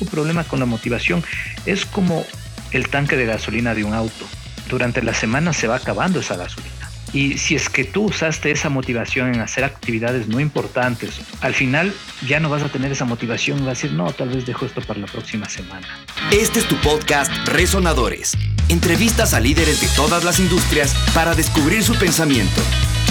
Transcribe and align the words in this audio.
único 0.00 0.10
problema 0.10 0.44
con 0.44 0.60
la 0.60 0.66
motivación 0.66 1.22
es 1.66 1.84
como 1.84 2.24
el 2.72 2.88
tanque 2.88 3.16
de 3.16 3.26
gasolina 3.26 3.74
de 3.74 3.84
un 3.84 3.94
auto. 3.94 4.26
Durante 4.68 5.02
la 5.02 5.14
semana 5.14 5.52
se 5.52 5.66
va 5.66 5.76
acabando 5.76 6.20
esa 6.20 6.36
gasolina. 6.36 6.70
Y 7.12 7.38
si 7.38 7.56
es 7.56 7.68
que 7.68 7.82
tú 7.82 8.04
usaste 8.04 8.52
esa 8.52 8.68
motivación 8.68 9.34
en 9.34 9.40
hacer 9.40 9.64
actividades 9.64 10.28
no 10.28 10.38
importantes, 10.38 11.20
al 11.40 11.54
final 11.54 11.92
ya 12.24 12.38
no 12.38 12.48
vas 12.48 12.62
a 12.62 12.68
tener 12.68 12.92
esa 12.92 13.04
motivación 13.04 13.58
vas 13.58 13.66
a 13.66 13.70
decir, 13.70 13.92
no, 13.92 14.12
tal 14.12 14.28
vez 14.28 14.46
dejo 14.46 14.64
esto 14.64 14.80
para 14.80 15.00
la 15.00 15.06
próxima 15.08 15.48
semana. 15.48 15.88
Este 16.30 16.60
es 16.60 16.68
tu 16.68 16.76
podcast 16.76 17.32
Resonadores. 17.48 18.38
Entrevistas 18.68 19.34
a 19.34 19.40
líderes 19.40 19.80
de 19.80 19.88
todas 19.96 20.22
las 20.22 20.38
industrias 20.38 20.94
para 21.12 21.34
descubrir 21.34 21.82
su 21.82 21.96
pensamiento. 21.96 22.60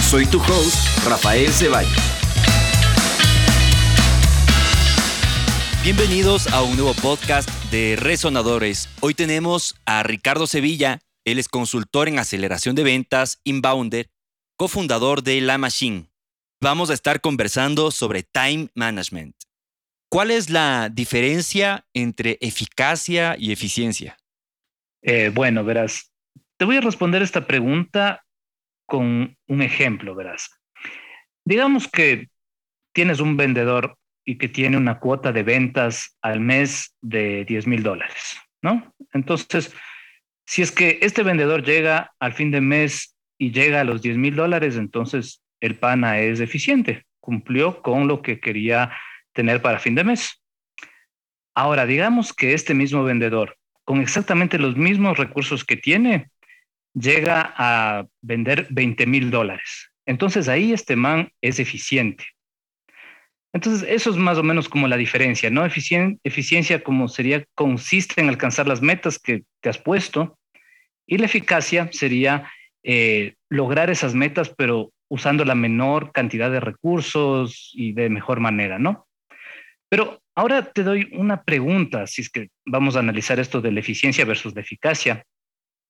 Soy 0.08 0.24
tu 0.24 0.40
host, 0.40 1.04
Rafael 1.06 1.52
Ceballos. 1.52 2.19
Bienvenidos 5.82 6.52
a 6.52 6.62
un 6.62 6.76
nuevo 6.76 6.92
podcast 6.92 7.48
de 7.70 7.96
Resonadores. 7.98 8.90
Hoy 9.00 9.14
tenemos 9.14 9.80
a 9.86 10.02
Ricardo 10.02 10.46
Sevilla, 10.46 10.98
él 11.24 11.38
es 11.38 11.48
consultor 11.48 12.06
en 12.06 12.18
aceleración 12.18 12.76
de 12.76 12.84
ventas, 12.84 13.40
inbounder, 13.44 14.10
cofundador 14.58 15.22
de 15.22 15.40
La 15.40 15.56
Machine. 15.56 16.10
Vamos 16.60 16.90
a 16.90 16.92
estar 16.92 17.22
conversando 17.22 17.90
sobre 17.92 18.22
time 18.22 18.68
management. 18.74 19.34
¿Cuál 20.10 20.30
es 20.30 20.50
la 20.50 20.90
diferencia 20.92 21.86
entre 21.94 22.36
eficacia 22.42 23.36
y 23.38 23.50
eficiencia? 23.50 24.18
Eh, 25.00 25.30
bueno, 25.32 25.64
verás, 25.64 26.12
te 26.58 26.66
voy 26.66 26.76
a 26.76 26.82
responder 26.82 27.22
esta 27.22 27.46
pregunta 27.46 28.22
con 28.84 29.34
un 29.48 29.62
ejemplo, 29.62 30.14
verás. 30.14 30.50
Digamos 31.42 31.88
que 31.88 32.28
tienes 32.92 33.20
un 33.20 33.38
vendedor 33.38 33.96
y 34.30 34.38
que 34.38 34.48
tiene 34.48 34.76
una 34.76 35.00
cuota 35.00 35.32
de 35.32 35.42
ventas 35.42 36.16
al 36.22 36.38
mes 36.38 36.94
de 37.00 37.44
10 37.46 37.66
mil 37.66 37.82
dólares, 37.82 38.38
¿no? 38.62 38.94
Entonces, 39.12 39.74
si 40.46 40.62
es 40.62 40.70
que 40.70 41.00
este 41.02 41.24
vendedor 41.24 41.64
llega 41.64 42.12
al 42.20 42.32
fin 42.32 42.52
de 42.52 42.60
mes 42.60 43.16
y 43.38 43.50
llega 43.50 43.80
a 43.80 43.84
los 43.84 44.02
10 44.02 44.18
mil 44.18 44.36
dólares, 44.36 44.76
entonces 44.76 45.42
el 45.58 45.74
PANA 45.74 46.20
es 46.20 46.38
eficiente, 46.38 47.06
cumplió 47.18 47.82
con 47.82 48.06
lo 48.06 48.22
que 48.22 48.38
quería 48.38 48.96
tener 49.32 49.62
para 49.62 49.80
fin 49.80 49.96
de 49.96 50.04
mes. 50.04 50.40
Ahora, 51.52 51.84
digamos 51.84 52.32
que 52.32 52.54
este 52.54 52.72
mismo 52.72 53.02
vendedor, 53.02 53.56
con 53.84 54.00
exactamente 54.00 54.60
los 54.60 54.76
mismos 54.76 55.18
recursos 55.18 55.64
que 55.64 55.76
tiene, 55.76 56.30
llega 56.94 57.52
a 57.56 58.06
vender 58.20 58.68
20 58.70 59.06
mil 59.08 59.32
dólares. 59.32 59.90
Entonces 60.06 60.46
ahí 60.46 60.72
este 60.72 60.94
man 60.94 61.32
es 61.40 61.58
eficiente. 61.58 62.26
Entonces, 63.52 63.86
eso 63.88 64.10
es 64.10 64.16
más 64.16 64.38
o 64.38 64.42
menos 64.42 64.68
como 64.68 64.86
la 64.86 64.96
diferencia, 64.96 65.50
¿no? 65.50 65.64
eficiencia 65.64 66.82
como 66.84 67.08
sería, 67.08 67.44
consiste 67.54 68.20
en 68.20 68.28
alcanzar 68.28 68.68
las 68.68 68.80
metas 68.80 69.18
que 69.18 69.42
te 69.60 69.68
has 69.68 69.78
puesto 69.78 70.38
y 71.06 71.18
la 71.18 71.26
eficacia 71.26 71.88
sería 71.92 72.48
eh, 72.84 73.34
lograr 73.48 73.90
esas 73.90 74.14
metas, 74.14 74.54
pero 74.56 74.92
usando 75.08 75.44
la 75.44 75.56
menor 75.56 76.12
cantidad 76.12 76.50
de 76.50 76.60
recursos 76.60 77.72
y 77.74 77.92
de 77.92 78.08
mejor 78.08 78.38
manera, 78.38 78.78
¿no? 78.78 79.08
Pero 79.88 80.22
ahora 80.36 80.70
te 80.70 80.84
doy 80.84 81.08
una 81.12 81.42
pregunta, 81.42 82.06
si 82.06 82.22
es 82.22 82.30
que 82.30 82.48
vamos 82.64 82.94
a 82.94 83.00
analizar 83.00 83.40
esto 83.40 83.60
de 83.60 83.72
la 83.72 83.80
eficiencia 83.80 84.24
versus 84.24 84.54
la 84.54 84.60
eficacia. 84.60 85.24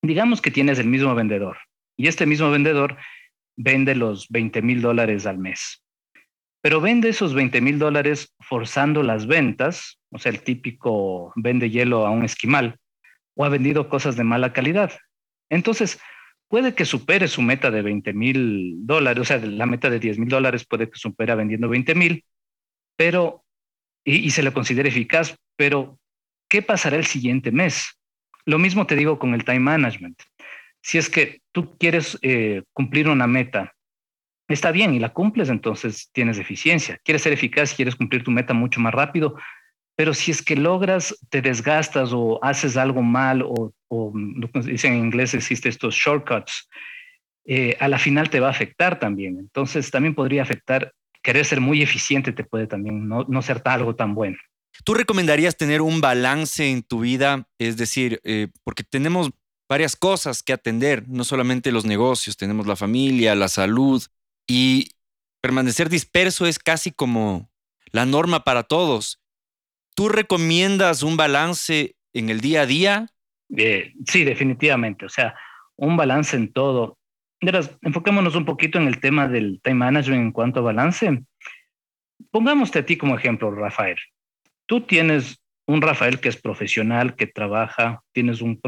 Digamos 0.03 0.41
que 0.41 0.51
tienes 0.51 0.79
el 0.79 0.87
mismo 0.87 1.15
vendedor 1.15 1.59
y 1.99 2.09
este 2.09 2.25
mismo 2.25 2.51
vendedor 2.51 2.97
vende 3.59 3.95
los 3.95 4.27
20 4.31 4.63
mil 4.63 4.81
dólares 4.81 5.27
al 5.27 5.37
mes, 5.37 5.85
pero 6.63 6.81
vende 6.81 7.09
esos 7.09 7.35
20 7.35 7.61
mil 7.61 7.79
dólares 7.79 8.35
forzando 8.41 9.03
las 9.03 9.27
ventas, 9.27 9.99
o 10.11 10.19
sea, 10.19 10.31
el 10.31 10.43
típico 10.43 11.33
vende 11.37 11.71
hielo 11.71 12.07
a 12.07 12.11
un 12.11 12.25
esquimal, 12.25 12.77
o 13.35 13.45
ha 13.45 13.49
vendido 13.49 13.89
cosas 13.89 14.17
de 14.17 14.25
mala 14.25 14.53
calidad. 14.53 14.93
Entonces, 15.49 15.99
puede 16.49 16.75
que 16.75 16.85
supere 16.85 17.29
su 17.29 17.43
meta 17.43 17.71
de 17.71 17.81
20 17.81 18.13
mil 18.13 18.87
dólares, 18.87 19.23
o 19.23 19.25
sea, 19.25 19.39
la 19.39 19.67
meta 19.67 19.89
de 19.89 20.01
10 20.01 20.19
mil 20.19 20.29
dólares 20.29 20.67
puede 20.67 20.91
que 20.91 20.99
supera 20.99 21.35
vendiendo 21.35 21.69
20 21.69 21.95
mil, 21.95 22.25
pero, 22.97 23.45
y, 24.05 24.31
se 24.31 24.43
le 24.43 24.53
considere 24.53 24.91
eficaz, 24.91 25.37
pero 25.57 25.99
¿qué 26.49 26.61
pasará 26.61 26.97
el 26.97 27.07
siguiente 27.07 27.51
mes? 27.51 27.99
Lo 28.45 28.59
mismo 28.59 28.87
te 28.87 28.97
digo 28.97 29.19
con 29.19 29.33
el 29.33 29.45
time 29.45 29.61
management. 29.61 30.21
Si 30.83 30.99
es 30.99 31.09
que 31.09 31.41
tú 31.53 31.77
quieres 31.79 32.19
eh, 32.23 32.63
cumplir 32.73 33.09
una 33.09 33.27
meta, 33.27 33.75
está 34.55 34.73
bien 34.73 34.95
y 34.95 34.99
la 34.99 35.13
cumples, 35.13 35.49
entonces 35.49 36.11
tienes 36.13 36.39
eficiencia. 36.39 36.99
Quieres 37.05 37.23
ser 37.23 37.33
eficaz, 37.33 37.75
quieres 37.75 37.97
cumplir 37.97 38.25
tu 38.25 38.31
meta 38.31 38.55
mucho 38.55 38.81
más 38.81 38.93
rápido, 38.93 39.37
pero 39.97 40.15
si 40.15 40.31
es 40.31 40.43
que 40.43 40.57
logras, 40.57 41.15
te 41.29 41.43
desgastas 41.43 42.11
o 42.13 42.43
haces 42.43 42.77
algo 42.77 43.03
mal 43.03 43.43
o, 43.43 43.73
o 43.89 44.13
dicen 44.65 44.95
en 44.95 45.05
inglés 45.05 45.35
existe 45.35 45.69
estos 45.69 45.95
shortcuts, 45.95 46.69
eh, 47.45 47.77
a 47.81 47.89
la 47.89 47.99
final 47.99 48.31
te 48.31 48.41
va 48.41 48.49
a 48.49 48.51
afectar 48.51 48.99
también. 48.99 49.39
Entonces 49.39 49.91
también 49.91 50.15
podría 50.15 50.43
afectar, 50.43 50.93
querer 51.23 51.45
ser 51.45 51.61
muy 51.61 51.83
eficiente 51.83 52.33
te 52.33 52.45
puede 52.45 52.67
también 52.67 53.09
no, 53.09 53.25
no 53.29 53.43
ser 53.43 53.61
algo 53.65 53.95
tan 53.95 54.15
bueno. 54.15 54.39
¿Tú 54.85 54.95
recomendarías 54.95 55.57
tener 55.57 55.83
un 55.83 56.01
balance 56.01 56.71
en 56.71 56.83
tu 56.83 57.01
vida? 57.01 57.47
Es 57.59 57.77
decir, 57.77 58.21
eh, 58.25 58.49
porque 58.65 58.85
tenemos 58.85 59.31
varias 59.69 59.97
cosas 59.97 60.43
que 60.43 60.53
atender, 60.53 61.05
no 61.09 61.25
solamente 61.25 61.73
los 61.73 61.85
negocios, 61.85 62.37
tenemos 62.37 62.67
la 62.67 62.77
familia, 62.77 63.35
la 63.35 63.49
salud 63.49 64.03
y 64.51 64.97
permanecer 65.41 65.89
disperso 65.89 66.45
es 66.45 66.59
casi 66.59 66.91
como 66.91 67.53
la 67.93 68.05
norma 68.05 68.43
para 68.43 68.65
todos. 68.65 69.23
¿Tú 69.95 70.09
recomiendas 70.09 71.05
un 71.05 71.17
balance 71.17 71.95
en 72.13 72.31
el 72.31 72.41
día 72.41 72.63
a 72.63 72.67
día? 72.67 73.07
Eh, 73.57 73.93
sí, 74.09 74.25
definitivamente. 74.25 75.07
O 75.07 75.09
sea, 75.09 75.37
un 75.77 75.97
balance 75.97 76.37
en 76.37 76.53
todo. 76.53 76.99
Verás, 77.41 77.71
enfoquémonos 77.83 78.35
un 78.35 78.45
poquito 78.45 78.77
en 78.79 78.89
el 78.89 78.99
tema 78.99 79.29
del 79.29 79.61
time 79.63 79.77
management 79.77 80.21
en 80.21 80.33
cuanto 80.33 80.59
a 80.59 80.65
balance. 80.65 81.23
Pongámoste 82.33 82.81
a 82.81 82.85
ti 82.85 82.97
como 82.97 83.17
ejemplo, 83.17 83.53
Rafael. 83.53 83.99
Tú 84.67 84.81
tienes 84.81 85.41
un 85.67 85.81
Rafael 85.81 86.19
que 86.19 86.29
es 86.29 86.37
profesional, 86.37 87.15
que 87.15 87.29
trabaja, 87.29 88.03
tienes 88.11 88.41
un, 88.41 88.61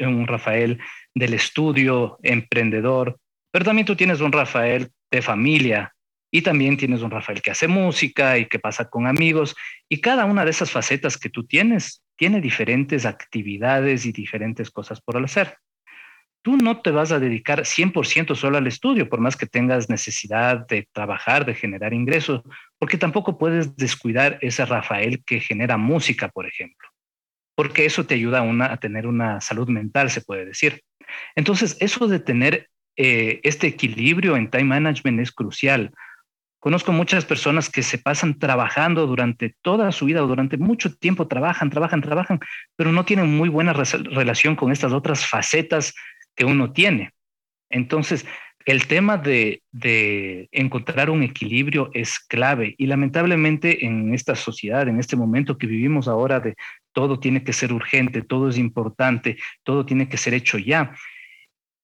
un 0.00 0.26
Rafael 0.26 0.80
del 1.14 1.34
estudio, 1.34 2.18
emprendedor, 2.24 3.20
pero 3.52 3.64
también 3.64 3.86
tú 3.86 3.94
tienes 3.94 4.20
un 4.20 4.32
Rafael 4.32 4.90
de 5.10 5.22
familia, 5.22 5.94
y 6.30 6.42
también 6.42 6.76
tienes 6.76 7.02
un 7.02 7.10
Rafael 7.10 7.40
que 7.40 7.50
hace 7.50 7.68
música 7.68 8.38
y 8.38 8.46
que 8.46 8.58
pasa 8.58 8.88
con 8.88 9.06
amigos. 9.06 9.56
Y 9.88 10.00
cada 10.00 10.26
una 10.26 10.44
de 10.44 10.50
esas 10.50 10.70
facetas 10.70 11.16
que 11.16 11.30
tú 11.30 11.46
tienes 11.46 12.02
tiene 12.16 12.40
diferentes 12.40 13.06
actividades 13.06 14.04
y 14.04 14.12
diferentes 14.12 14.70
cosas 14.70 15.00
por 15.00 15.22
hacer. 15.22 15.56
Tú 16.42 16.56
no 16.56 16.80
te 16.80 16.90
vas 16.90 17.12
a 17.12 17.18
dedicar 17.18 17.60
100% 17.60 18.34
solo 18.34 18.58
al 18.58 18.66
estudio, 18.66 19.08
por 19.08 19.20
más 19.20 19.36
que 19.36 19.46
tengas 19.46 19.88
necesidad 19.88 20.66
de 20.66 20.86
trabajar, 20.92 21.44
de 21.44 21.54
generar 21.54 21.94
ingresos, 21.94 22.42
porque 22.78 22.98
tampoco 22.98 23.38
puedes 23.38 23.76
descuidar 23.76 24.38
ese 24.40 24.64
Rafael 24.64 25.22
que 25.24 25.40
genera 25.40 25.76
música, 25.76 26.28
por 26.28 26.46
ejemplo, 26.46 26.88
porque 27.56 27.86
eso 27.86 28.06
te 28.06 28.14
ayuda 28.14 28.40
a, 28.40 28.72
a 28.72 28.76
tener 28.76 29.06
una 29.06 29.40
salud 29.40 29.68
mental, 29.68 30.10
se 30.10 30.20
puede 30.20 30.46
decir. 30.46 30.82
Entonces, 31.34 31.76
eso 31.80 32.06
de 32.06 32.20
tener 32.20 32.68
eh, 32.98 33.40
este 33.44 33.66
equilibrio 33.66 34.36
en 34.36 34.50
time 34.50 34.64
management 34.64 35.20
es 35.20 35.32
crucial, 35.32 35.92
Conozco 36.60 36.90
muchas 36.90 37.24
personas 37.24 37.70
que 37.70 37.82
se 37.82 37.98
pasan 37.98 38.38
trabajando 38.38 39.06
durante 39.06 39.54
toda 39.62 39.92
su 39.92 40.06
vida 40.06 40.24
o 40.24 40.26
durante 40.26 40.56
mucho 40.56 40.92
tiempo, 40.92 41.28
trabajan, 41.28 41.70
trabajan, 41.70 42.00
trabajan, 42.00 42.40
pero 42.74 42.90
no 42.90 43.04
tienen 43.04 43.36
muy 43.36 43.48
buena 43.48 43.72
relación 43.72 44.56
con 44.56 44.72
estas 44.72 44.92
otras 44.92 45.24
facetas 45.24 45.94
que 46.34 46.44
uno 46.44 46.72
tiene. 46.72 47.12
Entonces, 47.70 48.26
el 48.64 48.88
tema 48.88 49.18
de, 49.18 49.62
de, 49.70 50.48
encontrar 50.50 51.10
un 51.10 51.22
equilibrio 51.22 51.90
es 51.94 52.18
clave 52.18 52.74
y 52.76 52.86
lamentablemente 52.86 53.86
en 53.86 54.12
esta 54.12 54.34
sociedad, 54.34 54.88
en 54.88 54.98
este 54.98 55.16
momento 55.16 55.58
que 55.58 55.68
vivimos 55.68 56.08
ahora 56.08 56.40
de 56.40 56.56
todo 56.92 57.20
tiene 57.20 57.44
que 57.44 57.52
ser 57.52 57.72
urgente, 57.72 58.22
todo 58.22 58.48
es 58.48 58.58
importante, 58.58 59.38
todo 59.62 59.86
tiene 59.86 60.08
que 60.08 60.16
ser 60.16 60.34
hecho 60.34 60.58
ya, 60.58 60.92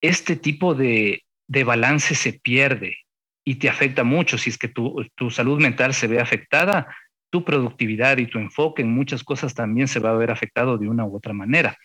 este 0.09 0.37
tipo 0.37 0.75
de, 0.75 1.25
de 1.47 1.65
balance 1.65 2.15
se 2.15 2.35
pierde 2.35 2.99
y 3.45 3.57
te 3.57 3.69
afecta 3.69 4.05
mucho. 4.05 4.37
Si 4.37 4.51
es 4.51 4.59
que 4.59 4.69
tu, 4.69 5.05
tu, 5.15 5.31
salud 5.31 5.61
mental 5.61 5.95
se 5.95 6.07
ve 6.07 6.21
afectada, 6.21 6.95
tu 7.31 7.45
productividad 7.45 8.19
y 8.19 8.27
tu 8.27 8.39
enfoque 8.39 8.83
en 8.83 8.91
muchas 8.91 9.25
cosas 9.25 9.55
también 9.55 9.89
se 9.89 10.01
va 10.01 10.11
a 10.11 10.17
ver 10.17 10.31
afectado 10.31 10.77
de 10.77 10.89
una 10.89 11.05
u 11.05 11.17
otra 11.17 11.33
manera. 11.33 11.77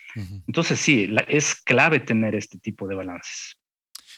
Entonces, 0.47 0.79
sí, 0.79 1.09
es 1.27 1.55
clave 1.55 2.01
tener 2.01 2.35
este 2.35 2.59
tipo 2.59 2.87
de 2.87 2.95
balances. 2.95 3.57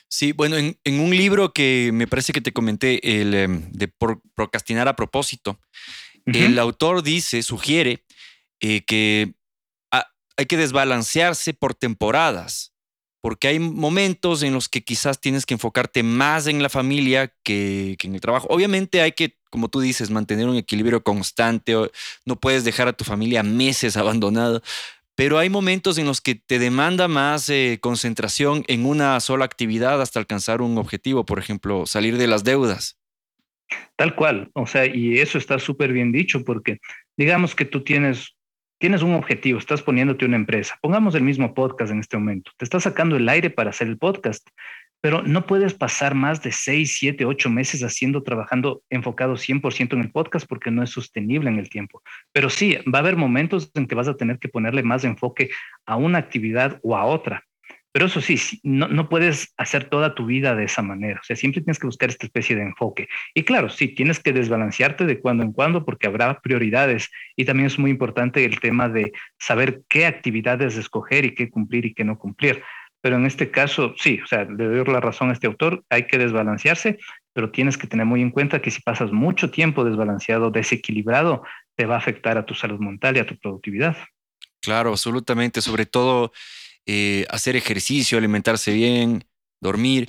Sí, 0.08 0.34
bueno, 0.34 0.58
en, 0.58 0.78
en, 0.84 1.00
un 1.00 1.12
libro 1.12 1.54
que 1.54 1.92
me 1.94 2.08
parece 2.08 2.34
que 2.34 2.42
te 2.42 2.52
comenté, 2.52 3.22
el 3.22 3.34
em, 3.34 3.72
de 3.72 3.88
procrastinar 4.36 4.90
a 4.90 4.96
propósito, 4.96 5.60
el 6.26 6.60
autor 6.60 7.02
dice, 7.02 7.44
sugiere 7.44 8.04
eh, 8.60 8.82
que 8.82 9.34
hay 10.38 10.46
que 10.48 10.58
desbalancearse 10.58 11.54
por 11.54 11.76
temporadas. 11.76 12.71
Porque 13.22 13.48
hay 13.48 13.60
momentos 13.60 14.42
en 14.42 14.54
los 14.54 14.68
que 14.68 14.84
quizás 14.84 15.22
tienes 15.22 15.46
que 15.46 15.54
enfocarte 15.54 16.02
más 16.04 16.48
en 16.48 16.62
la 16.62 16.70
familia 16.70 17.32
que, 17.44 17.96
en 18.04 18.16
el 18.16 18.22
trabajo. 18.22 18.48
Obviamente 18.50 19.02
hay 19.02 19.12
que, 19.12 19.38
como 19.52 19.70
tú 19.70 19.80
dices, 19.80 20.10
mantener 20.10 20.48
un 20.48 20.58
equilibrio 20.58 21.04
constante, 21.04 21.76
no 22.26 22.36
puedes 22.36 22.64
dejar 22.64 22.88
a 22.88 22.94
tu 22.94 23.04
familia 23.04 23.44
meses 23.44 23.96
abandonado, 23.98 24.62
pero 25.16 25.38
hay 25.38 25.50
momentos 25.50 26.00
en 26.00 26.08
los 26.08 26.20
que 26.20 26.36
te 26.36 26.58
demanda 26.58 27.08
más 27.08 27.48
eh, 27.50 27.78
concentración 27.80 28.64
en 28.68 28.86
una 28.86 29.20
sola 29.20 29.46
actividad 29.46 30.02
hasta 30.02 30.20
alcanzar 30.20 30.62
un 30.62 30.78
objetivo, 30.80 31.26
por 31.26 31.38
ejemplo, 31.38 31.86
salir 31.86 32.18
de 32.18 32.28
las 32.28 32.44
deudas. 32.44 32.98
Tal 33.96 34.16
cual, 34.16 34.50
o 34.54 34.66
sea, 34.66 34.86
y 34.86 35.20
eso 35.20 35.38
está 35.38 35.60
súper 35.60 35.94
bien 35.94 36.12
dicho 36.12 36.44
porque 36.44 36.80
digamos 37.18 37.56
que 37.56 37.66
tú 37.66 37.84
tienes 37.84 38.36
tienes 38.82 39.04
un 39.04 39.14
objetivo, 39.14 39.60
estás 39.60 39.84
poniéndote 39.84 40.26
una 40.26 40.36
empresa. 40.36 40.78
Pongamos 40.82 41.14
el 41.14 41.22
mismo 41.22 41.54
podcast 41.54 41.92
en 41.92 42.00
este 42.00 42.18
momento. 42.18 42.52
Te 42.58 42.66
estás 42.66 42.84
sacando 42.84 43.16
el 43.16 43.30
aire 43.30 43.52
para 43.52 43.70
hacer 43.70 43.88
el 43.88 44.00
podcast, 44.00 44.50
pero 45.02 45.22
no 45.22 45.46
puedes 45.46 45.76
pasar 45.76 46.16
más 46.16 46.42
de 46.42 46.52
seis, 46.52 46.98
siete, 46.98 47.24
ocho 47.26 47.52
meses 47.52 47.84
haciendo, 47.84 48.24
trabajando 48.24 48.82
enfocado 48.90 49.36
100% 49.36 49.94
en 49.94 50.02
el 50.02 50.12
podcast 50.12 50.48
porque 50.48 50.72
no 50.72 50.82
es 50.82 50.90
sostenible 50.90 51.50
en 51.50 51.60
el 51.60 51.70
tiempo. 51.70 52.02
Pero 52.34 52.50
sí, 52.50 52.80
va 52.92 53.00
a 53.00 53.02
haber 53.02 53.18
momentos 53.18 53.72
en 53.76 53.86
que 53.86 53.96
vas 53.96 54.08
a 54.08 54.18
tener 54.18 54.40
que 54.40 54.50
ponerle 54.50 54.82
más 54.82 55.04
enfoque 55.04 55.52
a 55.86 55.96
una 55.96 56.18
actividad 56.18 56.80
o 56.82 56.98
a 56.98 57.06
otra. 57.06 57.46
Pero 57.94 58.06
eso 58.06 58.22
sí, 58.22 58.40
no, 58.64 58.88
no, 58.88 59.10
puedes 59.10 59.54
hacer 59.58 59.90
toda 59.90 60.16
tu 60.16 60.26
vida 60.26 60.56
de 60.56 60.64
esa 60.64 60.82
manera. 60.82 61.20
O 61.20 61.24
sea, 61.24 61.36
siempre 61.36 61.62
tienes 61.62 61.78
que 61.78 61.88
buscar 61.88 62.10
esta 62.10 62.26
especie 62.26 62.56
de 62.56 62.62
enfoque. 62.62 63.10
Y 63.34 63.44
claro, 63.44 63.70
sí, 63.70 63.90
tienes 63.90 64.20
que 64.20 64.32
desbalancearte 64.32 65.06
de 65.06 65.20
cuando 65.20 65.44
en 65.44 65.52
cuando 65.52 65.84
porque 65.84 66.08
habrá 66.08 66.40
prioridades. 66.40 67.10
Y 67.36 67.46
también 67.46 67.68
es 67.68 67.78
muy 67.78 67.92
importante 67.92 68.46
el 68.46 68.60
tema 68.60 68.88
de 68.88 69.12
saber 69.38 69.82
qué 69.90 70.06
actividades 70.06 70.78
escoger 70.78 71.26
y 71.26 71.36
qué 71.36 71.50
cumplir 71.50 71.86
y 71.86 71.94
qué 71.94 72.06
no 72.06 72.18
cumplir. 72.18 72.64
Pero 73.02 73.18
en 73.18 73.26
este 73.26 73.52
caso, 73.52 73.94
sí, 73.98 74.20
o 74.24 74.28
sea, 74.28 74.46
le 74.46 74.66
doy 74.68 74.86
la 74.86 75.00
razón 75.00 75.30
a 75.30 75.34
este 75.34 75.48
autor, 75.48 75.84
hay 75.90 76.06
que 76.06 76.20
desbalancearse, 76.20 77.00
pero 77.34 77.52
tienes 77.52 77.78
que 77.78 77.88
tener 77.88 78.06
muy 78.06 78.22
en 78.22 78.30
cuenta 78.30 78.62
que 78.62 78.72
si 78.72 78.82
pasas 78.82 79.12
mucho 79.12 79.50
tiempo 79.50 79.84
desbalanceado, 79.84 80.52
desequilibrado, 80.52 81.44
te 81.76 81.86
va 81.86 81.96
a 81.96 81.98
afectar 81.98 82.38
a 82.38 82.46
tu 82.46 82.54
salud 82.54 82.80
mental 82.80 83.18
y 83.18 83.20
a 83.20 83.26
tu 83.26 83.38
productividad. 83.38 83.98
Claro, 84.62 84.92
absolutamente. 84.92 85.62
Sobre 85.62 85.88
todo 85.88 86.32
eh, 86.86 87.26
hacer 87.30 87.56
ejercicio, 87.56 88.18
alimentarse 88.18 88.74
bien, 88.74 89.26
dormir. 89.62 90.08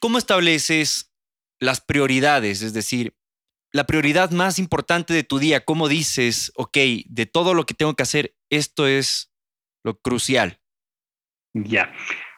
¿Cómo 0.00 0.18
estableces 0.18 1.12
las 1.58 1.80
prioridades? 1.80 2.62
Es 2.62 2.72
decir, 2.72 3.14
la 3.72 3.84
prioridad 3.84 4.30
más 4.30 4.58
importante 4.58 5.12
de 5.12 5.24
tu 5.24 5.38
día, 5.38 5.64
¿cómo 5.64 5.88
dices, 5.88 6.52
ok, 6.54 6.78
de 7.06 7.26
todo 7.26 7.54
lo 7.54 7.66
que 7.66 7.74
tengo 7.74 7.94
que 7.94 8.04
hacer, 8.04 8.34
esto 8.48 8.86
es 8.86 9.32
lo 9.82 9.98
crucial? 9.98 10.60
Ya, 11.54 11.92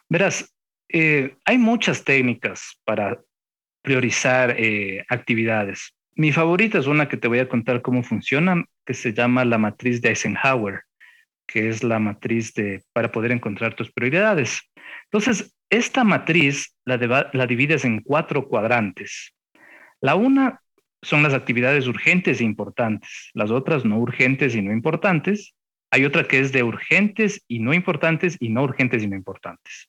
verás, 0.08 0.54
eh, 0.88 1.36
hay 1.44 1.58
muchas 1.58 2.04
técnicas 2.04 2.80
para 2.84 3.22
priorizar 3.82 4.54
eh, 4.58 5.04
actividades. 5.08 5.94
Mi 6.14 6.32
favorita 6.32 6.78
es 6.78 6.86
una 6.86 7.08
que 7.08 7.18
te 7.18 7.28
voy 7.28 7.40
a 7.40 7.48
contar 7.48 7.82
cómo 7.82 8.02
funciona, 8.02 8.64
que 8.86 8.94
se 8.94 9.12
llama 9.12 9.44
la 9.44 9.58
matriz 9.58 10.00
de 10.00 10.08
Eisenhower 10.08 10.82
que 11.46 11.68
es 11.68 11.82
la 11.82 11.98
matriz 11.98 12.52
de, 12.54 12.82
para 12.92 13.12
poder 13.12 13.32
encontrar 13.32 13.74
tus 13.74 13.92
prioridades. 13.92 14.60
Entonces, 15.04 15.54
esta 15.70 16.04
matriz 16.04 16.76
la, 16.84 17.30
la 17.32 17.46
divides 17.46 17.84
en 17.84 18.00
cuatro 18.00 18.48
cuadrantes. 18.48 19.34
La 20.00 20.14
una 20.14 20.60
son 21.02 21.22
las 21.22 21.34
actividades 21.34 21.86
urgentes 21.86 22.40
e 22.40 22.44
importantes, 22.44 23.30
las 23.34 23.50
otras 23.50 23.84
no 23.84 23.98
urgentes 23.98 24.54
y 24.54 24.62
no 24.62 24.72
importantes. 24.72 25.54
Hay 25.90 26.04
otra 26.04 26.24
que 26.24 26.40
es 26.40 26.52
de 26.52 26.62
urgentes 26.62 27.44
y 27.46 27.60
no 27.60 27.72
importantes 27.72 28.36
y 28.40 28.48
no 28.48 28.62
urgentes 28.62 29.02
y 29.02 29.06
no 29.06 29.16
importantes. 29.16 29.88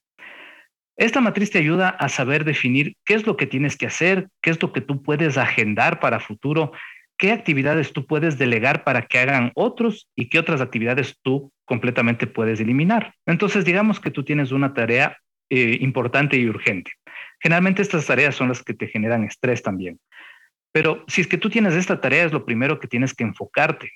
Esta 0.96 1.22
matriz 1.22 1.52
te 1.52 1.60
ayuda 1.60 1.90
a 1.90 2.10
saber 2.10 2.44
definir 2.44 2.96
qué 3.06 3.14
es 3.14 3.28
lo 3.28 3.38
que 3.38 3.46
tienes 3.46 3.78
que 3.78 3.86
hacer, 3.86 4.30
qué 4.42 4.50
es 4.50 4.62
lo 4.62 4.74
que 4.74 4.82
tú 4.82 5.04
puedes 5.04 5.38
agendar 5.38 6.00
para 6.00 6.20
futuro 6.20 6.72
qué 7.18 7.32
actividades 7.32 7.94
tú 7.94 8.06
puedes 8.06 8.38
delegar 8.38 8.84
para 8.84 9.04
que 9.04 9.20
hagan 9.20 9.52
otros 9.56 10.10
y 10.16 10.30
qué 10.30 10.40
otras 10.40 10.62
actividades 10.62 11.18
tú 11.22 11.52
completamente 11.66 12.28
puedes 12.28 12.60
eliminar. 12.60 13.14
Entonces, 13.26 13.66
digamos 13.66 14.00
que 14.00 14.12
tú 14.12 14.24
tienes 14.24 14.52
una 14.52 14.74
tarea 14.74 15.18
eh, 15.50 15.78
importante 15.82 16.38
y 16.38 16.48
urgente. 16.48 16.92
Generalmente 17.40 17.82
estas 17.82 18.06
tareas 18.06 18.36
son 18.36 18.50
las 18.50 18.64
que 18.64 18.74
te 18.74 18.88
generan 18.88 19.24
estrés 19.24 19.62
también. 19.62 20.00
Pero 20.72 21.04
si 21.08 21.22
es 21.22 21.28
que 21.28 21.38
tú 21.38 21.50
tienes 21.50 21.74
esta 21.74 22.00
tarea, 22.00 22.26
es 22.26 22.34
lo 22.34 22.46
primero 22.46 22.80
que 22.80 22.88
tienes 22.88 23.14
que 23.14 23.24
enfocarte. 23.24 23.90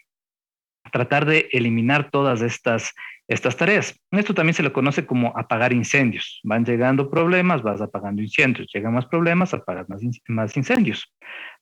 Tratar 0.91 1.25
de 1.25 1.49
eliminar 1.51 2.11
todas 2.11 2.41
estas 2.41 2.93
estas 3.31 3.55
tareas. 3.55 3.97
Esto 4.11 4.33
también 4.33 4.53
se 4.53 4.63
le 4.63 4.73
conoce 4.73 5.05
como 5.05 5.31
apagar 5.37 5.71
incendios. 5.71 6.41
Van 6.43 6.65
llegando 6.65 7.09
problemas, 7.09 7.61
vas 7.61 7.79
apagando 7.79 8.21
incendios. 8.21 8.67
Llegan 8.73 8.93
más 8.93 9.05
problemas, 9.05 9.53
apagas 9.53 9.87
más, 9.87 10.01
más 10.27 10.57
incendios. 10.57 11.13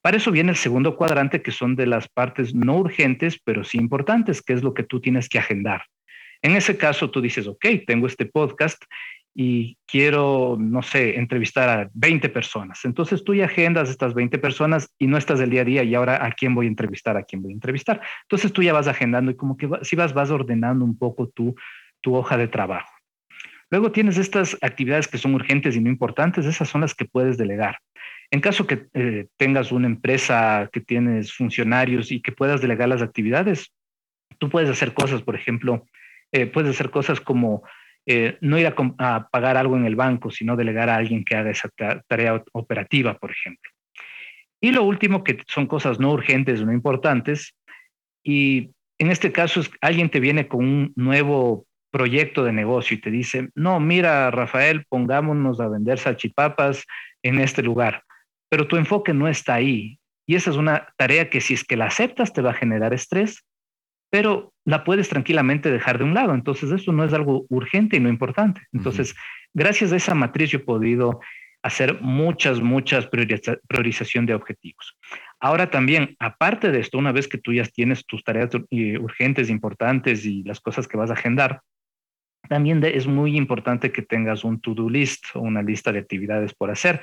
Para 0.01 0.17
eso 0.17 0.31
viene 0.31 0.49
el 0.49 0.55
segundo 0.55 0.95
cuadrante, 0.95 1.43
que 1.43 1.51
son 1.51 1.75
de 1.75 1.85
las 1.85 2.07
partes 2.07 2.55
no 2.55 2.75
urgentes, 2.77 3.39
pero 3.43 3.63
sí 3.63 3.77
importantes, 3.77 4.41
que 4.41 4.53
es 4.53 4.63
lo 4.63 4.73
que 4.73 4.83
tú 4.83 4.99
tienes 4.99 5.29
que 5.29 5.37
agendar. 5.37 5.83
En 6.41 6.55
ese 6.55 6.75
caso, 6.75 7.11
tú 7.11 7.21
dices, 7.21 7.45
ok, 7.45 7.65
tengo 7.85 8.07
este 8.07 8.25
podcast 8.25 8.83
y 9.33 9.77
quiero, 9.85 10.57
no 10.59 10.81
sé, 10.81 11.17
entrevistar 11.17 11.69
a 11.69 11.89
20 11.93 12.29
personas. 12.29 12.83
Entonces 12.83 13.23
tú 13.23 13.33
ya 13.33 13.45
agendas 13.45 13.89
estas 13.89 14.13
20 14.13 14.37
personas 14.39 14.93
y 14.97 15.07
no 15.07 15.17
estás 15.17 15.39
del 15.39 15.49
día 15.49 15.61
a 15.61 15.65
día 15.65 15.83
y 15.83 15.95
ahora 15.95 16.25
a 16.25 16.31
quién 16.31 16.55
voy 16.55 16.65
a 16.65 16.69
entrevistar, 16.69 17.15
a 17.15 17.23
quién 17.23 17.41
voy 17.41 17.51
a 17.51 17.55
entrevistar. 17.55 18.01
Entonces 18.23 18.51
tú 18.51 18.63
ya 18.63 18.73
vas 18.73 18.87
agendando 18.87 19.31
y 19.31 19.35
como 19.35 19.55
que 19.55 19.69
si 19.83 19.95
vas, 19.95 20.13
vas 20.13 20.31
ordenando 20.31 20.83
un 20.83 20.97
poco 20.97 21.29
tu, 21.29 21.55
tu 22.01 22.15
hoja 22.15 22.37
de 22.37 22.47
trabajo. 22.47 22.91
Luego 23.71 23.91
tienes 23.91 24.17
estas 24.17 24.57
actividades 24.61 25.07
que 25.07 25.19
son 25.19 25.35
urgentes 25.35 25.75
y 25.75 25.79
no 25.79 25.89
importantes, 25.89 26.45
esas 26.45 26.67
son 26.67 26.81
las 26.81 26.95
que 26.95 27.05
puedes 27.05 27.37
delegar. 27.37 27.77
En 28.31 28.41
caso 28.41 28.65
que 28.65 28.87
eh, 28.93 29.27
tengas 29.37 29.71
una 29.71 29.87
empresa 29.87 30.69
que 30.71 30.81
tienes 30.81 31.33
funcionarios 31.33 32.11
y 32.11 32.21
que 32.21 32.31
puedas 32.31 32.61
delegar 32.61 32.89
las 32.89 33.01
actividades, 33.01 33.71
tú 34.39 34.49
puedes 34.49 34.69
hacer 34.69 34.93
cosas, 34.93 35.21
por 35.21 35.35
ejemplo, 35.35 35.85
eh, 36.31 36.45
puedes 36.45 36.71
hacer 36.71 36.89
cosas 36.89 37.19
como 37.19 37.63
eh, 38.06 38.38
no 38.42 38.57
ir 38.57 38.68
a, 38.68 39.30
pagar 39.30 39.57
algo 39.57 39.78
en 39.78 39.86
el 39.86 39.96
banco, 39.96 40.31
sino 40.31 40.56
delegar 40.56 40.90
a 40.90 40.96
alguien 40.96 41.24
que 41.24 41.36
haga 41.36 41.51
esa 41.51 41.69
tarea 42.07 42.44
operativa, 42.54 43.18
por 43.18 43.31
ejemplo. 43.31 43.69
Y 44.62 44.72
lo 44.72 44.84
último, 44.84 45.24
que 45.24 45.42
son 45.48 45.68
cosas 45.68 46.00
no 46.00 46.12
urgentes, 46.12 46.62
no 46.63 46.74
importantes, 46.74 47.56
y 48.24 48.72
en 48.98 49.12
este 49.12 49.31
caso 49.31 49.62
alguien 49.81 50.10
te 50.10 50.19
viene 50.19 50.48
con 50.48 50.66
un 50.66 50.94
nuevo 50.96 51.66
proyecto 51.92 52.44
de 52.44 52.54
negocio 52.54 52.98
y 52.98 53.01
te 53.01 53.10
dice, 53.10 53.50
no, 53.56 53.80
mira, 53.80 54.30
Rafael, 54.31 54.86
pongámonos 54.90 55.60
a 55.60 55.68
vender 55.68 55.98
salchipapas 55.98 56.86
en 57.24 57.40
este 57.40 57.63
lugar, 57.63 58.04
pero 58.50 58.68
tu 58.68 58.75
enfoque 58.75 59.13
no 59.13 59.28
está 59.28 59.56
ahí. 59.56 60.00
Y 60.28 60.36
esa 60.36 60.51
es 60.51 60.57
una 60.57 60.94
tarea 60.98 61.30
que 61.30 61.42
si 61.42 61.56
es 61.56 61.63
que 61.63 61.78
la 61.78 61.86
aceptas 61.88 62.34
te 62.34 62.42
va 62.42 62.51
a 62.51 62.56
generar 62.56 62.94
estrés, 62.94 63.44
pero 64.12 64.53
la 64.69 64.83
puedes 64.83 65.09
tranquilamente 65.09 65.71
dejar 65.71 65.97
de 65.97 66.03
un 66.03 66.13
lado. 66.13 66.35
Entonces, 66.35 66.69
eso 66.71 66.93
no 66.93 67.03
es 67.03 67.11
algo 67.11 67.47
urgente 67.49 67.97
y 67.97 67.99
no 67.99 68.07
importante. 68.07 68.61
Entonces, 68.71 69.15
gracias 69.51 69.91
a 69.91 69.95
esa 69.95 70.13
matriz 70.13 70.51
yo 70.51 70.59
he 70.59 70.61
podido 70.61 71.21
hacer 71.63 71.99
muchas, 72.01 72.61
muchas 72.61 73.07
priorización 73.07 74.27
de 74.27 74.35
objetivos. 74.35 74.95
Ahora 75.39 75.71
también, 75.71 76.15
aparte 76.19 76.71
de 76.71 76.81
esto, 76.81 76.99
una 76.99 77.11
vez 77.11 77.27
que 77.27 77.39
tú 77.39 77.51
ya 77.51 77.63
tienes 77.63 78.05
tus 78.05 78.23
tareas 78.23 78.51
eh, 78.69 78.99
urgentes, 78.99 79.49
importantes 79.49 80.23
y 80.23 80.43
las 80.43 80.59
cosas 80.59 80.88
que 80.88 80.97
vas 80.97 81.09
a 81.09 81.13
agendar, 81.13 81.61
también 82.47 82.83
es 82.83 83.07
muy 83.07 83.38
importante 83.38 83.91
que 83.91 84.03
tengas 84.03 84.43
un 84.43 84.61
to-do 84.61 84.88
list 84.88 85.25
o 85.33 85.39
una 85.39 85.63
lista 85.63 85.91
de 85.91 85.99
actividades 85.99 86.53
por 86.53 86.69
hacer 86.69 87.01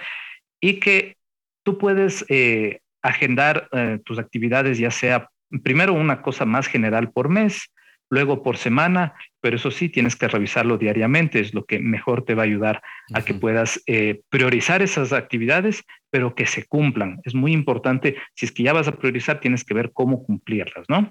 y 0.61 0.79
que 0.79 1.17
tú 1.65 1.79
puedes 1.79 2.25
eh, 2.29 2.79
agendar 3.03 3.69
eh, 3.73 3.99
tus 4.05 4.21
actividades 4.21 4.79
ya 4.79 4.93
sea 4.93 5.29
primero 5.63 5.93
una 5.93 6.23
cosa 6.23 6.45
más 6.45 6.67
general 6.67 7.11
por 7.11 7.29
mes, 7.29 7.71
luego 8.11 8.43
por 8.43 8.57
semana, 8.57 9.15
pero 9.41 9.57
eso 9.57 9.71
sí, 9.71 9.89
tienes 9.89 10.17
que 10.17 10.29
revisarlo 10.29 10.79
diariamente, 10.79 11.41
es 11.41 11.55
lo 11.55 11.65
que 11.65 11.79
mejor 11.79 12.25
te 12.25 12.35
va 12.35 12.43
a 12.43 12.47
ayudar 12.47 12.83
a 13.13 13.23
que 13.23 13.35
puedas 13.35 13.83
eh, 13.87 14.21
priorizar 14.29 14.83
esas 14.83 15.13
actividades, 15.13 15.83
pero 16.11 16.35
que 16.35 16.47
se 16.47 16.67
cumplan. 16.67 17.21
Es 17.25 17.35
muy 17.35 17.53
importante, 17.53 18.17
si 18.35 18.47
es 18.47 18.53
que 18.53 18.63
ya 18.63 18.73
vas 18.73 18.89
a 18.89 18.97
priorizar, 18.97 19.41
tienes 19.41 19.65
que 19.65 19.75
ver 19.75 19.91
cómo 19.93 20.23
cumplirlas, 20.23 20.87
¿no? 20.89 21.11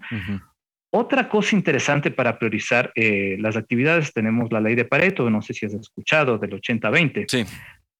Otra 0.89 1.27
cosa 1.27 1.55
interesante 1.55 2.11
para 2.11 2.39
priorizar 2.39 2.91
eh, 2.95 3.35
las 3.39 3.57
actividades, 3.57 4.13
tenemos 4.13 4.51
la 4.51 4.61
ley 4.61 4.75
de 4.75 4.85
Pareto, 4.85 5.29
no 5.29 5.41
sé 5.41 5.53
si 5.53 5.65
has 5.65 5.73
escuchado, 5.73 6.37
del 6.37 6.51
80-20, 6.51 7.25
sí. 7.27 7.45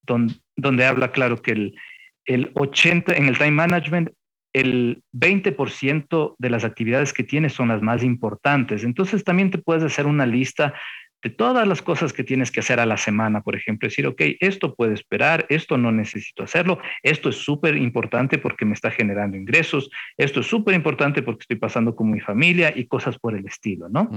donde, 0.03 0.35
donde 0.55 0.85
habla 0.85 1.11
claro 1.11 1.41
que 1.41 1.51
el, 1.51 1.75
el 2.23 2.51
80, 2.55 3.13
en 3.13 3.25
el 3.25 3.37
time 3.37 3.51
management, 3.51 4.11
el 4.55 5.03
20% 5.13 6.35
de 6.37 6.49
las 6.49 6.63
actividades 6.63 7.11
que 7.11 7.23
tienes 7.23 7.51
son 7.51 7.67
las 7.67 7.81
más 7.81 8.03
importantes. 8.03 8.85
Entonces 8.85 9.25
también 9.25 9.51
te 9.51 9.57
puedes 9.57 9.83
hacer 9.83 10.07
una 10.07 10.25
lista 10.25 10.73
de 11.21 11.29
todas 11.29 11.67
las 11.67 11.81
cosas 11.81 12.13
que 12.13 12.23
tienes 12.23 12.51
que 12.51 12.61
hacer 12.61 12.79
a 12.79 12.85
la 12.85 12.95
semana, 12.95 13.41
por 13.41 13.55
ejemplo, 13.55 13.89
decir, 13.89 14.07
ok, 14.07 14.21
esto 14.39 14.73
puede 14.73 14.93
esperar, 14.93 15.45
esto 15.49 15.77
no 15.77 15.91
necesito 15.91 16.43
hacerlo, 16.43 16.79
esto 17.03 17.29
es 17.29 17.35
súper 17.35 17.75
importante 17.75 18.37
porque 18.37 18.63
me 18.63 18.75
está 18.75 18.91
generando 18.91 19.35
ingresos, 19.35 19.89
esto 20.15 20.39
es 20.39 20.47
súper 20.47 20.73
importante 20.73 21.21
porque 21.21 21.41
estoy 21.41 21.57
pasando 21.57 21.93
con 21.93 22.09
mi 22.09 22.21
familia 22.21 22.71
y 22.73 22.87
cosas 22.87 23.19
por 23.19 23.35
el 23.35 23.45
estilo, 23.45 23.89
¿no? 23.89 24.09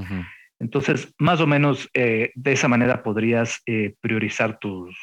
Entonces, 0.61 1.13
más 1.19 1.41
o 1.41 1.47
menos 1.49 1.89
de 1.93 2.53
esa 2.53 2.69
manera 2.69 3.03
podrías 3.03 3.61
priorizar 4.01 4.59
tus, 4.61 4.97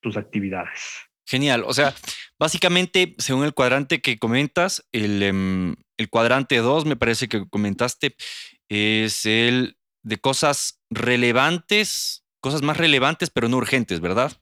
tus 0.00 0.16
actividades. 0.16 1.09
Genial. 1.30 1.62
O 1.64 1.72
sea, 1.72 1.94
básicamente, 2.40 3.14
según 3.18 3.44
el 3.44 3.54
cuadrante 3.54 4.00
que 4.00 4.18
comentas, 4.18 4.84
el, 4.90 5.22
em, 5.22 5.76
el 5.96 6.10
cuadrante 6.10 6.56
2, 6.56 6.86
me 6.86 6.96
parece 6.96 7.28
que 7.28 7.48
comentaste, 7.48 8.16
es 8.68 9.24
el 9.26 9.76
de 10.02 10.18
cosas 10.18 10.80
relevantes, 10.90 12.24
cosas 12.40 12.62
más 12.62 12.78
relevantes, 12.78 13.30
pero 13.30 13.48
no 13.48 13.58
urgentes, 13.58 14.00
¿verdad? 14.00 14.32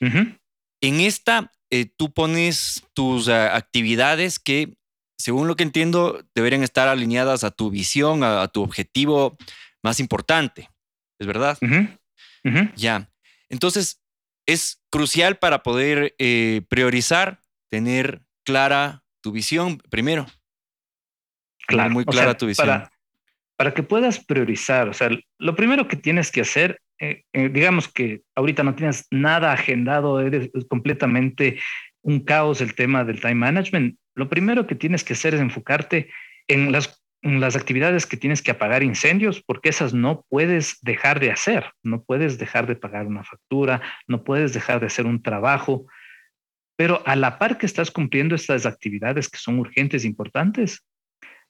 En 0.00 1.00
esta, 1.00 1.52
eh, 1.70 1.86
tú 1.96 2.12
pones 2.12 2.82
tus 2.92 3.28
ah, 3.28 3.54
actividades 3.54 4.40
que, 4.40 4.74
según 5.16 5.46
lo 5.46 5.54
que 5.54 5.62
entiendo, 5.62 6.24
deberían 6.34 6.64
estar 6.64 6.88
alineadas 6.88 7.44
a 7.44 7.52
tu 7.52 7.70
visión, 7.70 8.24
a, 8.24 8.48
tu 8.48 8.62
objetivo 8.62 9.36
más 9.80 10.00
importante. 10.00 10.70
¿Es 11.20 11.26
verdad? 11.28 11.56
Ya. 12.74 13.12
Entonces, 13.48 14.00
es 14.46 14.82
crucial 14.90 15.38
para 15.38 15.62
poder 15.62 16.14
eh, 16.18 16.62
priorizar, 16.68 17.40
tener 17.70 18.22
clara 18.44 19.02
tu 19.22 19.32
visión 19.32 19.78
primero. 19.90 20.26
Claro, 21.66 21.90
muy 21.90 22.04
clara 22.04 22.36
tu 22.36 22.46
visión. 22.46 22.84
Para, 23.56 23.74
que 23.74 23.82
puedas 23.82 24.24
priorizar, 24.24 24.88
o 24.88 24.94
sea, 24.94 25.10
lo 25.38 25.54
primero 25.54 25.86
que 25.86 25.96
tienes 25.96 26.32
que 26.32 26.40
hacer, 26.40 26.80
eh, 26.98 27.24
eh, 27.32 27.50
digamos 27.50 27.88
que 27.88 28.22
ahorita 28.34 28.62
no 28.62 28.74
tienes 28.74 29.06
nada 29.10 29.52
agendado, 29.52 30.20
eres 30.20 30.50
completamente 30.68 31.60
un 32.02 32.20
caos 32.24 32.62
el 32.62 32.74
tema 32.74 33.04
del 33.04 33.20
time 33.20 33.34
management, 33.34 33.98
lo 34.14 34.28
primero 34.28 34.66
que 34.66 34.74
tienes 34.74 35.04
que 35.04 35.12
hacer 35.12 35.34
es 35.34 35.40
enfocarte 35.40 36.10
en 36.48 36.72
las, 36.72 36.99
las 37.22 37.56
actividades 37.56 38.06
que 38.06 38.16
tienes 38.16 38.42
que 38.42 38.50
apagar 38.50 38.82
incendios, 38.82 39.42
porque 39.42 39.68
esas 39.68 39.92
no 39.92 40.24
puedes 40.28 40.78
dejar 40.80 41.20
de 41.20 41.30
hacer, 41.30 41.72
no 41.82 42.02
puedes 42.02 42.38
dejar 42.38 42.66
de 42.66 42.76
pagar 42.76 43.06
una 43.06 43.24
factura, 43.24 43.82
no 44.06 44.24
puedes 44.24 44.54
dejar 44.54 44.80
de 44.80 44.86
hacer 44.86 45.06
un 45.06 45.22
trabajo, 45.22 45.86
pero 46.76 47.02
a 47.06 47.16
la 47.16 47.38
par 47.38 47.58
que 47.58 47.66
estás 47.66 47.90
cumpliendo 47.90 48.34
estas 48.34 48.64
actividades 48.64 49.28
que 49.28 49.36
son 49.36 49.58
urgentes 49.58 50.04
e 50.04 50.06
importantes, 50.06 50.86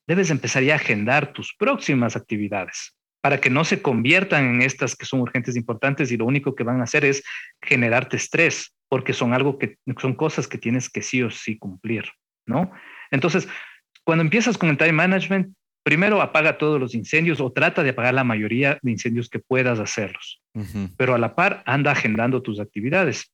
debes 0.09 0.31
empezar 0.31 0.65
ya 0.65 0.73
a 0.73 0.77
agendar 0.77 1.33
tus 1.33 1.55
próximas 1.55 2.17
actividades 2.17 2.97
para 3.21 3.41
que 3.41 3.51
no 3.51 3.65
se 3.65 3.81
conviertan 3.81 4.47
en 4.47 4.63
estas 4.63 4.97
que 4.97 5.07
son 5.07 5.21
urgentes 5.21 5.55
e 5.55 5.59
importantes 5.59 6.11
y 6.11 6.17
lo 6.17 6.25
único 6.25 6.57
que 6.57 6.65
van 6.65 6.81
a 6.81 6.85
hacer 6.85 7.05
es 7.05 7.23
generarte 7.63 8.17
estrés, 8.17 8.75
porque 8.89 9.13
son 9.13 9.35
algo 9.35 9.59
que 9.59 9.77
son 10.01 10.15
cosas 10.15 10.49
que 10.49 10.59
tienes 10.59 10.91
que 10.91 11.03
sí 11.03 11.23
o 11.23 11.31
sí 11.31 11.59
cumplir, 11.59 12.11
¿no? 12.47 12.73
Entonces, 13.13 13.47
cuando 14.05 14.25
empiezas 14.25 14.59
con 14.59 14.71
el 14.71 14.79
time 14.79 14.93
management, 14.93 15.55
primero 15.83 16.21
apaga 16.21 16.59
todos 16.59 16.81
los 16.81 16.95
incendios 16.95 17.41
o 17.41 17.53
trata 17.53 17.83
de 17.83 17.91
apagar 17.91 18.15
la 18.15 18.25
mayoría 18.25 18.79
de 18.83 18.91
incendios 18.91 19.29
que 19.29 19.39
puedas 19.39 19.79
hacerlos, 19.79 20.43
pero 20.97 21.15
a 21.15 21.19
la 21.19 21.35
par 21.35 21.63
anda 21.67 21.93
agendando 21.93 22.43
tus 22.43 22.61
actividades. 22.61 23.33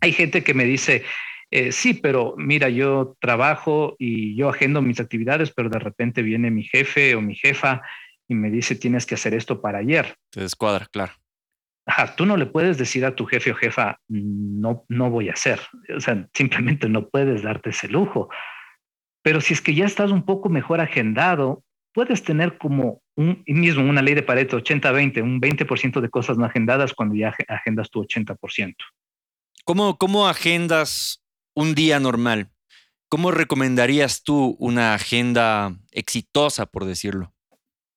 Hay 0.00 0.12
gente 0.12 0.44
que 0.44 0.54
me 0.54 0.64
dice, 0.64 1.04
eh, 1.50 1.72
sí, 1.72 1.94
pero 1.94 2.34
mira, 2.36 2.68
yo 2.68 3.16
trabajo 3.20 3.96
y 3.98 4.34
yo 4.36 4.48
agendo 4.48 4.82
mis 4.82 5.00
actividades, 5.00 5.52
pero 5.52 5.68
de 5.68 5.78
repente 5.78 6.22
viene 6.22 6.50
mi 6.50 6.64
jefe 6.64 7.14
o 7.14 7.20
mi 7.20 7.34
jefa 7.34 7.82
y 8.28 8.34
me 8.34 8.50
dice, 8.50 8.74
tienes 8.74 9.06
que 9.06 9.14
hacer 9.14 9.34
esto 9.34 9.60
para 9.60 9.78
ayer. 9.78 10.16
Te 10.30 10.40
descuadra, 10.40 10.86
claro. 10.86 11.12
Ajá, 11.86 12.16
tú 12.16 12.26
no 12.26 12.36
le 12.36 12.46
puedes 12.46 12.78
decir 12.78 13.04
a 13.04 13.14
tu 13.14 13.26
jefe 13.26 13.52
o 13.52 13.54
jefa, 13.54 14.00
no, 14.08 14.84
no 14.88 15.08
voy 15.08 15.28
a 15.28 15.34
hacer. 15.34 15.60
O 15.96 16.00
sea, 16.00 16.26
simplemente 16.34 16.88
no 16.88 17.08
puedes 17.08 17.42
darte 17.42 17.70
ese 17.70 17.86
lujo. 17.86 18.28
Pero 19.22 19.40
si 19.40 19.54
es 19.54 19.60
que 19.60 19.74
ya 19.74 19.86
estás 19.86 20.10
un 20.10 20.24
poco 20.24 20.48
mejor 20.48 20.80
agendado, 20.80 21.62
puedes 21.96 22.22
tener 22.22 22.58
como 22.58 23.00
un 23.16 23.42
mismo 23.46 23.82
una 23.82 24.02
ley 24.02 24.12
de 24.12 24.22
Pareto 24.22 24.58
80-20, 24.58 25.22
un 25.22 25.40
20% 25.40 26.02
de 26.02 26.10
cosas 26.10 26.36
no 26.36 26.44
agendadas 26.44 26.92
cuando 26.92 27.14
ya 27.14 27.34
agendas 27.48 27.88
tu 27.88 28.04
80%. 28.04 28.74
¿Cómo, 29.64 29.96
¿Cómo 29.96 30.28
agendas 30.28 31.24
un 31.54 31.74
día 31.74 31.98
normal, 31.98 32.50
¿cómo 33.08 33.30
recomendarías 33.30 34.22
tú 34.22 34.56
una 34.58 34.92
agenda 34.92 35.74
exitosa, 35.90 36.66
por 36.66 36.84
decirlo? 36.84 37.32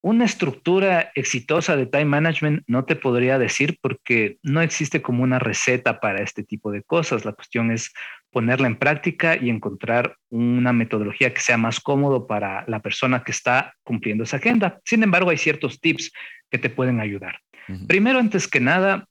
Una 0.02 0.24
estructura 0.24 1.12
exitosa 1.14 1.76
de 1.76 1.86
time 1.86 2.06
management 2.06 2.64
no 2.68 2.86
te 2.86 2.96
podría 2.96 3.38
decir 3.38 3.78
porque 3.82 4.38
no 4.44 4.62
existe 4.62 5.02
como 5.02 5.24
una 5.24 5.40
receta 5.40 6.00
para 6.00 6.22
este 6.22 6.44
tipo 6.44 6.72
de 6.72 6.84
cosas. 6.84 7.26
La 7.26 7.34
cuestión 7.34 7.70
es 7.70 7.92
ponerla 8.32 8.68
en 8.68 8.78
práctica 8.78 9.36
y 9.36 9.50
encontrar 9.50 10.16
una 10.30 10.72
metodología 10.72 11.34
que 11.34 11.42
sea 11.42 11.58
más 11.58 11.82
cómodo 11.82 12.28
para 12.28 12.64
la 12.68 12.80
persona 12.80 13.24
que 13.24 13.32
está 13.32 13.74
cumpliendo 13.84 14.24
esa 14.24 14.38
agenda. 14.38 14.80
Sin 14.86 15.04
embargo, 15.04 15.32
hay 15.32 15.38
ciertos 15.38 15.82
tips 15.82 16.12
que 16.50 16.58
te 16.58 16.70
pueden 16.70 17.02
ayudar. 17.02 17.40
Primero, 17.88 18.20
antes 18.20 18.48
que 18.48 18.60
nada, 18.60 19.06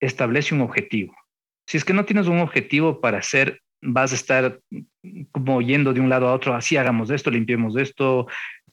establece 0.00 0.54
un 0.54 0.62
objetivo. 0.62 1.14
Si 1.66 1.76
es 1.76 1.84
que 1.84 1.92
no 1.92 2.04
tienes 2.04 2.26
un 2.26 2.38
objetivo 2.38 3.00
para 3.00 3.18
hacer, 3.18 3.60
vas 3.82 4.12
a 4.12 4.14
estar 4.14 4.60
como 5.32 5.60
yendo 5.60 5.92
de 5.92 6.00
un 6.00 6.08
lado 6.08 6.28
a 6.28 6.32
otro, 6.32 6.54
así 6.54 6.76
hagamos 6.76 7.10
esto, 7.10 7.30
limpiemos 7.30 7.76
esto, 7.76 8.26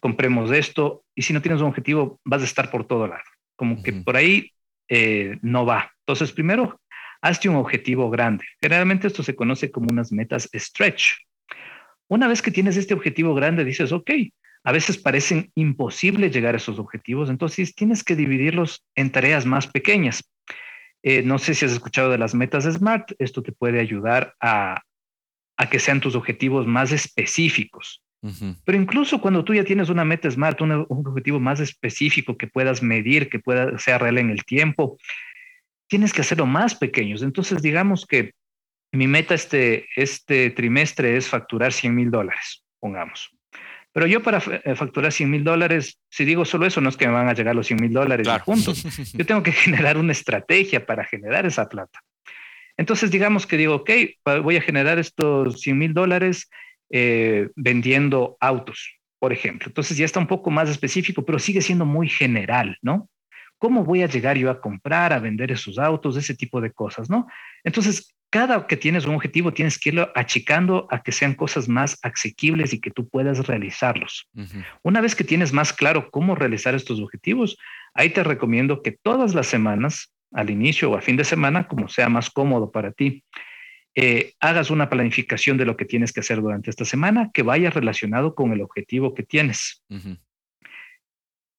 compremos 0.03 0.51
esto, 0.51 1.05
y 1.15 1.21
si 1.21 1.31
no 1.31 1.41
tienes 1.41 1.61
un 1.61 1.67
objetivo, 1.67 2.19
vas 2.25 2.41
a 2.41 2.43
estar 2.43 2.69
por 2.69 2.85
todo 2.85 3.07
lado. 3.07 3.23
Como 3.55 3.81
que 3.81 3.93
por 3.93 4.17
ahí 4.17 4.51
eh, 4.89 5.37
no 5.41 5.65
va. 5.65 5.93
Entonces, 5.99 6.33
primero, 6.33 6.81
hazte 7.21 7.47
un 7.47 7.55
objetivo 7.55 8.09
grande. 8.09 8.43
Generalmente 8.61 9.07
esto 9.07 9.23
se 9.23 9.33
conoce 9.33 9.71
como 9.71 9.87
unas 9.89 10.11
metas 10.11 10.49
stretch. 10.53 11.13
Una 12.09 12.27
vez 12.27 12.41
que 12.41 12.51
tienes 12.51 12.75
este 12.75 12.93
objetivo 12.93 13.33
grande, 13.33 13.63
dices, 13.63 13.93
ok, 13.93 14.11
a 14.65 14.73
veces 14.73 14.97
parecen 14.97 15.53
imposible 15.55 16.29
llegar 16.29 16.53
a 16.53 16.57
esos 16.57 16.79
objetivos, 16.79 17.29
entonces 17.29 17.73
tienes 17.73 18.03
que 18.03 18.17
dividirlos 18.17 18.85
en 18.95 19.09
tareas 19.09 19.45
más 19.45 19.67
pequeñas. 19.67 20.29
Eh, 21.01 21.23
no 21.23 21.39
sé 21.39 21.53
si 21.53 21.63
has 21.63 21.71
escuchado 21.71 22.11
de 22.11 22.17
las 22.17 22.35
metas 22.35 22.65
SMART, 22.65 23.13
esto 23.19 23.41
te 23.41 23.53
puede 23.53 23.79
ayudar 23.79 24.35
a, 24.41 24.81
que 25.71 25.79
sean 25.79 26.01
tus 26.01 26.15
objetivos 26.15 26.67
más 26.67 26.91
específicos. 26.91 28.03
Pero 28.63 28.77
incluso 28.77 29.19
cuando 29.19 29.43
tú 29.43 29.53
ya 29.53 29.63
tienes 29.65 29.89
una 29.89 30.05
meta 30.05 30.31
SMART, 30.31 30.61
un, 30.61 30.85
objetivo 30.89 31.39
más 31.39 31.59
específico 31.59 32.37
que 32.37 32.47
puedas 32.47 32.81
medir, 32.81 33.29
que 33.29 33.39
pueda 33.39 33.77
ser 33.77 34.01
real 34.01 34.17
en 34.17 34.29
el 34.29 34.45
tiempo, 34.45 34.97
tienes 35.87 36.13
que 36.13 36.21
hacerlo 36.21 36.45
más 36.45 36.75
pequeños. 36.75 37.21
Entonces, 37.21 37.61
digamos 37.61 38.05
que 38.05 38.31
mi 38.93 39.07
meta 39.07 39.33
este, 39.35 39.87
este 39.95 40.51
trimestre 40.51 41.17
es 41.17 41.27
facturar 41.27 41.73
100 41.73 41.93
mil 41.93 42.11
dólares, 42.11 42.63
pongamos. 42.79 43.29
Pero 43.91 44.07
yo 44.07 44.23
para 44.23 44.41
eh, 44.63 44.75
facturar 44.75 45.11
100 45.11 45.29
mil 45.29 45.43
dólares, 45.43 45.99
si 46.09 46.25
digo 46.25 46.45
solo 46.45 46.65
eso, 46.65 46.81
no 46.81 46.89
es 46.89 46.97
que 46.97 47.07
me 47.07 47.13
van 47.13 47.29
a 47.29 47.33
llegar 47.33 47.55
los 47.55 47.67
100 47.67 47.81
mil 47.81 47.93
dólares 47.93 48.27
juntos. 48.43 48.83
Yo 49.13 49.25
tengo 49.25 49.43
que 49.43 49.51
generar 49.51 49.97
una 49.97 50.11
estrategia 50.11 50.83
para 50.83 51.05
generar 51.05 51.45
esa 51.45 51.69
plata. 51.69 51.99
Entonces, 52.75 53.11
digamos 53.11 53.45
que 53.45 53.55
digo, 53.55 53.75
ok, 53.75 53.91
voy 54.41 54.57
a 54.57 54.61
generar 54.61 54.97
estos 54.97 55.61
100 55.61 55.77
mil 55.77 55.93
dólares 55.93 56.49
eh, 56.95 57.49
vendiendo 57.55 58.37
autos, 58.39 58.99
por 59.17 59.33
ejemplo. 59.33 59.67
Entonces 59.67 59.97
ya 59.97 60.05
está 60.05 60.19
un 60.19 60.27
poco 60.27 60.51
más 60.51 60.69
específico, 60.69 61.25
pero 61.25 61.39
sigue 61.39 61.59
siendo 61.59 61.87
muy 61.87 62.07
general, 62.07 62.77
¿no? 62.83 63.09
¿Cómo 63.57 63.83
voy 63.83 64.03
a 64.03 64.07
llegar 64.07 64.37
yo 64.37 64.51
a 64.51 64.61
comprar, 64.61 65.11
a 65.11 65.17
vender 65.17 65.51
esos 65.51 65.79
autos, 65.79 66.17
ese 66.17 66.35
tipo 66.35 66.61
de 66.61 66.71
cosas, 66.71 67.09
¿no? 67.09 67.25
Entonces, 67.63 68.13
cada 68.29 68.67
que 68.67 68.77
tienes 68.77 69.05
un 69.05 69.15
objetivo 69.15 69.51
tienes 69.51 69.79
que 69.79 69.89
irlo 69.89 70.11
achicando 70.13 70.87
a 70.91 71.01
que 71.01 71.11
sean 71.11 71.33
cosas 71.33 71.67
más 71.67 71.97
asequibles 72.03 72.73
y 72.73 72.79
que 72.79 72.91
tú 72.91 73.09
puedas 73.09 73.47
realizarlos. 73.47 74.29
Una 74.83 75.01
vez 75.01 75.15
que 75.15 75.23
tienes 75.23 75.51
más 75.51 75.73
claro 75.73 76.11
cómo 76.11 76.35
realizar 76.35 76.75
estos 76.75 76.99
objetivos, 76.99 77.57
ahí 77.95 78.11
te 78.11 78.23
recomiendo 78.23 78.83
que 78.83 78.91
todas 78.91 79.33
las 79.33 79.47
semanas, 79.47 80.13
al 80.31 80.51
inicio 80.51 80.91
o 80.91 80.95
a 80.95 81.01
fin 81.01 81.17
de 81.17 81.23
semana, 81.23 81.67
como 81.67 81.89
sea 81.89 82.07
más 82.07 82.29
cómodo 82.29 82.69
para 82.69 82.91
ti, 82.91 83.23
eh, 83.95 84.33
hagas 84.39 84.71
una 84.71 84.89
planificación 84.89 85.57
de 85.57 85.65
lo 85.65 85.77
que 85.77 85.85
tienes 85.85 86.11
que 86.11 86.21
hacer 86.21 86.41
durante 86.41 86.69
esta 86.69 86.85
semana 86.85 87.29
que 87.33 87.43
vaya 87.43 87.69
relacionado 87.69 88.33
con 88.33 88.51
el 88.51 88.61
objetivo 88.61 89.13
que 89.13 89.23
tienes. 89.23 89.83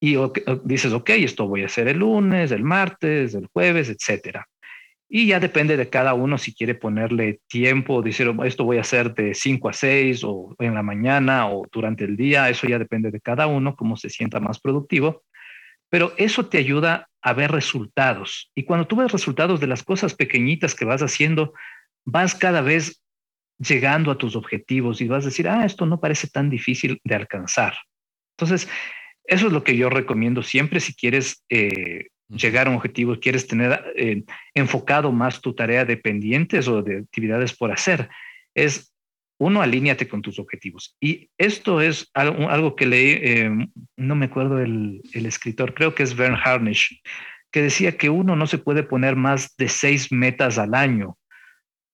Y 0.00 0.16
dices, 0.64 0.92
ok, 0.92 1.10
esto 1.10 1.46
voy 1.46 1.62
a 1.62 1.66
hacer 1.66 1.88
el 1.88 1.98
lunes, 1.98 2.50
el 2.50 2.64
martes, 2.64 3.34
el 3.34 3.46
jueves, 3.46 3.88
etcétera. 3.88 4.48
Y 5.08 5.28
ya 5.28 5.38
depende 5.38 5.76
de 5.76 5.88
cada 5.88 6.14
uno 6.14 6.36
si 6.38 6.52
quiere 6.52 6.74
ponerle 6.74 7.40
tiempo, 7.46 8.02
decir, 8.02 8.26
oh, 8.26 8.44
esto 8.44 8.64
voy 8.64 8.78
a 8.78 8.80
hacer 8.80 9.14
de 9.14 9.32
5 9.34 9.68
a 9.68 9.72
6 9.72 10.24
o 10.24 10.56
en 10.58 10.74
la 10.74 10.82
mañana 10.82 11.48
o 11.48 11.64
durante 11.70 12.04
el 12.04 12.16
día, 12.16 12.50
eso 12.50 12.66
ya 12.66 12.80
depende 12.80 13.12
de 13.12 13.20
cada 13.20 13.46
uno, 13.46 13.76
cómo 13.76 13.96
se 13.96 14.10
sienta 14.10 14.40
más 14.40 14.58
productivo. 14.58 15.22
Pero 15.88 16.12
eso 16.16 16.46
te 16.46 16.58
ayuda 16.58 17.08
a 17.22 17.32
ver 17.32 17.52
resultados. 17.52 18.50
Y 18.56 18.64
cuando 18.64 18.88
tú 18.88 18.96
ves 18.96 19.12
resultados 19.12 19.60
de 19.60 19.68
las 19.68 19.84
cosas 19.84 20.14
pequeñitas 20.14 20.74
que 20.74 20.84
vas 20.84 21.00
haciendo, 21.00 21.54
vas 22.04 22.34
cada 22.34 22.60
vez 22.60 23.02
llegando 23.58 24.10
a 24.10 24.18
tus 24.18 24.36
objetivos 24.36 25.00
y 25.00 25.08
vas 25.08 25.24
a 25.24 25.28
decir, 25.28 25.48
ah, 25.48 25.64
esto 25.64 25.86
no 25.86 26.00
parece 26.00 26.28
tan 26.28 26.50
difícil 26.50 27.00
de 27.04 27.14
alcanzar. 27.14 27.74
Entonces, 28.36 28.68
eso 29.24 29.46
es 29.46 29.52
lo 29.52 29.64
que 29.64 29.76
yo 29.76 29.90
recomiendo 29.90 30.42
siempre 30.42 30.80
si 30.80 30.94
quieres 30.94 31.44
eh, 31.48 32.08
llegar 32.28 32.66
a 32.66 32.70
un 32.70 32.76
objetivo, 32.76 33.18
quieres 33.20 33.46
tener 33.46 33.84
eh, 33.96 34.24
enfocado 34.54 35.12
más 35.12 35.40
tu 35.40 35.54
tarea 35.54 35.84
de 35.84 35.96
pendientes 35.96 36.68
o 36.68 36.82
de 36.82 36.98
actividades 36.98 37.54
por 37.56 37.72
hacer, 37.72 38.08
es 38.54 38.92
uno, 39.38 39.62
alíñate 39.62 40.08
con 40.08 40.22
tus 40.22 40.38
objetivos. 40.38 40.96
Y 41.00 41.30
esto 41.38 41.80
es 41.80 42.10
algo, 42.14 42.76
que 42.76 42.86
leí, 42.86 43.18
eh, 43.20 43.50
no 43.96 44.14
me 44.14 44.26
acuerdo 44.26 44.60
el, 44.60 45.02
el, 45.12 45.26
escritor, 45.26 45.74
creo 45.74 45.94
que 45.94 46.04
es 46.04 46.14
Vern 46.14 46.36
Harnish, 46.42 47.02
que 47.50 47.62
decía 47.62 47.96
que 47.96 48.10
uno 48.10 48.36
no 48.36 48.46
se 48.46 48.58
puede 48.58 48.82
poner 48.84 49.16
más 49.16 49.56
de 49.56 49.68
seis 49.68 50.12
metas 50.12 50.58
al 50.58 50.74
año 50.74 51.18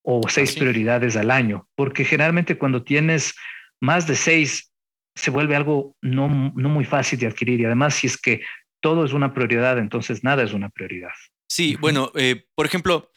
o 0.03 0.21
seis 0.29 0.55
prioridades 0.55 1.17
al 1.17 1.31
año, 1.31 1.69
porque 1.75 2.05
generalmente 2.05 2.59
cuando 2.59 2.83
tienes 2.83 3.35
más 3.81 4.07
de 4.07 4.17
seis 4.17 4.73
se 5.15 5.31
vuelve 5.31 5.57
algo 5.57 5.97
no, 6.01 6.29
no 6.29 6.69
muy 6.69 6.85
fácil 6.85 7.19
de 7.19 7.27
adquirir 7.27 7.61
y 7.61 7.65
además 7.65 7.95
si 7.95 8.07
es 8.07 8.17
que 8.17 8.43
todo 8.81 9.05
es 9.05 9.13
una 9.13 9.35
prioridad, 9.35 9.79
entonces 9.79 10.25
nada 10.25 10.43
es 10.43 10.53
una 10.53 10.71
prioridad. 10.71 11.13
Sí, 11.49 11.77
bueno, 11.81 12.11
eh, 12.15 12.47
por 12.55 12.65
ejemplo, 12.65 13.11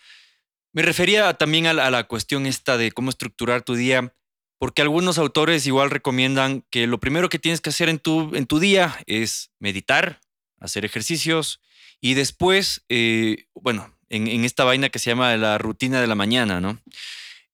me 0.74 0.82
refería 0.82 1.34
también 1.36 1.68
a 1.68 1.74
la, 1.74 2.04
cuestión 2.06 2.46
esta 2.46 2.78
de 2.78 2.92
cómo 2.92 3.10
estructurar 3.10 3.62
tu 3.62 3.76
día, 3.76 4.14
porque 4.58 4.82
algunos 4.82 5.18
autores 5.18 5.68
igual 5.68 5.92
recomiendan 5.92 6.66
que 6.70 6.88
lo 6.88 7.00
primero 7.00 7.30
que 7.30 7.40
tienes 7.40 7.62
que 7.62 7.70
hacer 7.70 7.90
en 7.90 8.00
tu, 8.00 8.36
en 8.36 8.48
tu 8.48 8.60
día 8.60 8.98
es 9.06 9.52
meditar, 9.60 10.20
hacer 10.60 10.84
ejercicios 10.84 11.62
y 12.02 12.16
después, 12.16 12.84
eh, 12.90 13.46
bueno, 13.54 13.93
en, 14.10 14.46
esta 14.46 14.64
vaina 14.64 14.90
que 14.90 15.00
se 15.00 15.10
llama 15.10 15.36
la 15.38 15.58
rutina 15.58 16.02
de 16.02 16.08
la 16.08 16.16
mañana, 16.16 16.62
¿no? 16.62 16.80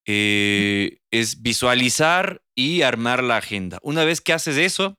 Eh, 0.06 1.00
es 1.12 1.42
visualizar 1.42 2.42
y 2.56 2.82
armar 2.82 3.24
la 3.24 3.38
agenda. 3.38 3.80
Una 3.82 4.04
vez 4.04 4.22
que 4.22 4.34
haces 4.34 4.58
eso, 4.58 4.98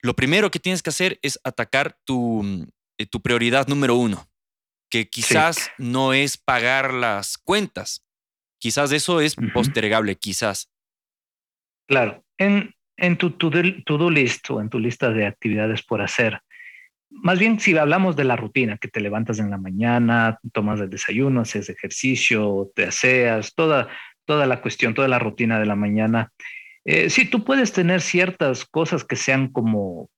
lo 0.00 0.14
primero 0.14 0.50
que 0.50 0.60
tienes 0.60 0.82
que 0.82 0.90
hacer 0.90 1.18
es 1.22 1.40
atacar 1.44 1.98
tu, 2.04 2.66
eh, 2.98 3.06
tu 3.06 3.20
prioridad 3.20 3.66
número 3.68 3.96
uno, 3.96 4.28
que 4.90 5.08
quizás 5.08 5.70
no 5.78 6.12
es 6.12 6.36
pagar 6.36 6.92
las 6.92 7.38
cuentas. 7.38 8.04
Quizás 8.58 8.92
eso 8.92 9.20
es 9.20 9.34
postergable, 9.52 10.16
quizás. 10.16 10.70
Claro. 11.88 12.24
En, 12.38 12.74
en 12.96 13.16
tu 13.16 13.30
to-do 13.32 14.10
list 14.10 14.50
o 14.50 14.60
en 14.60 14.68
tu 14.68 14.78
lista 14.78 15.10
de 15.10 15.26
actividades 15.26 15.82
por 15.82 16.00
hacer, 16.00 16.40
más 17.12 17.38
bien 17.38 17.60
si 17.60 17.76
hablamos 17.76 18.16
de 18.16 18.24
la 18.24 18.36
rutina, 18.36 18.78
que 18.78 18.88
te 18.88 19.00
levantas 19.00 19.38
en 19.38 19.50
la 19.50 19.58
mañana, 19.58 20.38
tomas 20.52 20.80
el 20.80 20.90
desayuno, 20.90 21.40
haces 21.40 21.68
ejercicio, 21.68 22.70
te 22.74 22.84
aseas, 22.84 23.54
toda, 23.54 23.88
toda 24.24 24.46
la 24.46 24.60
cuestión, 24.60 24.94
toda 24.94 25.08
la 25.08 25.18
rutina 25.18 25.58
de 25.58 25.66
la 25.66 25.76
mañana. 25.76 26.32
Eh, 26.84 27.10
sí, 27.10 27.24
tú 27.24 27.44
puedes 27.44 27.72
tener 27.72 28.00
ciertas 28.00 28.64
cosas 28.64 29.04
que 29.04 29.16
sean 29.16 29.48
como 29.48 30.10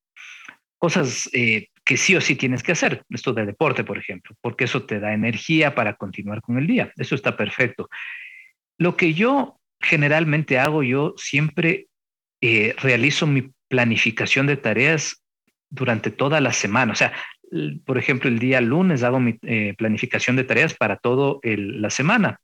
cosas 0.78 1.28
eh, 1.32 1.68
que 1.84 1.96
sí 1.96 2.16
o 2.16 2.20
sí 2.20 2.36
tienes 2.36 2.62
que 2.62 2.72
hacer, 2.72 3.04
esto 3.10 3.32
de 3.32 3.46
deporte, 3.46 3.84
por 3.84 3.98
ejemplo, 3.98 4.34
porque 4.40 4.64
eso 4.64 4.84
te 4.84 5.00
da 5.00 5.12
energía 5.12 5.74
para 5.74 5.94
continuar 5.96 6.40
con 6.40 6.58
el 6.58 6.66
día. 6.66 6.92
Eso 6.96 7.14
está 7.14 7.36
perfecto. 7.36 7.88
Lo 8.78 8.96
que 8.96 9.14
yo 9.14 9.60
generalmente 9.80 10.58
hago, 10.58 10.82
yo 10.82 11.14
siempre 11.16 11.88
eh, 12.40 12.74
realizo 12.78 13.26
mi 13.26 13.50
planificación 13.68 14.46
de 14.46 14.56
tareas 14.56 15.23
durante 15.70 16.10
toda 16.10 16.40
la 16.40 16.52
semana. 16.52 16.92
O 16.92 16.96
sea, 16.96 17.12
por 17.84 17.98
ejemplo, 17.98 18.28
el 18.28 18.38
día 18.38 18.60
lunes 18.60 19.02
hago 19.02 19.20
mi 19.20 19.38
eh, 19.42 19.74
planificación 19.76 20.36
de 20.36 20.44
tareas 20.44 20.74
para 20.74 20.96
toda 20.96 21.38
la 21.42 21.90
semana 21.90 22.40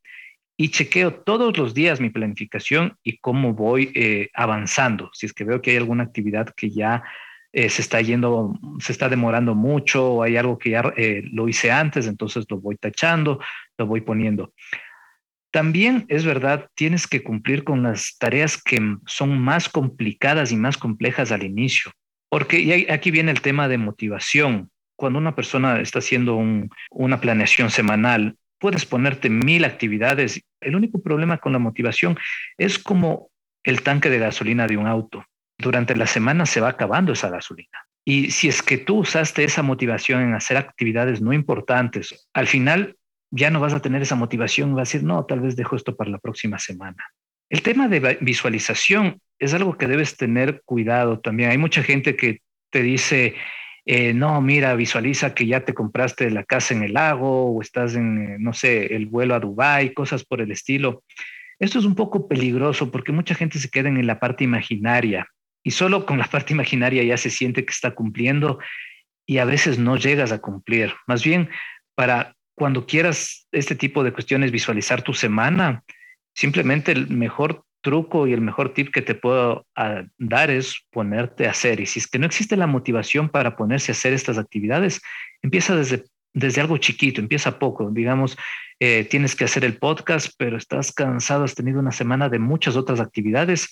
y 0.56 0.68
chequeo 0.68 1.14
todos 1.14 1.56
los 1.56 1.74
días 1.74 2.00
mi 2.00 2.10
planificación 2.10 2.96
y 3.02 3.18
cómo 3.18 3.54
voy 3.54 3.90
eh, 3.94 4.28
avanzando. 4.34 5.10
Si 5.14 5.26
es 5.26 5.32
que 5.32 5.44
veo 5.44 5.62
que 5.62 5.72
hay 5.72 5.76
alguna 5.78 6.04
actividad 6.04 6.50
que 6.54 6.70
ya 6.70 7.02
eh, 7.52 7.68
se 7.70 7.82
está 7.82 8.00
yendo, 8.00 8.52
se 8.78 8.92
está 8.92 9.08
demorando 9.08 9.54
mucho 9.54 10.12
o 10.12 10.22
hay 10.22 10.36
algo 10.36 10.58
que 10.58 10.70
ya 10.70 10.92
lo 11.32 11.48
hice 11.48 11.72
antes, 11.72 12.06
entonces 12.06 12.44
lo 12.48 12.60
voy 12.60 12.76
tachando, 12.76 13.40
lo 13.78 13.86
voy 13.86 14.02
poniendo. 14.02 14.52
También 15.50 16.04
es 16.08 16.24
verdad, 16.24 16.68
tienes 16.74 17.08
que 17.08 17.24
cumplir 17.24 17.64
con 17.64 17.82
las 17.82 18.16
tareas 18.18 18.62
que 18.62 18.80
son 19.06 19.40
más 19.40 19.68
complicadas 19.68 20.52
y 20.52 20.56
más 20.56 20.76
complejas 20.76 21.32
al 21.32 21.42
inicio. 21.42 21.90
Porque 22.30 22.86
aquí 22.88 23.10
viene 23.10 23.32
el 23.32 23.42
tema 23.42 23.68
de 23.68 23.76
motivación. 23.76 24.70
Cuando 24.96 25.18
una 25.18 25.34
persona 25.34 25.80
está 25.80 25.98
haciendo 25.98 26.40
una 26.90 27.20
planeación 27.20 27.70
semanal, 27.70 28.36
puedes 28.58 28.86
ponerte 28.86 29.28
mil 29.28 29.64
actividades. 29.64 30.40
El 30.60 30.76
único 30.76 31.02
problema 31.02 31.38
con 31.38 31.52
la 31.52 31.58
motivación 31.58 32.16
es 32.56 32.78
como 32.78 33.30
el 33.64 33.82
tanque 33.82 34.10
de 34.10 34.20
gasolina 34.20 34.66
de 34.66 34.76
un 34.76 34.86
auto. 34.86 35.24
Durante 35.58 35.96
la 35.96 36.06
semana 36.06 36.46
se 36.46 36.60
va 36.60 36.68
acabando 36.68 37.12
esa 37.12 37.30
gasolina. 37.30 37.86
Y 38.04 38.30
si 38.30 38.48
es 38.48 38.62
que 38.62 38.78
tú 38.78 38.98
usaste 38.98 39.44
esa 39.44 39.62
motivación 39.62 40.22
en 40.22 40.34
hacer 40.34 40.56
actividades 40.56 41.20
no 41.20 41.32
importantes, 41.32 42.28
al 42.32 42.46
final 42.46 42.96
ya 43.30 43.50
no 43.50 43.60
vas 43.60 43.74
a 43.74 43.82
tener 43.82 44.02
esa 44.02 44.16
motivación, 44.16 44.74
vas 44.74 44.88
a 44.88 44.92
decir, 44.92 45.02
no, 45.02 45.24
tal 45.26 45.40
vez 45.40 45.56
dejo 45.56 45.76
esto 45.76 45.96
para 45.96 46.10
la 46.10 46.18
próxima 46.18 46.58
semana. 46.58 47.04
El 47.48 47.62
tema 47.62 47.88
de 47.88 48.18
visualización 48.20 49.20
es 49.40 49.54
algo 49.54 49.76
que 49.76 49.88
debes 49.88 50.16
tener 50.16 50.62
cuidado 50.64 51.18
también. 51.18 51.50
Hay 51.50 51.58
mucha 51.58 51.82
gente 51.82 52.14
que 52.14 52.40
te 52.70 52.82
dice, 52.82 53.34
eh, 53.84 54.12
no, 54.14 54.40
mira, 54.40 54.74
visualiza 54.74 55.34
que 55.34 55.46
ya 55.46 55.64
te 55.64 55.74
compraste 55.74 56.30
la 56.30 56.44
casa 56.44 56.74
en 56.74 56.82
el 56.82 56.92
lago 56.92 57.46
o 57.52 57.60
estás 57.62 57.94
en, 57.94 58.22
eh, 58.22 58.36
no 58.38 58.52
sé, 58.52 58.94
el 58.94 59.06
vuelo 59.06 59.34
a 59.34 59.40
Dubái, 59.40 59.92
cosas 59.94 60.24
por 60.24 60.40
el 60.40 60.52
estilo. 60.52 61.02
Esto 61.58 61.78
es 61.78 61.84
un 61.84 61.94
poco 61.94 62.28
peligroso 62.28 62.90
porque 62.90 63.12
mucha 63.12 63.34
gente 63.34 63.58
se 63.58 63.70
queda 63.70 63.88
en 63.88 64.06
la 64.06 64.20
parte 64.20 64.44
imaginaria 64.44 65.26
y 65.62 65.72
solo 65.72 66.06
con 66.06 66.18
la 66.18 66.26
parte 66.26 66.52
imaginaria 66.52 67.02
ya 67.02 67.16
se 67.16 67.30
siente 67.30 67.64
que 67.64 67.72
está 67.72 67.90
cumpliendo 67.90 68.58
y 69.26 69.38
a 69.38 69.44
veces 69.44 69.78
no 69.78 69.96
llegas 69.96 70.32
a 70.32 70.38
cumplir. 70.38 70.94
Más 71.06 71.24
bien, 71.24 71.50
para 71.94 72.36
cuando 72.54 72.86
quieras 72.86 73.48
este 73.52 73.74
tipo 73.74 74.04
de 74.04 74.12
cuestiones, 74.12 74.50
visualizar 74.52 75.02
tu 75.02 75.14
semana, 75.14 75.82
Simplemente 76.34 76.92
el 76.92 77.08
mejor 77.08 77.64
truco 77.80 78.26
y 78.26 78.32
el 78.32 78.40
mejor 78.40 78.74
tip 78.74 78.92
que 78.92 79.02
te 79.02 79.14
puedo 79.14 79.66
ah, 79.76 80.04
dar 80.18 80.50
es 80.50 80.86
ponerte 80.90 81.46
a 81.46 81.50
hacer. 81.50 81.80
Y 81.80 81.86
si 81.86 81.98
es 81.98 82.06
que 82.06 82.18
no 82.18 82.26
existe 82.26 82.56
la 82.56 82.66
motivación 82.66 83.28
para 83.28 83.56
ponerse 83.56 83.92
a 83.92 83.94
hacer 83.94 84.12
estas 84.12 84.38
actividades, 84.38 85.00
empieza 85.42 85.76
desde, 85.76 86.04
desde 86.32 86.60
algo 86.60 86.76
chiquito, 86.78 87.20
empieza 87.20 87.58
poco. 87.58 87.90
Digamos, 87.90 88.36
eh, 88.78 89.04
tienes 89.04 89.34
que 89.34 89.44
hacer 89.44 89.64
el 89.64 89.78
podcast, 89.78 90.32
pero 90.38 90.56
estás 90.56 90.92
cansado, 90.92 91.44
has 91.44 91.54
tenido 91.54 91.80
una 91.80 91.92
semana 91.92 92.28
de 92.28 92.38
muchas 92.38 92.76
otras 92.76 93.00
actividades. 93.00 93.70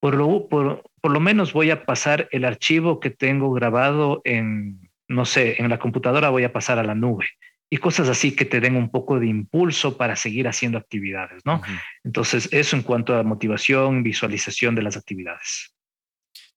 Por 0.00 0.14
lo, 0.14 0.48
por, 0.48 0.82
por 1.00 1.12
lo 1.12 1.20
menos 1.20 1.52
voy 1.52 1.70
a 1.70 1.84
pasar 1.84 2.28
el 2.32 2.44
archivo 2.44 3.00
que 3.00 3.10
tengo 3.10 3.52
grabado 3.52 4.20
en, 4.24 4.90
no 5.08 5.24
sé, 5.24 5.62
en 5.62 5.68
la 5.68 5.78
computadora 5.78 6.30
voy 6.30 6.44
a 6.44 6.52
pasar 6.52 6.78
a 6.78 6.84
la 6.84 6.94
nube 6.94 7.26
y 7.72 7.78
cosas 7.78 8.10
así 8.10 8.36
que 8.36 8.44
te 8.44 8.60
den 8.60 8.76
un 8.76 8.90
poco 8.90 9.18
de 9.18 9.26
impulso 9.26 9.96
para 9.96 10.14
seguir 10.14 10.46
haciendo 10.46 10.76
actividades, 10.76 11.40
¿no? 11.46 11.62
Entonces, 12.04 12.46
eso 12.52 12.76
en 12.76 12.82
cuanto 12.82 13.16
a 13.16 13.22
motivación, 13.22 14.02
visualización 14.02 14.74
de 14.74 14.82
las 14.82 14.98
actividades. 14.98 15.74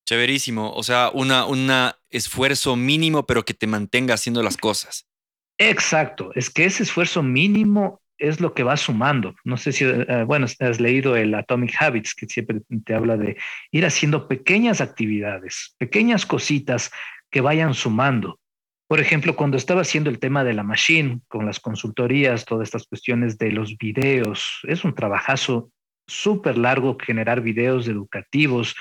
Chéverísimo, 0.06 0.74
o 0.74 0.84
sea, 0.84 1.12
un 1.14 1.32
una 1.32 1.96
esfuerzo 2.10 2.76
mínimo, 2.76 3.26
pero 3.26 3.46
que 3.46 3.54
te 3.54 3.66
mantenga 3.66 4.16
haciendo 4.16 4.44
las 4.44 4.58
cosas. 4.58 5.08
Exacto, 5.58 6.32
es 6.36 6.50
que 6.50 6.66
ese 6.66 6.84
esfuerzo 6.84 7.24
mínimo 7.24 8.02
es 8.18 8.42
lo 8.42 8.54
que 8.54 8.64
va 8.64 8.76
sumando. 8.76 9.36
No 9.46 9.56
sé 9.56 9.72
si, 9.72 9.86
eh, 9.86 10.26
bueno, 10.28 10.48
has 10.60 10.82
leído 10.82 11.16
el 11.16 11.34
Atomic 11.34 11.76
Habits, 11.80 12.14
que 12.14 12.26
siempre 12.26 12.60
te 12.84 12.94
habla 12.94 13.16
de 13.16 13.38
ir 13.72 13.86
haciendo 13.86 14.28
pequeñas 14.28 14.82
actividades, 14.82 15.76
pequeñas 15.78 16.26
cositas 16.26 16.92
que 17.32 17.40
vayan 17.40 17.74
sumando. 17.74 18.38
Por 18.88 19.00
ejemplo, 19.00 19.36
cuando 19.36 19.58
estaba 19.58 19.82
haciendo 19.82 20.12
el 20.12 20.20
tema 20.20 20.44
de 20.44 20.54
la 20.54 20.62
machine, 20.62 21.22
con 21.28 21.46
las 21.46 21.60
consultorías, 21.60 22.46
todas 22.46 22.68
estas 22.68 22.86
cuestiones 22.86 23.38
de 23.40 23.52
los 23.52 23.78
videos, 23.78 24.60
es 24.64 24.84
un 24.84 24.94
trabajazo 24.94 25.72
súper 26.08 26.58
largo 26.58 26.96
generar 27.00 27.42
videos 27.42 27.88
educativos. 27.88 28.76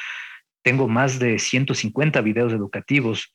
Tengo 0.62 0.88
más 0.88 1.18
de 1.18 1.38
150 1.38 2.20
videos 2.20 2.52
educativos. 2.52 3.34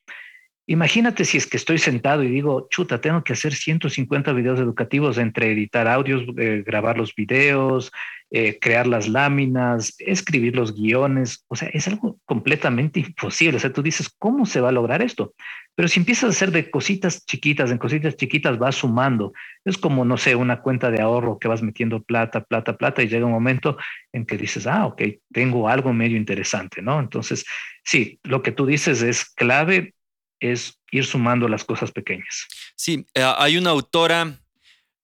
Imagínate 0.70 1.26
si 1.26 1.38
es 1.38 1.48
que 1.48 1.58
estoy 1.58 1.80
sentado 1.80 2.22
y 2.22 2.30
digo, 2.30 2.68
chuta, 2.70 3.02
tengo 3.02 3.24
que 3.24 3.34
hacer 3.34 3.56
150 3.56 4.32
videos 4.34 4.60
educativos 4.60 5.18
entre 5.18 5.52
editar 5.52 5.88
audios, 5.88 6.22
eh, 6.38 6.62
grabar 6.64 6.96
los 6.96 7.16
videos, 7.16 7.92
eh, 8.30 8.60
crear 8.62 8.86
las 8.86 9.10
láminas, 9.10 9.96
escribir 9.98 10.56
los 10.56 10.76
guiones. 10.76 11.44
O 11.48 11.56
sea, 11.56 11.70
es 11.70 11.88
algo 11.88 12.20
completamente 12.24 13.00
imposible. 13.00 13.58
O 13.58 13.60
sea, 13.60 13.74
tú 13.74 13.82
dices, 13.82 14.14
¿cómo 14.20 14.46
se 14.46 14.62
va 14.62 14.70
a 14.70 14.72
lograr 14.72 15.02
esto? 15.02 15.34
Pero 15.74 15.88
si 15.88 16.00
empiezas 16.00 16.26
a 16.26 16.34
hacer 16.34 16.52
de 16.52 16.70
cositas 16.70 17.26
chiquitas, 17.26 17.72
en 17.72 17.80
cositas 17.80 18.16
chiquitas 18.16 18.60
vas 18.60 18.76
sumando. 18.76 19.34
Es 19.66 19.76
como, 19.76 20.06
no 20.06 20.18
sé, 20.18 20.36
una 20.36 20.62
cuenta 20.62 20.92
de 20.92 21.02
ahorro 21.02 21.40
que 21.40 21.48
vas 21.48 21.64
metiendo 21.64 22.04
plata, 22.04 22.44
plata, 22.44 22.78
plata 22.78 23.02
y 23.02 23.08
llega 23.08 23.26
un 23.26 23.32
momento 23.32 23.76
en 24.14 24.24
que 24.24 24.38
dices, 24.38 24.68
ah, 24.68 24.86
ok, 24.86 25.02
tengo 25.34 25.68
algo 25.68 25.94
medio 25.94 26.16
interesante, 26.16 26.84
¿no? 26.84 27.00
Entonces, 27.00 27.44
sí, 27.84 28.20
lo 28.22 28.44
que 28.44 28.52
tú 28.52 28.68
dices 28.68 29.02
es 29.02 29.26
clave 29.26 29.96
es 30.40 30.80
ir 30.92 31.06
sumando 31.06 31.48
las 31.48 31.64
cosas 31.64 31.92
pequeñas. 31.92 32.48
Sí, 32.76 33.06
eh, 33.14 33.24
hay 33.38 33.58
una 33.58 33.72
autora, 33.72 34.40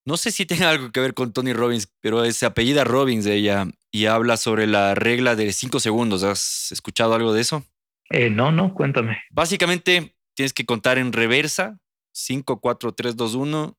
no 0.06 0.18
sé 0.18 0.32
si 0.32 0.46
tiene 0.46 0.66
algo 0.66 0.92
que 0.92 1.00
ver 1.00 1.14
con 1.14 1.34
Tony 1.34 1.54
Robbins, 1.54 1.92
pero 2.02 2.24
es 2.24 2.42
apellida 2.44 2.84
Robbins 2.84 3.26
de 3.26 3.36
ella 3.36 3.68
y 3.92 4.06
habla 4.06 4.38
sobre 4.38 4.68
la 4.68 4.96
regla 4.96 5.36
de 5.36 5.52
cinco 5.54 5.80
segundos. 5.80 6.24
¿Has 6.24 6.72
escuchado 6.72 7.14
algo 7.14 7.34
de 7.34 7.42
eso? 7.42 7.64
Eh, 8.10 8.30
no, 8.30 8.52
no, 8.52 8.74
cuéntame. 8.74 9.24
Básicamente 9.32 10.16
tienes 10.36 10.54
que 10.54 10.66
contar 10.66 10.98
en 10.98 11.14
reversa, 11.14 11.80
5, 12.12 12.60
4, 12.60 12.94
3, 12.94 13.16
2, 13.16 13.36
1 13.36 13.78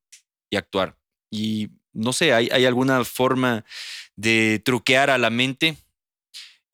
y 0.51 0.57
actuar. 0.57 0.97
Y 1.31 1.69
no 1.92 2.12
sé, 2.12 2.33
¿hay, 2.33 2.49
¿hay 2.51 2.64
alguna 2.64 3.05
forma 3.05 3.64
de 4.16 4.61
truquear 4.64 5.11
a 5.11 5.19
la 5.19 5.31
mente 5.31 5.77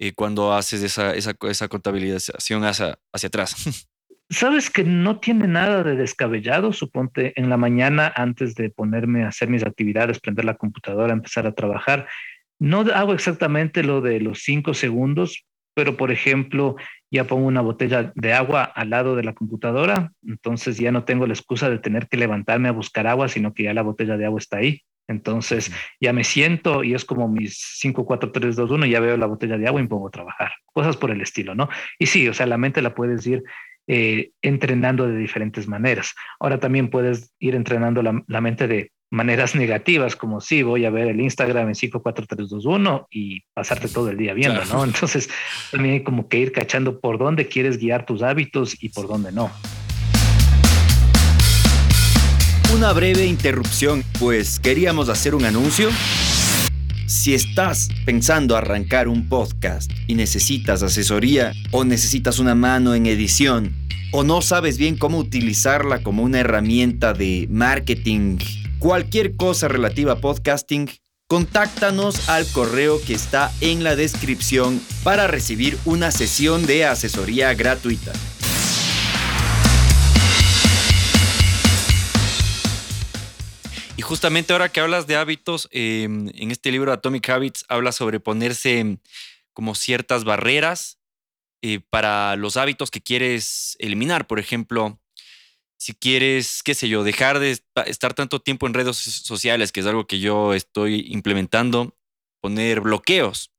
eh, 0.05 0.15
cuando 0.15 0.53
haces 0.53 0.83
esa, 0.83 1.15
esa, 1.15 1.37
esa 1.43 1.69
contabilización 1.69 2.65
hacia, 2.65 2.99
hacia 3.13 3.29
atrás. 3.29 3.55
Sabes 4.33 4.71
que 4.71 4.83
no 4.83 5.21
tiene 5.21 5.47
nada 5.47 5.83
de 5.83 5.95
descabellado, 5.95 6.73
suponte 6.73 7.39
en 7.39 7.51
la 7.51 7.59
mañana 7.59 8.11
antes 8.17 8.55
de 8.55 8.71
ponerme 8.71 9.25
a 9.25 9.29
hacer 9.29 9.51
mis 9.51 9.63
actividades, 9.63 10.21
prender 10.21 10.47
la 10.47 10.55
computadora, 10.55 11.13
empezar 11.13 11.47
a 11.47 11.53
trabajar. 11.53 12.09
No 12.59 12.81
hago 12.95 13.13
exactamente 13.13 13.83
lo 13.83 14.01
de 14.01 14.21
los 14.21 14.39
cinco 14.39 14.73
segundos, 14.73 15.45
pero 15.75 15.99
por 15.99 16.11
ejemplo, 16.11 16.77
ya 17.11 17.27
pongo 17.27 17.47
una 17.47 17.61
botella 17.61 18.11
de 18.15 18.33
agua 18.33 18.65
al 18.65 18.89
lado 18.89 19.17
de 19.17 19.23
la 19.23 19.35
computadora, 19.35 20.13
entonces 20.27 20.79
ya 20.79 20.93
no 20.93 21.05
tengo 21.05 21.27
la 21.27 21.35
excusa 21.35 21.69
de 21.69 21.79
tener 21.79 22.09
que 22.09 22.17
levantarme 22.17 22.71
a 22.71 22.73
buscar 22.73 23.07
agua, 23.07 23.29
sino 23.29 23.53
que 23.53 23.65
ya 23.65 23.75
la 23.75 23.83
botella 23.83 24.17
de 24.17 24.25
agua 24.25 24.39
está 24.39 24.57
ahí. 24.59 24.81
Entonces 25.09 25.71
ya 26.01 26.15
me 26.15 26.25
siento 26.25 26.85
y 26.85 26.95
es 26.95 27.05
como 27.05 27.29
mis 27.29 27.59
5, 27.81 28.07
4, 28.07 28.33
3, 28.33 28.57
2, 28.57 28.71
1, 28.71 28.87
ya 28.87 29.01
veo 29.01 29.19
la 29.19 29.27
botella 29.27 29.59
de 29.59 29.69
agua 29.69 29.81
y 29.81 29.83
me 29.83 29.91
pongo 29.91 30.09
a 30.09 30.11
trabajar. 30.11 30.53
Cosas 30.73 30.97
por 30.97 31.11
el 31.11 31.21
estilo, 31.21 31.55
¿no? 31.55 31.69
Y 31.99 32.07
sí, 32.07 32.27
o 32.29 32.33
sea, 32.33 32.47
la 32.47 32.57
mente 32.57 32.81
la 32.81 32.95
puedes 32.95 33.27
ir 33.27 33.43
eh, 33.87 34.31
entrenando 34.43 35.09
de 35.09 35.17
diferentes 35.17 35.67
maneras. 35.67 36.15
Ahora 36.39 36.61
también 36.61 36.89
puedes 36.89 37.33
ir 37.39 37.55
entrenando 37.55 38.03
la, 38.03 38.41
mente 38.41 38.69
de 38.69 38.93
maneras 39.11 39.55
negativas, 39.57 40.17
como 40.17 40.41
si 40.41 40.63
voy 40.63 40.85
a 40.85 40.91
ver 40.91 41.09
el 41.09 41.21
Instagram 41.21 41.69
en 41.69 41.75
5, 41.75 42.03
4, 42.03 42.27
3, 42.29 42.49
2, 42.49 42.65
1 42.65 43.09
y 43.11 43.41
pasarte 43.55 43.89
todo 43.89 44.11
el 44.11 44.17
día 44.17 44.35
viendo, 44.35 44.65
¿no? 44.67 44.85
Entonces, 44.85 45.29
también 45.71 45.95
hay 45.95 46.03
como 46.03 46.29
que 46.29 46.39
ir 46.39 46.53
cachando 46.53 47.01
por 47.01 47.19
dónde 47.19 47.49
quieres 47.49 47.79
guiar 47.79 48.07
tus 48.07 48.23
hábitos 48.23 48.77
y 48.83 48.91
por 48.91 49.09
dónde 49.09 49.33
no. 49.33 49.51
Una 52.75 52.93
breve 52.95 53.27
interrupción, 53.27 54.03
pues 54.19 54.59
queríamos 54.59 55.11
hacer 55.11 55.35
un 55.35 55.45
anuncio. 55.45 55.91
Si 57.13 57.35
estás 57.35 57.91
pensando 58.07 58.57
arrancar 58.57 59.07
un 59.07 59.29
podcast 59.29 59.93
y 60.07 60.15
necesitas 60.15 60.83
asesoría 60.83 61.53
o 61.71 61.85
necesitas 61.85 62.39
una 62.39 62.55
mano 62.55 62.95
en 62.95 63.05
edición 63.05 63.77
o 64.13 64.25
no 64.25 64.41
sabes 64.41 64.79
bien 64.79 64.97
cómo 64.97 65.19
utilizarla 65.19 66.03
como 66.03 66.23
una 66.23 66.41
herramienta 66.41 67.13
de 67.13 67.47
marketing, 67.51 68.39
cualquier 68.79 69.37
cosa 69.37 69.69
relativa 69.69 70.15
a 70.15 70.21
podcasting, 70.21 70.89
contáctanos 71.29 72.31
al 72.31 72.47
correo 72.47 72.99
que 73.07 73.13
está 73.13 73.53
en 73.61 73.85
la 73.85 73.95
descripción 73.95 74.81
para 75.05 75.27
recibir 75.27 75.77
una 75.85 76.13
sesión 76.13 76.65
de 76.65 76.87
asesoría 76.87 77.53
gratuita. 77.53 78.13
Justamente 84.13 84.53
ahora 84.53 84.69
que 84.69 84.79
hablas 84.79 85.07
de 85.07 85.17
hábitos, 85.17 85.71
em, 85.71 86.29
en 86.35 86.51
este 86.51 86.71
libro 86.71 86.93
Atomic 86.93 87.27
Habits 87.31 87.65
habla 87.69 87.93
sobre 87.93 88.21
ponerse 88.21 88.99
como 89.55 89.75
ciertas 89.75 90.25
barreras 90.25 90.99
eh, 91.63 91.81
para 91.89 92.37
los 92.37 92.59
hábitos 92.59 92.91
que 92.91 93.01
quieres 93.01 93.75
eliminar. 93.79 94.27
Por 94.27 94.39
ejemplo, 94.39 95.01
si 95.79 95.95
quieres, 95.95 96.63
qué 96.63 96.75
sé 96.75 96.91
yo, 96.91 97.05
dejar 97.05 97.39
de 97.39 97.59
estar 97.87 98.13
tanto 98.13 98.39
tiempo 98.39 98.67
en 98.67 98.75
redes 98.75 98.99
sociales, 98.99 99.73
que 99.73 99.81
es 99.81 99.87
algo 99.87 100.07
que 100.07 100.21
yo 100.21 100.53
estoy 100.53 101.07
implementando, 101.09 101.97
poner 102.43 102.83
bloqueos. 102.83 103.51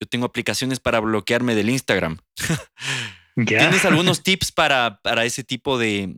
Yo 0.00 0.08
tengo 0.08 0.24
aplicaciones 0.24 0.80
para 0.80 1.00
bloquearme 1.00 1.54
del 1.54 1.68
Instagram. 1.68 2.16
¿Tienes 3.46 3.84
algunos 3.84 4.22
tips 4.22 4.50
para, 4.50 5.02
para 5.02 5.26
ese 5.26 5.44
tipo 5.44 5.76
de, 5.76 6.16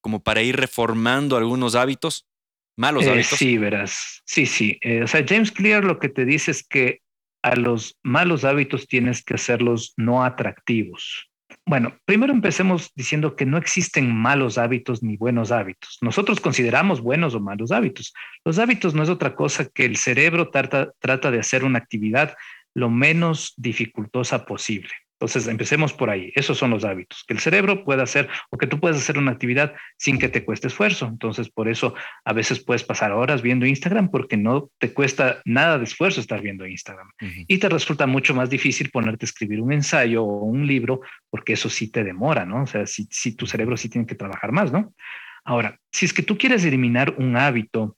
como 0.00 0.22
para 0.22 0.42
ir 0.42 0.54
reformando 0.54 1.36
algunos 1.36 1.74
hábitos? 1.74 2.28
Malos 2.76 3.04
eh, 3.04 3.10
hábitos. 3.10 3.38
sí, 3.38 3.58
verás. 3.58 4.22
Sí, 4.24 4.46
sí. 4.46 4.78
Eh, 4.80 5.02
o 5.02 5.06
sea, 5.06 5.24
James 5.26 5.52
Clear 5.52 5.84
lo 5.84 5.98
que 5.98 6.08
te 6.08 6.24
dice 6.24 6.50
es 6.50 6.66
que 6.66 7.00
a 7.42 7.56
los 7.56 7.98
malos 8.02 8.44
hábitos 8.44 8.86
tienes 8.88 9.22
que 9.22 9.34
hacerlos 9.34 9.92
no 9.96 10.24
atractivos. 10.24 11.30
Bueno, 11.66 11.96
primero 12.04 12.32
empecemos 12.32 12.90
diciendo 12.94 13.36
que 13.36 13.46
no 13.46 13.56
existen 13.56 14.14
malos 14.14 14.58
hábitos 14.58 15.02
ni 15.02 15.16
buenos 15.16 15.52
hábitos. 15.52 15.98
Nosotros 16.00 16.40
consideramos 16.40 17.00
buenos 17.00 17.34
o 17.34 17.40
malos 17.40 17.70
hábitos. 17.70 18.12
Los 18.44 18.58
hábitos 18.58 18.94
no 18.94 19.02
es 19.02 19.08
otra 19.08 19.34
cosa 19.34 19.66
que 19.66 19.84
el 19.84 19.96
cerebro 19.96 20.50
trata, 20.50 20.92
trata 20.98 21.30
de 21.30 21.38
hacer 21.38 21.64
una 21.64 21.78
actividad 21.78 22.34
lo 22.74 22.90
menos 22.90 23.54
dificultosa 23.56 24.44
posible. 24.44 24.90
Entonces, 25.24 25.48
empecemos 25.48 25.94
por 25.94 26.10
ahí. 26.10 26.30
Esos 26.34 26.58
son 26.58 26.68
los 26.68 26.84
hábitos, 26.84 27.24
que 27.26 27.32
el 27.32 27.40
cerebro 27.40 27.82
pueda 27.82 28.02
hacer 28.02 28.28
o 28.50 28.58
que 28.58 28.66
tú 28.66 28.78
puedas 28.78 28.98
hacer 28.98 29.16
una 29.16 29.30
actividad 29.30 29.74
sin 29.96 30.18
que 30.18 30.28
te 30.28 30.44
cueste 30.44 30.66
esfuerzo. 30.66 31.06
Entonces, 31.06 31.48
por 31.48 31.66
eso 31.66 31.94
a 32.26 32.34
veces 32.34 32.62
puedes 32.62 32.84
pasar 32.84 33.10
horas 33.12 33.40
viendo 33.40 33.64
Instagram 33.64 34.10
porque 34.10 34.36
no 34.36 34.68
te 34.78 34.92
cuesta 34.92 35.40
nada 35.46 35.78
de 35.78 35.84
esfuerzo 35.84 36.20
estar 36.20 36.42
viendo 36.42 36.66
Instagram. 36.66 37.08
Y 37.48 37.56
te 37.56 37.70
resulta 37.70 38.06
mucho 38.06 38.34
más 38.34 38.50
difícil 38.50 38.90
ponerte 38.90 39.24
a 39.24 39.28
escribir 39.28 39.62
un 39.62 39.72
ensayo 39.72 40.22
o 40.24 40.44
un 40.44 40.66
libro 40.66 41.00
porque 41.30 41.54
eso 41.54 41.70
sí 41.70 41.90
te 41.90 42.04
demora, 42.04 42.44
¿no? 42.44 42.64
O 42.64 42.66
sea, 42.66 42.86
si, 42.86 43.08
si 43.10 43.34
tu 43.34 43.46
cerebro 43.46 43.78
sí 43.78 43.88
tiene 43.88 44.06
que 44.06 44.14
trabajar 44.14 44.52
más, 44.52 44.72
¿no? 44.72 44.92
Ahora, 45.42 45.78
si 45.90 46.04
es 46.04 46.12
que 46.12 46.22
tú 46.22 46.36
quieres 46.36 46.66
eliminar 46.66 47.14
un 47.16 47.38
hábito 47.38 47.96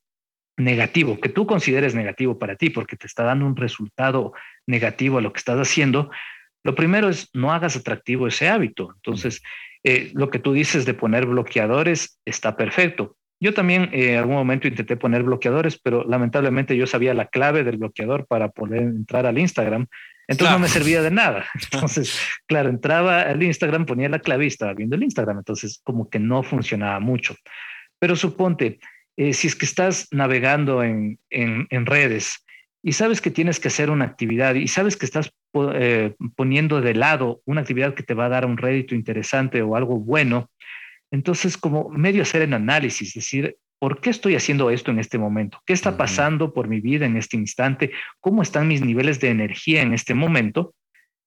negativo, 0.56 1.20
que 1.20 1.28
tú 1.28 1.44
consideres 1.44 1.96
negativo 1.96 2.38
para 2.38 2.54
ti 2.54 2.70
porque 2.70 2.96
te 2.96 3.08
está 3.08 3.24
dando 3.24 3.46
un 3.46 3.56
resultado 3.56 4.32
negativo 4.64 5.18
a 5.18 5.20
lo 5.20 5.32
que 5.32 5.38
estás 5.38 5.58
haciendo, 5.58 6.10
lo 6.66 6.74
primero 6.74 7.08
es 7.08 7.30
no 7.32 7.52
hagas 7.52 7.76
atractivo 7.76 8.26
ese 8.26 8.48
hábito. 8.48 8.92
Entonces, 8.96 9.40
eh, 9.84 10.10
lo 10.14 10.30
que 10.30 10.40
tú 10.40 10.52
dices 10.52 10.84
de 10.84 10.94
poner 10.94 11.24
bloqueadores 11.24 12.18
está 12.24 12.56
perfecto. 12.56 13.16
Yo 13.38 13.54
también 13.54 13.90
eh, 13.92 14.14
en 14.14 14.18
algún 14.18 14.34
momento 14.34 14.66
intenté 14.66 14.96
poner 14.96 15.22
bloqueadores, 15.22 15.78
pero 15.78 16.02
lamentablemente 16.02 16.76
yo 16.76 16.88
sabía 16.88 17.14
la 17.14 17.28
clave 17.28 17.62
del 17.62 17.76
bloqueador 17.76 18.26
para 18.26 18.48
poder 18.48 18.82
entrar 18.82 19.26
al 19.26 19.38
Instagram. 19.38 19.86
Entonces 20.26 20.52
no 20.52 20.58
me 20.58 20.68
servía 20.68 21.02
de 21.02 21.12
nada. 21.12 21.46
Entonces, 21.72 22.20
claro, 22.46 22.68
entraba 22.68 23.22
al 23.22 23.40
Instagram, 23.40 23.86
ponía 23.86 24.08
la 24.08 24.18
clave 24.18 24.44
y 24.44 24.48
estaba 24.48 24.74
viendo 24.74 24.96
el 24.96 25.04
Instagram. 25.04 25.38
Entonces, 25.38 25.80
como 25.84 26.10
que 26.10 26.18
no 26.18 26.42
funcionaba 26.42 26.98
mucho. 26.98 27.36
Pero 28.00 28.16
suponte, 28.16 28.80
eh, 29.16 29.32
si 29.34 29.46
es 29.46 29.54
que 29.54 29.66
estás 29.66 30.08
navegando 30.10 30.82
en, 30.82 31.20
en 31.30 31.86
redes 31.86 32.44
y 32.86 32.92
sabes 32.92 33.20
que 33.20 33.32
tienes 33.32 33.58
que 33.58 33.66
hacer 33.66 33.90
una 33.90 34.04
actividad 34.04 34.54
y 34.54 34.68
sabes 34.68 34.96
que 34.96 35.06
estás 35.06 35.32
eh, 35.74 36.14
poniendo 36.36 36.80
de 36.80 36.94
lado 36.94 37.40
una 37.44 37.62
actividad 37.62 37.94
que 37.94 38.04
te 38.04 38.14
va 38.14 38.26
a 38.26 38.28
dar 38.28 38.46
un 38.46 38.56
rédito 38.56 38.94
interesante 38.94 39.60
o 39.60 39.74
algo 39.74 39.98
bueno, 39.98 40.52
entonces 41.10 41.58
como 41.58 41.88
medio 41.88 42.22
hacer 42.22 42.42
el 42.42 42.54
análisis, 42.54 43.12
decir, 43.12 43.56
¿por 43.80 44.00
qué 44.00 44.10
estoy 44.10 44.36
haciendo 44.36 44.70
esto 44.70 44.92
en 44.92 45.00
este 45.00 45.18
momento? 45.18 45.60
¿Qué 45.66 45.72
está 45.72 45.96
pasando 45.96 46.54
por 46.54 46.68
mi 46.68 46.80
vida 46.80 47.06
en 47.06 47.16
este 47.16 47.36
instante? 47.36 47.90
¿Cómo 48.20 48.40
están 48.40 48.68
mis 48.68 48.82
niveles 48.82 49.18
de 49.18 49.30
energía 49.30 49.82
en 49.82 49.92
este 49.92 50.14
momento? 50.14 50.72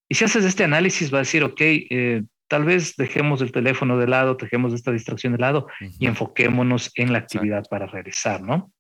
Y 0.07 0.15
si 0.15 0.23
haces 0.23 0.45
este 0.45 0.63
análisis, 0.63 1.13
va 1.13 1.17
a 1.17 1.27
decir, 1.27 1.43
ok, 1.43 1.59
eh, 1.59 2.23
tal 2.47 2.63
vez 2.63 2.95
dejemos 2.95 3.41
el 3.41 3.51
teléfono 3.51 3.97
de 3.97 4.07
lado, 4.07 4.35
dejemos 4.35 4.73
esta 4.73 4.93
distracción 4.93 5.33
de 5.33 5.39
lado 5.39 5.67
y 5.99 6.07
enfoquémonos 6.07 6.89
en 6.95 7.11
la 7.11 7.19
actividad 7.19 7.65
para 7.69 7.85
regresar, 7.85 8.41
¿no? 8.41 8.71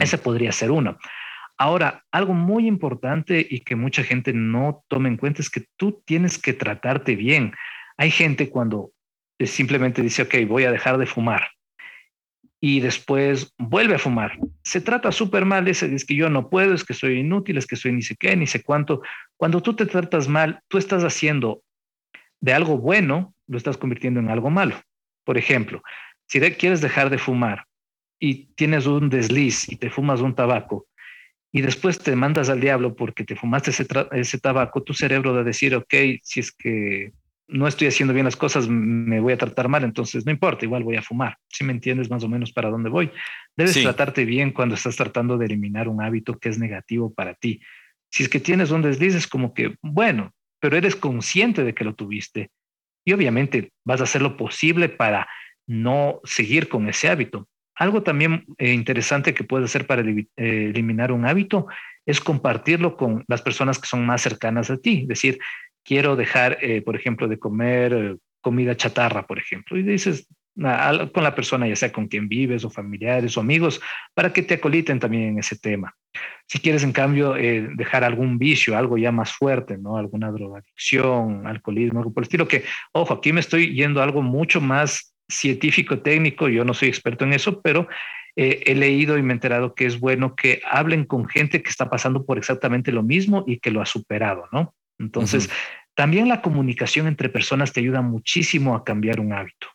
Ese 0.00 0.18
podría 0.18 0.50
ser 0.50 0.72
uno. 0.72 0.98
Ahora, 1.58 2.04
algo 2.10 2.34
muy 2.34 2.66
importante 2.66 3.46
y 3.48 3.60
que 3.60 3.76
mucha 3.76 4.02
gente 4.02 4.32
no 4.32 4.84
toma 4.88 5.08
en 5.08 5.16
cuenta 5.16 5.40
es 5.40 5.50
que 5.50 5.64
tú 5.76 6.02
tienes 6.04 6.38
que 6.38 6.52
tratarte 6.52 7.16
bien. 7.16 7.54
Hay 7.96 8.10
gente 8.10 8.50
cuando 8.50 8.90
simplemente 9.44 10.02
dice, 10.02 10.22
ok, 10.22 10.34
voy 10.46 10.64
a 10.64 10.70
dejar 10.72 10.98
de 10.98 11.06
fumar 11.06 11.48
y 12.60 12.80
después 12.80 13.54
vuelve 13.58 13.94
a 13.94 13.98
fumar. 13.98 14.38
Se 14.62 14.80
trata 14.80 15.12
súper 15.12 15.44
mal, 15.44 15.68
ese 15.68 15.94
es 15.94 16.04
que 16.04 16.14
yo 16.14 16.28
no 16.30 16.48
puedo, 16.48 16.74
es 16.74 16.84
que 16.84 16.94
soy 16.94 17.20
inútil, 17.20 17.58
es 17.58 17.66
que 17.66 17.76
soy 17.76 17.92
ni 17.92 18.02
sé 18.02 18.16
qué, 18.16 18.34
ni 18.36 18.46
sé 18.46 18.62
cuánto. 18.62 19.02
Cuando 19.36 19.62
tú 19.62 19.74
te 19.74 19.86
tratas 19.86 20.28
mal, 20.28 20.60
tú 20.68 20.78
estás 20.78 21.04
haciendo 21.04 21.62
de 22.40 22.52
algo 22.52 22.78
bueno, 22.78 23.34
lo 23.46 23.58
estás 23.58 23.76
convirtiendo 23.76 24.20
en 24.20 24.30
algo 24.30 24.50
malo. 24.50 24.80
Por 25.24 25.38
ejemplo, 25.38 25.82
si 26.26 26.40
quieres 26.40 26.80
dejar 26.80 27.10
de 27.10 27.18
fumar 27.18 27.66
y 28.18 28.46
tienes 28.54 28.86
un 28.86 29.10
desliz 29.10 29.70
y 29.70 29.76
te 29.76 29.90
fumas 29.90 30.20
un 30.20 30.34
tabaco, 30.34 30.86
y 31.56 31.62
después 31.62 31.98
te 31.98 32.14
mandas 32.14 32.50
al 32.50 32.60
diablo 32.60 32.94
porque 32.94 33.24
te 33.24 33.34
fumaste 33.34 33.70
ese, 33.70 34.38
tabaco, 34.38 34.82
tu 34.82 34.92
cerebro 34.92 35.32
va 35.32 35.40
a 35.40 35.42
decir, 35.42 35.74
ok, 35.74 35.94
si 36.22 36.40
es 36.40 36.52
que 36.52 37.14
no 37.48 37.66
estoy 37.66 37.88
haciendo 37.88 38.12
bien 38.12 38.26
las 38.26 38.36
cosas, 38.36 38.68
me 38.68 39.20
voy 39.20 39.32
a 39.32 39.38
tratar 39.38 39.66
mal, 39.66 39.82
entonces 39.82 40.26
no 40.26 40.32
importa, 40.32 40.66
igual 40.66 40.84
voy 40.84 40.96
a 40.96 41.02
fumar. 41.02 41.38
Si 41.48 41.64
me 41.64 41.72
entiendes 41.72 42.10
más 42.10 42.22
o 42.24 42.28
menos 42.28 42.52
para 42.52 42.68
dónde 42.68 42.90
voy. 42.90 43.10
Debes 43.56 43.80
tratarte 43.80 44.26
bien 44.26 44.50
cuando 44.50 44.74
estás 44.74 44.96
tratando 44.96 45.38
de 45.38 45.46
eliminar 45.46 45.88
un 45.88 46.02
hábito 46.02 46.38
que 46.38 46.50
es 46.50 46.58
negativo 46.58 47.14
para 47.14 47.32
ti. 47.32 47.62
Si 48.10 48.22
es 48.22 48.28
que 48.28 48.38
tienes 48.38 48.70
un 48.70 48.82
desliz, 48.82 49.26
como 49.26 49.54
que, 49.54 49.76
bueno, 49.80 50.34
pero 50.60 50.76
eres 50.76 50.94
consciente 50.94 51.64
de 51.64 51.72
que 51.72 51.84
lo 51.84 51.94
tuviste 51.94 52.50
y 53.02 53.14
obviamente 53.14 53.72
vas 53.82 54.02
a 54.02 54.04
hacer 54.04 54.20
lo 54.20 54.36
posible 54.36 54.90
para 54.90 55.26
no 55.66 56.20
seguir 56.24 56.68
con 56.68 56.86
ese 56.86 57.08
hábito. 57.08 57.48
Algo 57.76 58.02
también 58.02 58.46
eh, 58.56 58.72
interesante 58.72 59.34
que 59.34 59.44
puedes 59.44 59.66
hacer 59.66 59.86
para 59.86 60.02
eh, 60.02 60.24
eliminar 60.36 61.12
un 61.12 61.26
hábito 61.26 61.66
es 62.06 62.20
compartirlo 62.20 62.96
con 62.96 63.24
las 63.28 63.42
personas 63.42 63.78
que 63.78 63.86
son 63.86 64.06
más 64.06 64.22
cercanas 64.22 64.70
a 64.70 64.78
ti. 64.78 65.04
Decir, 65.06 65.38
quiero 65.84 66.16
dejar, 66.16 66.56
eh, 66.62 66.80
por 66.80 66.96
ejemplo, 66.96 67.28
de 67.28 67.38
comer 67.38 68.16
comida 68.40 68.76
chatarra, 68.76 69.26
por 69.26 69.38
ejemplo. 69.38 69.76
Y 69.76 69.82
dices, 69.82 70.26
con 70.54 71.22
la 71.22 71.34
persona, 71.34 71.68
ya 71.68 71.76
sea 71.76 71.92
con 71.92 72.06
quien 72.06 72.28
vives 72.28 72.64
o 72.64 72.70
familiares 72.70 73.36
o 73.36 73.40
amigos, 73.40 73.80
para 74.14 74.32
que 74.32 74.42
te 74.42 74.54
acoliten 74.54 74.98
también 74.98 75.24
en 75.24 75.38
ese 75.40 75.58
tema. 75.58 75.94
Si 76.46 76.60
quieres, 76.60 76.82
en 76.82 76.92
cambio, 76.92 77.34
dejar 77.34 78.04
algún 78.04 78.38
vicio, 78.38 78.78
algo 78.78 78.96
ya 78.96 79.12
más 79.12 79.32
fuerte, 79.32 79.76
¿no? 79.76 79.98
Alguna 79.98 80.30
drogadicción, 80.30 81.46
alcoholismo, 81.46 81.98
algo 81.98 82.14
por 82.14 82.22
el 82.22 82.26
estilo, 82.26 82.48
que, 82.48 82.64
ojo, 82.92 83.12
aquí 83.12 83.34
me 83.34 83.40
estoy 83.40 83.74
yendo 83.74 84.00
a 84.00 84.04
algo 84.04 84.22
mucho 84.22 84.62
más 84.62 85.15
científico, 85.28 86.00
técnico, 86.00 86.48
yo 86.48 86.64
no 86.64 86.74
soy 86.74 86.88
experto 86.88 87.24
en 87.24 87.32
eso, 87.32 87.60
pero 87.60 87.88
eh, 88.36 88.62
he 88.66 88.74
leído 88.74 89.16
y 89.16 89.22
me 89.22 89.32
he 89.32 89.36
enterado 89.36 89.74
que 89.74 89.86
es 89.86 89.98
bueno 89.98 90.36
que 90.36 90.60
hablen 90.70 91.04
con 91.04 91.26
gente 91.26 91.62
que 91.62 91.70
está 91.70 91.88
pasando 91.88 92.24
por 92.24 92.38
exactamente 92.38 92.92
lo 92.92 93.02
mismo 93.02 93.44
y 93.46 93.58
que 93.58 93.70
lo 93.70 93.80
ha 93.80 93.86
superado, 93.86 94.48
¿no? 94.52 94.74
Entonces, 94.98 95.50
también 95.94 96.28
la 96.28 96.42
comunicación 96.42 97.06
entre 97.06 97.28
personas 97.28 97.72
te 97.72 97.80
ayuda 97.80 98.02
muchísimo 98.02 98.74
a 98.74 98.84
cambiar 98.84 99.20
un 99.20 99.32
hábito. 99.32 99.68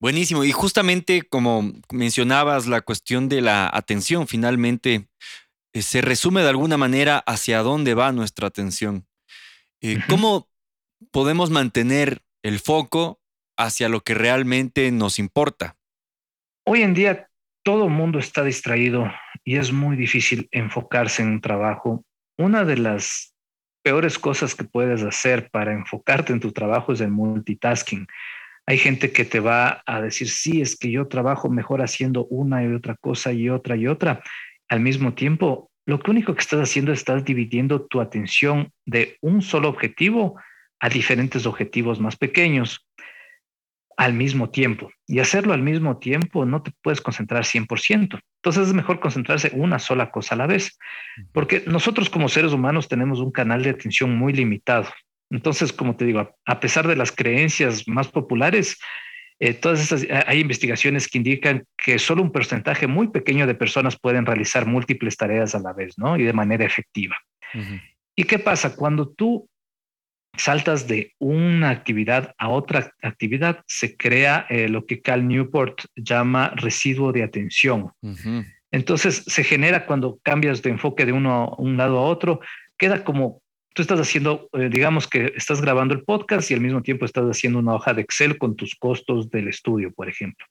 Buenísimo. 0.00 0.44
Y 0.44 0.52
justamente 0.52 1.22
como 1.22 1.72
mencionabas, 1.92 2.66
la 2.66 2.82
cuestión 2.82 3.28
de 3.28 3.40
la 3.40 3.70
atención 3.72 4.26
finalmente 4.26 5.08
eh, 5.72 5.82
se 5.82 6.00
resume 6.00 6.42
de 6.42 6.50
alguna 6.50 6.76
manera 6.76 7.18
hacia 7.26 7.62
dónde 7.62 7.94
va 7.94 8.12
nuestra 8.12 8.46
atención. 8.46 9.06
Eh, 9.80 9.98
¿Cómo 10.08 10.48
podemos 11.10 11.50
mantener 11.50 12.22
el 12.42 12.60
foco 12.60 13.20
hacia 13.56 13.88
lo 13.88 14.00
que 14.00 14.14
realmente 14.14 14.90
nos 14.92 15.18
importa? 15.18 15.76
Hoy 16.64 16.82
en 16.82 16.94
día 16.94 17.28
todo 17.62 17.86
el 17.86 17.90
mundo 17.90 18.18
está 18.18 18.44
distraído 18.44 19.10
y 19.44 19.56
es 19.56 19.72
muy 19.72 19.96
difícil 19.96 20.48
enfocarse 20.52 21.22
en 21.22 21.30
un 21.30 21.40
trabajo. 21.40 22.04
Una 22.38 22.64
de 22.64 22.76
las 22.76 23.34
peores 23.82 24.18
cosas 24.18 24.54
que 24.54 24.64
puedes 24.64 25.02
hacer 25.02 25.50
para 25.50 25.72
enfocarte 25.72 26.32
en 26.32 26.40
tu 26.40 26.52
trabajo 26.52 26.92
es 26.92 27.00
el 27.00 27.10
multitasking. 27.10 28.06
Hay 28.66 28.78
gente 28.78 29.12
que 29.12 29.24
te 29.24 29.40
va 29.40 29.82
a 29.86 30.00
decir, 30.00 30.28
sí, 30.28 30.60
es 30.60 30.76
que 30.76 30.90
yo 30.90 31.06
trabajo 31.06 31.48
mejor 31.48 31.82
haciendo 31.82 32.26
una 32.26 32.64
y 32.64 32.72
otra 32.72 32.96
cosa 32.96 33.32
y 33.32 33.48
otra 33.48 33.76
y 33.76 33.86
otra. 33.86 34.22
Al 34.68 34.80
mismo 34.80 35.14
tiempo, 35.14 35.70
lo 35.86 36.00
único 36.08 36.34
que 36.34 36.40
estás 36.40 36.60
haciendo 36.60 36.92
es 36.92 36.98
estás 36.98 37.24
dividiendo 37.24 37.86
tu 37.86 38.00
atención 38.00 38.72
de 38.84 39.18
un 39.20 39.40
solo 39.40 39.68
objetivo 39.68 40.36
a 40.80 40.88
diferentes 40.88 41.46
objetivos 41.46 42.00
más 42.00 42.16
pequeños 42.16 42.85
al 43.96 44.12
mismo 44.12 44.50
tiempo. 44.50 44.90
Y 45.06 45.20
hacerlo 45.20 45.54
al 45.54 45.62
mismo 45.62 45.98
tiempo 45.98 46.44
no 46.44 46.62
te 46.62 46.72
puedes 46.82 47.00
concentrar 47.00 47.44
100%. 47.44 48.20
Entonces 48.42 48.68
es 48.68 48.74
mejor 48.74 49.00
concentrarse 49.00 49.50
una 49.54 49.78
sola 49.78 50.10
cosa 50.10 50.34
a 50.34 50.38
la 50.38 50.46
vez, 50.46 50.78
porque 51.32 51.64
nosotros 51.66 52.10
como 52.10 52.28
seres 52.28 52.52
humanos 52.52 52.88
tenemos 52.88 53.20
un 53.20 53.32
canal 53.32 53.62
de 53.62 53.70
atención 53.70 54.16
muy 54.16 54.32
limitado. 54.32 54.88
Entonces, 55.30 55.72
como 55.72 55.96
te 55.96 56.04
digo, 56.04 56.36
a 56.44 56.60
pesar 56.60 56.86
de 56.86 56.96
las 56.96 57.10
creencias 57.10 57.88
más 57.88 58.08
populares, 58.08 58.78
eh, 59.38 59.54
todas 59.54 59.80
estas, 59.80 60.04
eh, 60.04 60.24
hay 60.26 60.40
investigaciones 60.40 61.08
que 61.08 61.18
indican 61.18 61.64
que 61.76 61.98
solo 61.98 62.22
un 62.22 62.32
porcentaje 62.32 62.86
muy 62.86 63.08
pequeño 63.08 63.46
de 63.46 63.54
personas 63.54 63.98
pueden 63.98 64.24
realizar 64.24 64.66
múltiples 64.66 65.16
tareas 65.16 65.54
a 65.54 65.58
la 65.58 65.72
vez, 65.72 65.98
¿no? 65.98 66.16
Y 66.16 66.22
de 66.22 66.32
manera 66.32 66.64
efectiva. 66.64 67.16
¿Y 68.14 68.24
qué 68.24 68.38
pasa? 68.38 68.76
Cuando 68.76 69.08
tú 69.08 69.48
saltas 70.36 70.86
de 70.86 71.14
una 71.18 71.70
actividad 71.70 72.34
a 72.38 72.48
otra 72.48 72.92
actividad, 73.02 73.62
se 73.66 73.96
crea 73.96 74.46
eh, 74.48 74.68
lo 74.68 74.86
que 74.86 75.00
Cal 75.00 75.26
Newport 75.26 75.84
llama 75.96 76.52
residuo 76.56 77.12
de 77.12 77.22
atención. 77.22 77.90
Entonces, 78.70 79.24
se 79.26 79.44
genera 79.44 79.86
cuando 79.86 80.18
cambias 80.22 80.62
de 80.62 80.70
enfoque 80.70 81.06
de 81.06 81.12
uno 81.12 81.32
a 81.32 81.54
un 81.56 81.76
lado 81.76 81.98
a 81.98 82.02
otro, 82.02 82.40
queda 82.76 83.04
como 83.04 83.42
tú 83.74 83.82
estás 83.82 84.00
haciendo, 84.00 84.48
eh, 84.54 84.70
digamos 84.70 85.06
que 85.06 85.34
estás 85.36 85.60
grabando 85.60 85.94
el 85.94 86.02
podcast 86.02 86.50
y 86.50 86.54
al 86.54 86.62
mismo 86.62 86.82
tiempo 86.82 87.04
estás 87.04 87.24
haciendo 87.24 87.58
una 87.58 87.74
hoja 87.74 87.92
de 87.92 88.00
Excel 88.00 88.38
con 88.38 88.56
tus 88.56 88.74
costos 88.74 89.30
del 89.30 89.48
estudio, 89.48 89.92
por 89.92 90.08
ejemplo. 90.08 90.46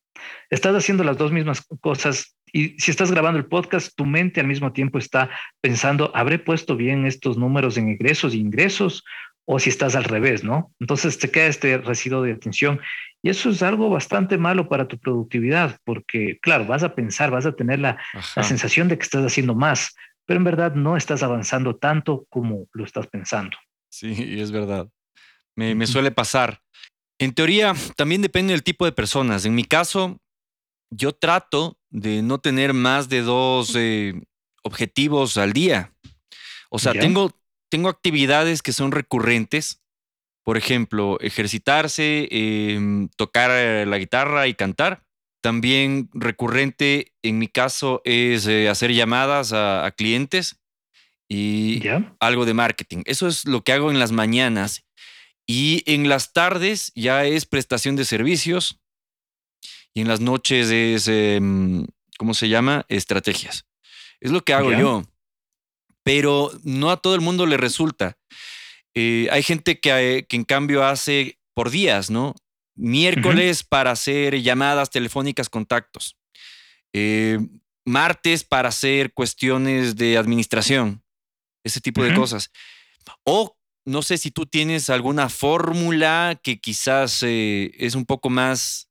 Estás 0.52 0.76
haciendo 0.76 1.04
las 1.04 1.18
dos 1.18 1.32
mismas 1.32 1.66
cosas 1.82 2.36
y 2.54 2.80
si 2.80 2.92
estás 2.92 3.12
grabando 3.12 3.40
el 3.40 3.48
podcast, 3.48 3.94
tu 3.98 4.06
mente 4.06 4.40
al 4.40 4.48
mismo 4.48 4.72
tiempo 4.72 5.00
está 5.00 5.30
pensando, 5.60 6.12
¿habré 6.16 6.40
puesto 6.40 6.78
bien 6.78 7.06
estos 7.06 7.36
números 7.36 7.78
en 7.78 7.90
egresos 7.90 8.34
e 8.34 8.38
ingresos? 8.38 9.04
O 9.46 9.60
si 9.60 9.70
estás 9.70 9.96
al 9.96 10.04
revés, 10.04 10.44
¿no? 10.44 10.74
Entonces 10.80 11.20
te 11.20 11.30
queda 11.30 11.46
este 11.46 11.78
residuo 11.78 12.24
de 12.24 12.34
atención 12.34 12.82
y 13.22 13.30
eso 13.30 13.50
es 13.50 13.62
algo 13.62 13.90
bastante 13.90 14.38
malo 14.38 14.68
para 14.70 14.88
tu 14.88 14.98
productividad, 14.98 15.80
porque 15.84 16.40
claro, 16.42 16.66
vas 16.66 16.84
a 16.84 16.96
pensar, 16.96 17.32
vas 17.32 17.46
a 17.46 17.56
tener 17.56 17.80
la, 17.80 17.98
la 18.36 18.44
sensación 18.44 18.88
de 18.88 18.98
que 18.98 19.04
estás 19.04 19.24
haciendo 19.24 19.56
más, 19.56 19.96
pero 20.26 20.38
en 20.38 20.44
verdad 20.44 20.74
no 20.74 20.98
estás 20.98 21.24
avanzando 21.24 21.76
tanto 21.76 22.26
como 22.30 22.68
lo 22.74 22.84
estás 22.84 23.08
pensando. 23.08 23.58
Sí, 23.90 24.40
es 24.40 24.52
verdad. 24.52 24.90
Me, 25.56 25.88
suele 25.88 26.12
pasar. 26.12 26.62
En 27.18 27.34
teoría, 27.34 27.74
también 27.96 28.22
depende 28.22 28.52
del 28.52 28.64
tipo 28.64 28.84
de 28.86 28.92
personas. 28.92 29.46
En 29.46 29.56
mi 29.56 29.64
caso, 29.64 30.20
yo 30.90 31.14
trato 31.14 31.80
de 31.90 32.22
no 32.22 32.40
tener 32.40 32.74
más 32.74 33.08
de 33.08 33.22
dos 33.22 33.74
eh, 33.76 34.22
objetivos 34.64 35.38
al 35.38 35.54
día. 35.54 35.94
O 36.70 36.78
sea, 36.78 36.92
tengo, 36.92 37.32
tengo 37.76 37.90
actividades 37.90 38.62
que 38.62 38.72
son 38.72 38.94
recurrentes. 38.94 39.82
Por 40.46 40.56
ejemplo, 40.56 41.20
ejercitarse, 41.20 42.30
em, 42.32 43.10
tocar 43.18 43.50
la 43.86 43.98
guitarra 43.98 44.48
y 44.48 44.54
cantar. 44.54 45.04
También 45.42 46.10
recurrente 46.14 47.12
en 47.22 47.38
mi 47.38 47.50
caso 47.50 48.02
es 48.06 48.48
eh, 48.48 48.70
hacer 48.70 48.94
llamadas 48.94 49.52
a, 49.52 49.92
clientes 49.98 50.56
y 51.28 51.84
algo 52.22 52.46
de 52.46 52.54
marketing. 52.54 53.04
Eso 53.08 53.28
es 53.28 53.44
lo 53.44 53.62
que 53.62 53.74
hago 53.74 53.92
en 53.92 54.00
las 54.00 54.14
mañanas. 54.14 54.86
Y 55.46 55.84
en 55.86 56.08
las 56.08 56.32
tardes 56.32 56.94
ya 56.96 57.26
es 57.26 57.46
prestación 57.46 57.98
de 57.98 58.06
servicios. 58.06 58.80
Y 59.94 60.00
en 60.00 60.08
las 60.08 60.22
noches 60.22 60.70
es, 60.70 61.10
em, 61.10 61.88
¿cómo 62.18 62.36
se 62.36 62.48
llama? 62.48 62.86
Estrategias. 62.88 63.66
Es 64.22 64.32
lo 64.32 64.46
que 64.46 64.54
hago 64.54 64.72
yo. 64.72 65.04
Pero 66.06 66.52
no 66.64 66.92
a 66.92 66.98
todo 66.98 67.16
el 67.16 67.22
mundo 67.22 67.48
le 67.48 67.58
resulta. 67.58 68.18
Eh, 68.94 69.28
hay 69.32 69.42
gente 69.42 69.80
que, 69.80 70.26
que 70.30 70.36
en 70.36 70.46
cambio 70.46 70.86
hace 70.86 71.40
por 71.56 71.72
días, 71.72 72.12
¿no? 72.12 72.36
Miércoles 72.76 73.64
para 73.64 73.92
hacer 73.92 74.42
llamadas 74.42 74.92
telefónicas 74.92 75.50
contactos. 75.50 76.16
Eh, 76.94 77.40
martes 77.86 78.44
para 78.44 78.70
hacer 78.70 79.14
cuestiones 79.14 79.96
de 79.96 80.18
administración. 80.18 81.04
Ese 81.64 81.82
tipo 81.82 82.04
de 82.04 82.14
cosas. 82.14 82.52
O 83.24 83.58
no 83.86 84.02
sé 84.02 84.18
si 84.18 84.30
tú 84.30 84.46
tienes 84.46 84.90
alguna 84.90 85.30
fórmula 85.30 86.40
que 86.44 86.60
quizás 86.60 87.24
eh, 87.24 87.72
es 87.78 87.96
un 87.96 88.06
poco 88.06 88.30
más 88.30 88.90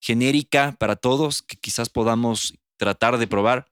genérica 0.00 0.76
para 0.78 0.94
todos, 0.94 1.42
que 1.42 1.56
quizás 1.56 1.88
podamos 1.88 2.54
tratar 2.76 3.18
de 3.18 3.26
probar. 3.26 3.66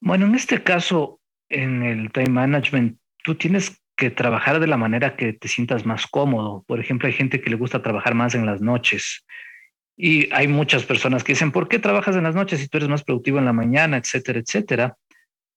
Bueno, 0.00 0.26
en 0.26 0.34
este 0.34 0.62
caso, 0.62 1.21
en 1.52 1.82
el 1.82 2.10
time 2.10 2.30
management, 2.30 2.98
tú 3.22 3.34
tienes 3.34 3.80
que 3.96 4.10
trabajar 4.10 4.58
de 4.58 4.66
la 4.66 4.76
manera 4.76 5.16
que 5.16 5.32
te 5.32 5.48
sientas 5.48 5.86
más 5.86 6.06
cómodo. 6.06 6.64
Por 6.66 6.80
ejemplo, 6.80 7.06
hay 7.06 7.14
gente 7.14 7.40
que 7.40 7.50
le 7.50 7.56
gusta 7.56 7.82
trabajar 7.82 8.14
más 8.14 8.34
en 8.34 8.46
las 8.46 8.60
noches. 8.60 9.24
Y 9.96 10.32
hay 10.32 10.48
muchas 10.48 10.84
personas 10.84 11.22
que 11.22 11.32
dicen, 11.32 11.52
¿por 11.52 11.68
qué 11.68 11.78
trabajas 11.78 12.16
en 12.16 12.24
las 12.24 12.34
noches 12.34 12.60
si 12.60 12.68
tú 12.68 12.78
eres 12.78 12.88
más 12.88 13.04
productivo 13.04 13.38
en 13.38 13.44
la 13.44 13.52
mañana, 13.52 13.98
etcétera, 13.98 14.40
etcétera? 14.40 14.96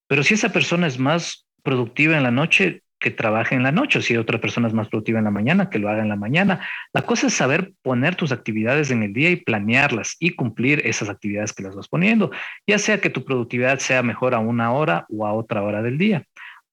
Pero 0.08 0.24
si 0.24 0.36
esa 0.36 0.50
persona 0.50 0.88
es 0.88 1.00
más 1.00 1.48
productiva 1.64 2.18
en 2.18 2.24
la 2.24 2.32
noche, 2.32 2.84
que 3.00 3.12
trabaje 3.12 3.56
en 3.56 3.64
la 3.64 3.72
noche, 3.72 4.02
si 4.02 4.18
otra 4.18 4.40
persona 4.40 4.68
es 4.68 4.74
más 4.74 4.88
productiva 4.88 5.20
en 5.20 5.26
la 5.26 5.32
mañana, 5.32 5.70
que 5.70 5.80
lo 5.80 5.90
haga 5.90 6.02
en 6.02 6.10
la 6.10 6.16
mañana. 6.16 6.62
La 6.94 7.02
cosa 7.04 7.28
es 7.28 7.34
saber 7.34 7.74
poner 7.82 8.16
tus 8.16 8.32
actividades 8.32 8.90
en 8.92 9.04
el 9.04 9.14
día 9.14 9.30
y 9.30 9.36
planearlas 9.36 10.16
y 10.20 10.32
cumplir 10.32 10.82
esas 10.86 11.10
actividades 11.10 11.54
que 11.54 11.64
las 11.64 11.76
vas 11.76 11.88
poniendo, 11.88 12.32
ya 12.66 12.80
sea 12.80 13.02
que 13.02 13.10
tu 13.10 13.26
productividad 13.26 13.80
sea 13.80 14.02
mejor 14.02 14.34
a 14.34 14.40
una 14.40 14.72
hora 14.72 15.06
o 15.10 15.26
a 15.28 15.34
otra 15.34 15.62
hora 15.62 15.82
del 15.82 15.98
día. 15.98 16.24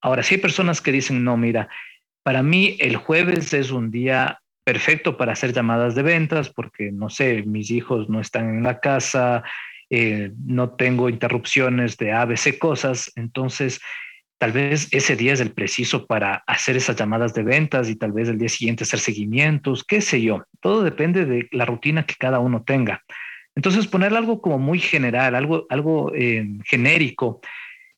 Ahora, 0.01 0.23
si 0.23 0.35
hay 0.35 0.41
personas 0.41 0.81
que 0.81 0.91
dicen, 0.91 1.23
no, 1.23 1.37
mira, 1.37 1.69
para 2.23 2.41
mí 2.41 2.77
el 2.79 2.95
jueves 2.95 3.53
es 3.53 3.71
un 3.71 3.91
día 3.91 4.39
perfecto 4.63 5.17
para 5.17 5.33
hacer 5.33 5.53
llamadas 5.53 5.93
de 5.93 6.03
ventas 6.03 6.49
porque, 6.49 6.91
no 6.91 7.09
sé, 7.09 7.43
mis 7.43 7.69
hijos 7.69 8.09
no 8.09 8.21
están 8.21 8.49
en 8.49 8.63
la 8.63 8.79
casa, 8.79 9.43
eh, 9.89 10.31
no 10.45 10.71
tengo 10.71 11.09
interrupciones 11.09 11.97
de 11.97 12.13
ABC 12.13 12.57
cosas, 12.57 13.11
entonces 13.15 13.81
tal 14.37 14.51
vez 14.51 14.87
ese 14.91 15.15
día 15.15 15.33
es 15.33 15.39
el 15.39 15.51
preciso 15.51 16.05
para 16.05 16.43
hacer 16.47 16.75
esas 16.75 16.95
llamadas 16.95 17.33
de 17.33 17.43
ventas 17.43 17.89
y 17.89 17.95
tal 17.95 18.11
vez 18.11 18.27
el 18.27 18.37
día 18.37 18.49
siguiente 18.49 18.83
hacer 18.83 18.99
seguimientos, 18.99 19.83
qué 19.83 20.01
sé 20.01 20.21
yo. 20.21 20.43
Todo 20.59 20.83
depende 20.83 21.25
de 21.25 21.47
la 21.51 21.65
rutina 21.65 22.05
que 22.05 22.15
cada 22.15 22.39
uno 22.39 22.63
tenga. 22.63 23.01
Entonces, 23.55 23.87
poner 23.87 24.13
algo 24.13 24.41
como 24.41 24.57
muy 24.57 24.79
general, 24.79 25.35
algo, 25.35 25.65
algo 25.69 26.11
eh, 26.15 26.45
genérico, 26.65 27.41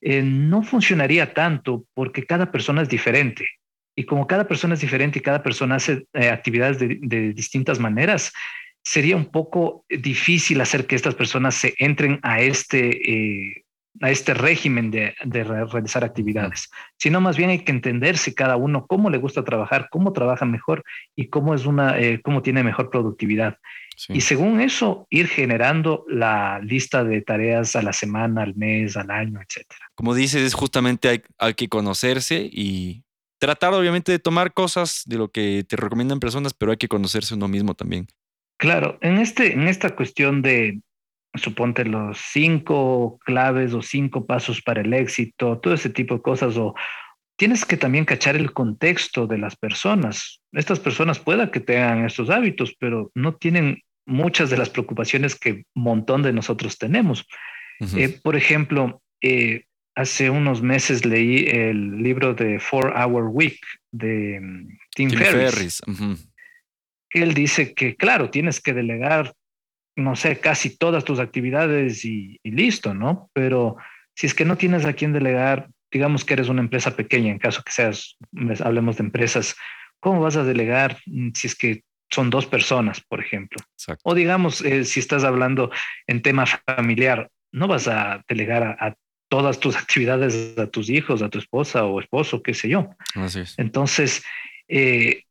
eh, 0.01 0.21
no 0.21 0.63
funcionaría 0.63 1.33
tanto 1.33 1.85
porque 1.93 2.25
cada 2.25 2.51
persona 2.51 2.81
es 2.81 2.89
diferente. 2.89 3.47
Y 3.95 4.03
como 4.03 4.27
cada 4.27 4.47
persona 4.47 4.73
es 4.73 4.81
diferente 4.81 5.19
y 5.19 5.21
cada 5.21 5.41
persona 5.41 5.75
hace 5.75 6.05
eh, 6.13 6.29
actividades 6.29 6.77
de, 6.79 7.33
distintas 7.33 7.79
maneras, 7.79 8.33
sería 8.83 9.15
un 9.15 9.31
poco 9.31 9.85
difícil 9.89 10.59
hacer 10.61 10.85
que 10.85 10.95
estas 10.95 11.15
personas 11.15 11.55
se 11.55 11.73
entren 11.79 12.19
a 12.21 12.41
este, 12.41 13.63
a 14.01 14.11
este 14.11 14.33
régimen 14.33 14.91
de, 14.91 15.15
realizar 15.23 16.03
actividades, 16.03 16.69
sino 16.97 17.21
más 17.21 17.37
bien 17.37 17.49
hay 17.49 17.63
que 17.63 17.71
entenderse 17.71 18.33
cada 18.33 18.57
uno 18.57 18.87
cómo 18.87 19.09
le 19.09 19.17
gusta 19.17 19.43
trabajar, 19.43 19.87
cómo 19.89 20.13
trabaja 20.13 20.45
mejor 20.45 20.83
y 21.15 21.27
cómo, 21.27 21.55
es 21.55 21.65
una, 21.65 21.99
eh, 21.99 22.21
cómo 22.21 22.41
tiene 22.41 22.63
mejor 22.63 22.89
productividad. 22.89 23.57
Y 24.09 24.21
según 24.21 24.59
eso, 24.59 25.07
ir 25.09 25.27
generando 25.27 26.03
la 26.09 26.59
lista 26.59 27.05
de 27.05 27.21
tareas 27.21 27.77
a 27.77 27.81
la 27.81 27.93
semana, 27.93 28.43
al 28.43 28.53
mes, 28.55 28.97
al 28.97 29.09
año, 29.09 29.39
etcétera. 29.39 29.89
Como 29.95 30.13
dices, 30.13 30.41
es 30.41 30.53
justamente 30.53 31.07
hay, 31.07 31.21
hay 31.37 31.53
que 31.53 31.69
conocerse 31.69 32.49
y 32.51 33.05
tratar 33.39 33.73
obviamente 33.73 34.11
de 34.11 34.19
tomar 34.19 34.53
cosas 34.53 35.03
de 35.05 35.17
lo 35.17 35.31
que 35.31 35.63
te 35.67 35.77
recomiendan 35.77 36.19
personas, 36.19 36.53
pero 36.53 36.71
hay 36.71 36.77
que 36.77 36.89
conocerse 36.89 37.35
uno 37.35 37.47
mismo 37.47 37.73
también. 37.73 38.07
Claro, 38.57 38.97
en, 39.01 39.17
este, 39.17 39.53
en 39.53 39.67
esta 39.67 39.95
cuestión 39.95 40.41
de, 40.41 40.81
suponte 41.37 41.85
los 41.85 42.17
cinco 42.17 43.19
claves 43.25 43.73
o 43.73 43.81
cinco 43.81 44.25
pasos 44.25 44.61
para 44.61 44.81
el 44.81 44.93
éxito, 44.93 45.59
todo 45.59 45.73
ese 45.73 45.89
tipo 45.89 46.15
de 46.15 46.21
cosas, 46.21 46.57
o 46.57 46.75
tienes 47.37 47.65
que 47.65 47.77
también 47.77 48.05
cachar 48.05 48.35
el 48.35 48.53
contexto 48.53 49.27
de 49.27 49.37
las 49.37 49.55
personas. 49.55 50.41
Estas 50.51 50.79
personas 50.79 51.19
pueda 51.19 51.51
que 51.51 51.59
tengan 51.59 52.05
estos 52.05 52.29
hábitos, 52.29 52.73
pero 52.79 53.11
no 53.13 53.35
tienen 53.35 53.81
muchas 54.05 54.49
de 54.49 54.57
las 54.57 54.69
preocupaciones 54.69 55.35
que 55.35 55.65
un 55.73 55.83
montón 55.83 56.21
de 56.21 56.33
nosotros 56.33 56.77
tenemos. 56.77 57.27
Eh, 57.97 58.19
por 58.23 58.35
ejemplo, 58.35 59.01
eh, 59.21 59.65
hace 59.95 60.29
unos 60.29 60.61
meses 60.61 61.05
leí 61.05 61.45
el 61.47 62.01
libro 62.01 62.33
de 62.33 62.59
Four 62.59 62.93
Hour 62.95 63.29
Week 63.29 63.59
de 63.91 64.39
mm, 64.41 64.77
Tim, 64.95 65.09
Ferriss. 65.09 65.81
Él 67.09 67.33
dice 67.33 67.73
que, 67.73 67.95
claro, 67.95 68.29
tienes 68.29 68.61
que 68.61 68.73
delegar 68.73 69.33
no 69.95 70.15
sé, 70.15 70.39
casi 70.39 70.77
todas 70.77 71.05
tus 71.05 71.19
actividades 71.19 72.03
y, 72.05 72.39
listo, 72.43 72.93
¿no? 72.93 73.29
Pero 73.33 73.77
si 74.13 74.27
es 74.27 74.33
que 74.33 74.45
no 74.45 74.57
tienes 74.57 74.85
a 74.85 74.93
quién 74.93 75.13
delegar, 75.13 75.69
digamos 75.91 76.25
que 76.25 76.33
eres 76.33 76.49
una 76.49 76.61
empresa 76.61 76.95
pequeña, 76.95 77.31
en 77.31 77.39
caso 77.39 77.63
que 77.63 77.71
seas, 77.71 78.17
hablemos 78.63 78.97
de 78.97 79.03
empresas, 79.03 79.55
¿cómo 79.99 80.21
vas 80.21 80.35
a 80.35 80.43
delegar 80.43 80.97
si 81.33 81.47
es 81.47 81.55
que 81.55 81.83
son 82.11 82.29
dos 82.29 82.45
personas, 82.45 83.01
por 83.01 83.21
ejemplo? 83.21 83.59
O 84.03 84.13
digamos, 84.13 84.61
eh, 84.61 84.83
si 84.83 84.99
estás 84.99 85.23
hablando 85.23 85.71
en 86.07 86.21
tema 86.21 86.45
familiar, 86.45 87.29
no 87.51 87.67
vas 87.67 87.87
a 87.87 88.23
delegar 88.27 88.77
a, 88.79 88.95
todas 89.27 89.59
tus 89.59 89.75
actividades 89.75 90.57
a 90.57 90.67
tus 90.67 90.89
hijos, 90.89 91.21
a 91.21 91.29
tu 91.29 91.39
esposa 91.39 91.83
o 91.85 91.99
esposo, 91.99 92.43
qué 92.43 92.53
sé 92.53 92.69
yo. 92.69 92.89
Así 93.15 93.39
es. 93.39 93.57
Entonces, 93.57 94.23
eh, 94.67 95.23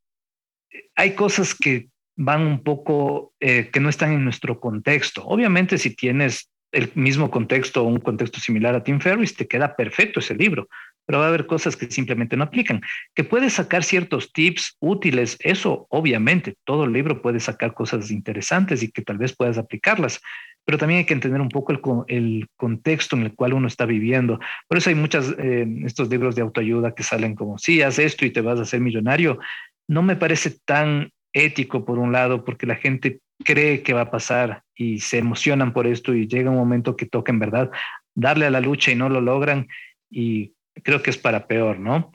hay 0.96 1.14
cosas 1.14 1.54
que 1.54 1.88
van 2.16 2.42
un 2.42 2.62
poco, 2.62 3.32
eh, 3.40 3.70
que 3.72 3.80
no 3.80 3.88
están 3.88 4.12
en 4.12 4.24
nuestro 4.24 4.60
contexto. 4.60 5.24
Obviamente, 5.24 5.78
si 5.78 5.94
tienes 5.94 6.50
el 6.72 6.90
mismo 6.94 7.30
contexto 7.30 7.82
o 7.82 7.88
un 7.88 7.98
contexto 7.98 8.40
similar 8.40 8.74
a 8.74 8.82
Tim 8.82 9.00
Ferriss, 9.00 9.36
te 9.36 9.46
queda 9.46 9.76
perfecto 9.76 10.20
ese 10.20 10.34
libro, 10.34 10.68
pero 11.06 11.18
va 11.20 11.26
a 11.26 11.28
haber 11.28 11.46
cosas 11.46 11.76
que 11.76 11.90
simplemente 11.90 12.36
no 12.36 12.44
aplican. 12.44 12.80
Que 13.14 13.24
puedes 13.24 13.54
sacar 13.54 13.84
ciertos 13.84 14.32
tips 14.32 14.76
útiles, 14.80 15.36
eso 15.40 15.86
obviamente, 15.90 16.56
todo 16.64 16.84
el 16.84 16.92
libro 16.92 17.22
puede 17.22 17.40
sacar 17.40 17.74
cosas 17.74 18.10
interesantes 18.10 18.82
y 18.82 18.90
que 18.90 19.02
tal 19.02 19.18
vez 19.18 19.34
puedas 19.36 19.58
aplicarlas, 19.58 20.20
pero 20.64 20.78
también 20.78 20.98
hay 20.98 21.04
que 21.04 21.14
entender 21.14 21.40
un 21.40 21.50
poco 21.50 21.72
el, 22.08 22.48
contexto 22.56 23.16
en 23.16 23.22
el 23.22 23.34
cual 23.34 23.52
uno 23.52 23.68
está 23.68 23.84
viviendo. 23.84 24.40
Por 24.66 24.78
eso 24.78 24.88
hay 24.88 24.96
muchos 24.96 25.34
eh, 25.38 25.66
estos 25.84 26.08
libros 26.08 26.34
de 26.34 26.42
autoayuda 26.42 26.94
que 26.94 27.02
salen 27.02 27.34
como, 27.34 27.58
sí, 27.58 27.82
haz 27.82 27.98
esto 27.98 28.24
y 28.24 28.30
te 28.30 28.40
vas 28.40 28.58
a 28.58 28.62
hacer 28.62 28.80
millonario. 28.80 29.38
No 29.86 30.02
me 30.02 30.16
parece 30.16 30.56
tan 30.64 31.10
ético 31.34 31.84
por 31.84 31.98
un 31.98 32.12
lado, 32.12 32.44
porque 32.44 32.66
la 32.66 32.76
gente 32.76 33.20
cree 33.44 33.82
que 33.82 33.92
va 33.92 34.02
a 34.02 34.10
pasar 34.10 34.62
y 34.74 35.00
se 35.00 35.18
emocionan 35.18 35.72
por 35.72 35.86
esto 35.86 36.14
y 36.14 36.26
llega 36.26 36.50
un 36.50 36.56
momento 36.56 36.96
que 36.96 37.06
toca 37.06 37.32
en 37.32 37.40
verdad 37.40 37.70
darle 38.14 38.46
a 38.46 38.50
la 38.50 38.60
lucha 38.60 38.92
y 38.92 38.94
no 38.94 39.08
lo 39.08 39.20
logran 39.20 39.68
y 40.10 40.54
creo 40.82 41.02
que 41.02 41.10
es 41.10 41.18
para 41.18 41.46
peor, 41.46 41.78
¿no? 41.78 42.12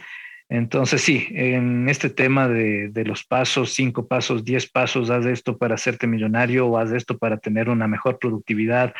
Entonces 0.49 1.01
sí, 1.01 1.27
en 1.31 1.87
este 1.89 2.09
tema 2.09 2.47
de, 2.47 2.91
los 3.05 3.23
pasos, 3.23 3.73
cinco 3.73 4.07
pasos, 4.07 4.43
diez 4.43 4.67
pasos, 4.67 5.11
haz 5.11 5.27
esto 5.27 5.57
para 5.57 5.75
hacerte 5.75 6.07
millonario 6.07 6.65
o 6.65 6.77
haz 6.77 6.91
esto 6.91 7.17
para 7.17 7.37
tener 7.37 7.69
una 7.69 7.87
mejor 7.87 8.17
productividad, 8.17 8.95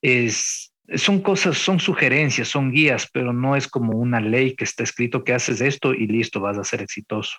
es, 0.00 0.72
son 0.94 1.20
cosas, 1.20 1.58
son 1.58 1.78
sugerencias, 1.78 2.48
son 2.48 2.72
guías, 2.72 3.08
pero 3.12 3.34
no 3.34 3.54
es 3.54 3.68
como 3.68 3.98
una 3.98 4.18
ley 4.18 4.54
que 4.56 4.64
está 4.64 4.82
escrito 4.82 5.24
que 5.24 5.34
haces 5.34 5.60
esto 5.60 5.92
y 5.92 6.06
listo, 6.06 6.40
vas 6.40 6.56
a 6.56 6.64
ser 6.64 6.80
exitoso. 6.80 7.36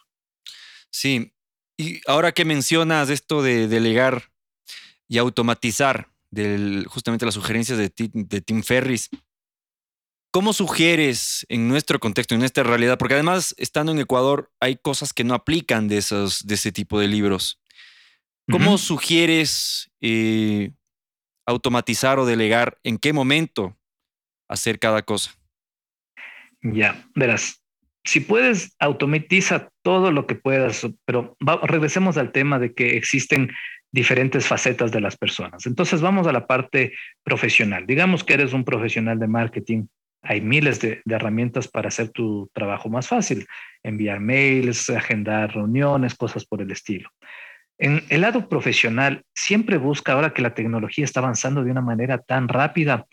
Sí, 0.91 1.34
y 1.78 2.02
ahora 2.08 2.32
que 2.32 2.46
mencionas 2.46 3.10
esto 3.10 3.42
de 3.42 3.68
delegar 3.68 4.32
y 5.08 5.18
automatizar, 5.18 6.10
del, 6.32 6.86
justamente 6.88 7.26
las 7.26 7.36
sugerencias 7.36 7.78
de, 7.78 7.92
de 7.96 8.42
Tim 8.42 8.64
Ferris, 8.64 9.10
¿cómo 10.32 10.52
sugieres 10.52 11.46
en 11.48 11.68
nuestro 11.68 12.00
contexto, 12.00 12.34
en 12.36 12.42
nuestra 12.42 12.64
realidad? 12.64 12.98
Porque 12.98 13.14
además, 13.14 13.56
estando 13.58 13.92
en 13.92 14.00
Ecuador, 14.00 14.52
hay 14.60 14.76
cosas 14.76 15.14
que 15.14 15.24
no 15.24 15.34
aplican 15.34 15.88
de, 15.88 15.98
esos, 15.98 16.46
de 16.46 16.56
ese 16.56 16.72
tipo 16.72 17.00
de 17.00 17.08
libros. 17.08 17.62
¿Cómo 18.52 18.78
sugieres 18.78 19.90
eh, 20.02 20.72
automatizar 21.46 22.20
o 22.20 22.26
delegar? 22.26 22.78
¿En 22.84 22.98
qué 22.98 23.14
momento 23.14 23.78
hacer 24.48 24.78
cada 24.78 25.02
cosa? 25.02 25.36
Ya, 26.62 27.08
verás, 27.16 27.64
si 28.06 28.20
puedes, 28.20 28.76
automatiza 28.80 29.70
todo 29.82 30.12
lo 30.12 30.28
que 30.28 30.36
puedas, 30.36 30.88
pero 31.06 31.36
regresemos 31.63 32.18
al 32.18 32.32
tema 32.32 32.60
de 32.60 32.74
que 32.74 32.98
existen 32.98 33.52
diferentes 33.91 34.46
facetas 34.46 34.91
de 34.91 35.02
las 35.02 35.18
personas. 35.18 35.65
Entonces 35.65 36.02
vamos 36.02 36.28
a 36.28 36.32
la 36.32 36.46
parte 36.46 36.94
profesional. 37.24 37.86
Digamos 37.88 38.24
que 38.24 38.34
eres 38.34 38.54
un 38.54 38.63
profesional 38.63 39.18
de 39.20 39.28
marketing. 39.28 39.88
Hay 40.22 40.41
miles 40.41 40.82
de, 40.82 41.02
herramientas 41.10 41.68
para 41.68 41.88
hacer 41.88 42.10
tu 42.10 42.50
trabajo 42.54 42.89
más 42.89 43.08
fácil. 43.08 43.48
Enviar 43.84 44.20
mails, 44.20 44.89
agendar 44.89 45.56
reuniones, 45.56 46.13
cosas 46.15 46.46
por 46.46 46.62
el 46.62 46.72
estilo. 46.72 47.10
En 47.78 48.04
el 48.10 48.22
lado 48.22 48.48
profesional, 48.48 49.24
siempre 49.34 49.78
busca, 49.78 50.13
ahora 50.13 50.34
que 50.34 50.41
la 50.41 50.54
tecnología 50.54 51.06
está 51.06 51.22
avanzando 51.22 51.63
de 51.63 51.72
una 51.72 51.82
manera 51.82 52.18
tan 52.20 52.48
rápida, 52.48 53.06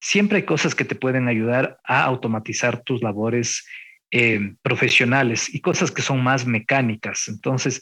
siempre 0.00 0.38
hay 0.38 0.42
cosas 0.44 0.74
que 0.74 0.84
te 0.84 0.94
pueden 0.94 1.28
ayudar 1.28 1.78
a 1.84 2.02
automatizar 2.04 2.82
tus 2.82 3.02
labores 3.02 3.64
eh, 4.12 4.54
profesionales 4.60 5.52
y 5.54 5.60
cosas 5.60 5.90
que 5.90 6.02
son 6.02 6.22
más 6.22 6.46
mecánicas. 6.46 7.28
Entonces, 7.28 7.80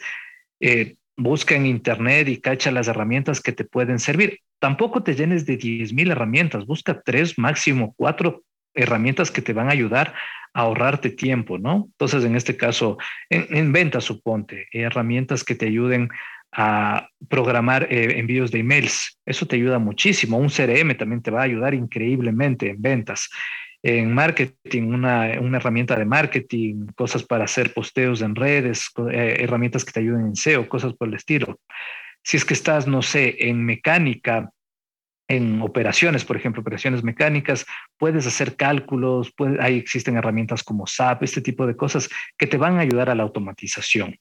eh, 0.60 0.94
busca 1.16 1.56
en 1.56 1.66
Internet 1.66 2.28
y 2.28 2.40
cacha 2.40 2.70
las 2.70 2.86
herramientas 2.86 3.40
que 3.40 3.50
te 3.52 3.64
pueden 3.64 3.98
servir. 3.98 4.38
Tampoco 4.60 5.02
te 5.02 5.16
llenes 5.16 5.44
de 5.44 5.58
10.000 5.58 6.12
herramientas, 6.12 6.66
busca 6.66 7.02
tres, 7.02 7.36
máximo 7.36 7.94
cuatro 7.96 8.44
herramientas 8.74 9.30
que 9.32 9.42
te 9.42 9.52
van 9.52 9.68
a 9.68 9.72
ayudar 9.72 10.14
a 10.54 10.60
ahorrarte 10.60 11.10
tiempo, 11.10 11.58
¿no? 11.58 11.88
Entonces, 11.92 12.24
en 12.24 12.36
este 12.36 12.56
caso, 12.56 12.96
en, 13.28 13.46
en 13.50 13.72
ventas, 13.72 14.04
suponte, 14.04 14.68
herramientas 14.72 15.42
que 15.42 15.56
te 15.56 15.66
ayuden 15.66 16.10
a 16.52 17.08
programar 17.28 17.88
eh, 17.90 18.18
envíos 18.18 18.50
de 18.50 18.60
emails. 18.60 19.18
Eso 19.24 19.46
te 19.46 19.56
ayuda 19.56 19.78
muchísimo. 19.78 20.38
Un 20.38 20.48
CRM 20.48 20.96
también 20.96 21.22
te 21.22 21.30
va 21.30 21.40
a 21.40 21.44
ayudar 21.44 21.74
increíblemente 21.74 22.70
en 22.70 22.80
ventas 22.80 23.28
en 23.82 24.12
marketing, 24.12 24.92
una, 24.92 25.30
herramienta 25.30 25.96
de 25.96 26.04
marketing, 26.04 26.86
cosas 26.94 27.22
para 27.22 27.44
hacer 27.44 27.72
posteos 27.72 28.20
en 28.20 28.34
redes, 28.34 28.90
eh, 29.10 29.36
herramientas 29.40 29.84
que 29.84 29.92
te 29.92 30.00
ayuden 30.00 30.26
en 30.26 30.36
SEO, 30.36 30.68
cosas 30.68 30.92
por 30.94 31.08
el 31.08 31.14
estilo. 31.14 31.58
Si 32.22 32.36
es 32.36 32.44
que 32.44 32.54
estás, 32.54 32.86
no 32.86 33.00
sé, 33.00 33.36
en 33.48 33.64
mecánica, 33.64 34.50
en 35.28 35.62
operaciones, 35.62 36.24
por 36.24 36.36
ejemplo, 36.36 36.60
operaciones 36.60 37.02
mecánicas, 37.02 37.64
puedes 37.96 38.26
hacer 38.26 38.56
cálculos, 38.56 39.32
ahí 39.60 39.78
existen 39.78 40.16
herramientas 40.16 40.62
como 40.62 40.86
SAP, 40.86 41.22
este 41.22 41.40
tipo 41.40 41.66
de 41.66 41.76
cosas 41.76 42.10
que 42.36 42.46
te 42.46 42.58
van 42.58 42.76
a 42.76 42.80
ayudar 42.80 43.08
a 43.08 43.14
la 43.14 43.22
automatización. 43.22 44.16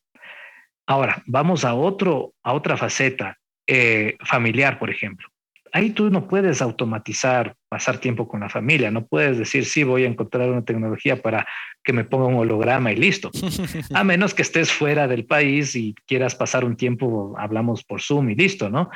Ahora, 0.87 1.21
vamos 1.25 1.65
a, 1.65 1.73
otro, 1.73 2.33
a 2.43 2.53
otra 2.53 2.77
faceta 2.77 3.37
eh, 3.67 4.15
familiar, 4.23 4.79
por 4.79 4.89
ejemplo 4.89 5.27
ahí 5.71 5.91
tú 5.91 6.09
no 6.09 6.27
puedes 6.27 6.61
automatizar, 6.61 7.55
pasar 7.69 7.97
tiempo 7.99 8.27
con 8.27 8.41
la 8.41 8.49
familia, 8.49 8.91
no 8.91 9.05
puedes 9.05 9.37
decir, 9.37 9.65
sí, 9.65 9.83
voy 9.83 10.03
a 10.03 10.07
encontrar 10.07 10.49
una 10.49 10.63
tecnología 10.63 11.21
para 11.21 11.47
que 11.83 11.93
me 11.93 12.03
ponga 12.03 12.27
un 12.27 12.35
holograma 12.35 12.91
y 12.91 12.95
listo. 12.95 13.31
A 13.93 14.03
menos 14.03 14.33
que 14.33 14.41
estés 14.41 14.71
fuera 14.71 15.07
del 15.07 15.25
país 15.25 15.75
y 15.75 15.95
quieras 16.05 16.35
pasar 16.35 16.65
un 16.65 16.75
tiempo, 16.75 17.35
hablamos 17.37 17.83
por 17.83 18.01
Zoom 18.01 18.29
y 18.31 18.35
listo, 18.35 18.69
¿no? 18.69 18.89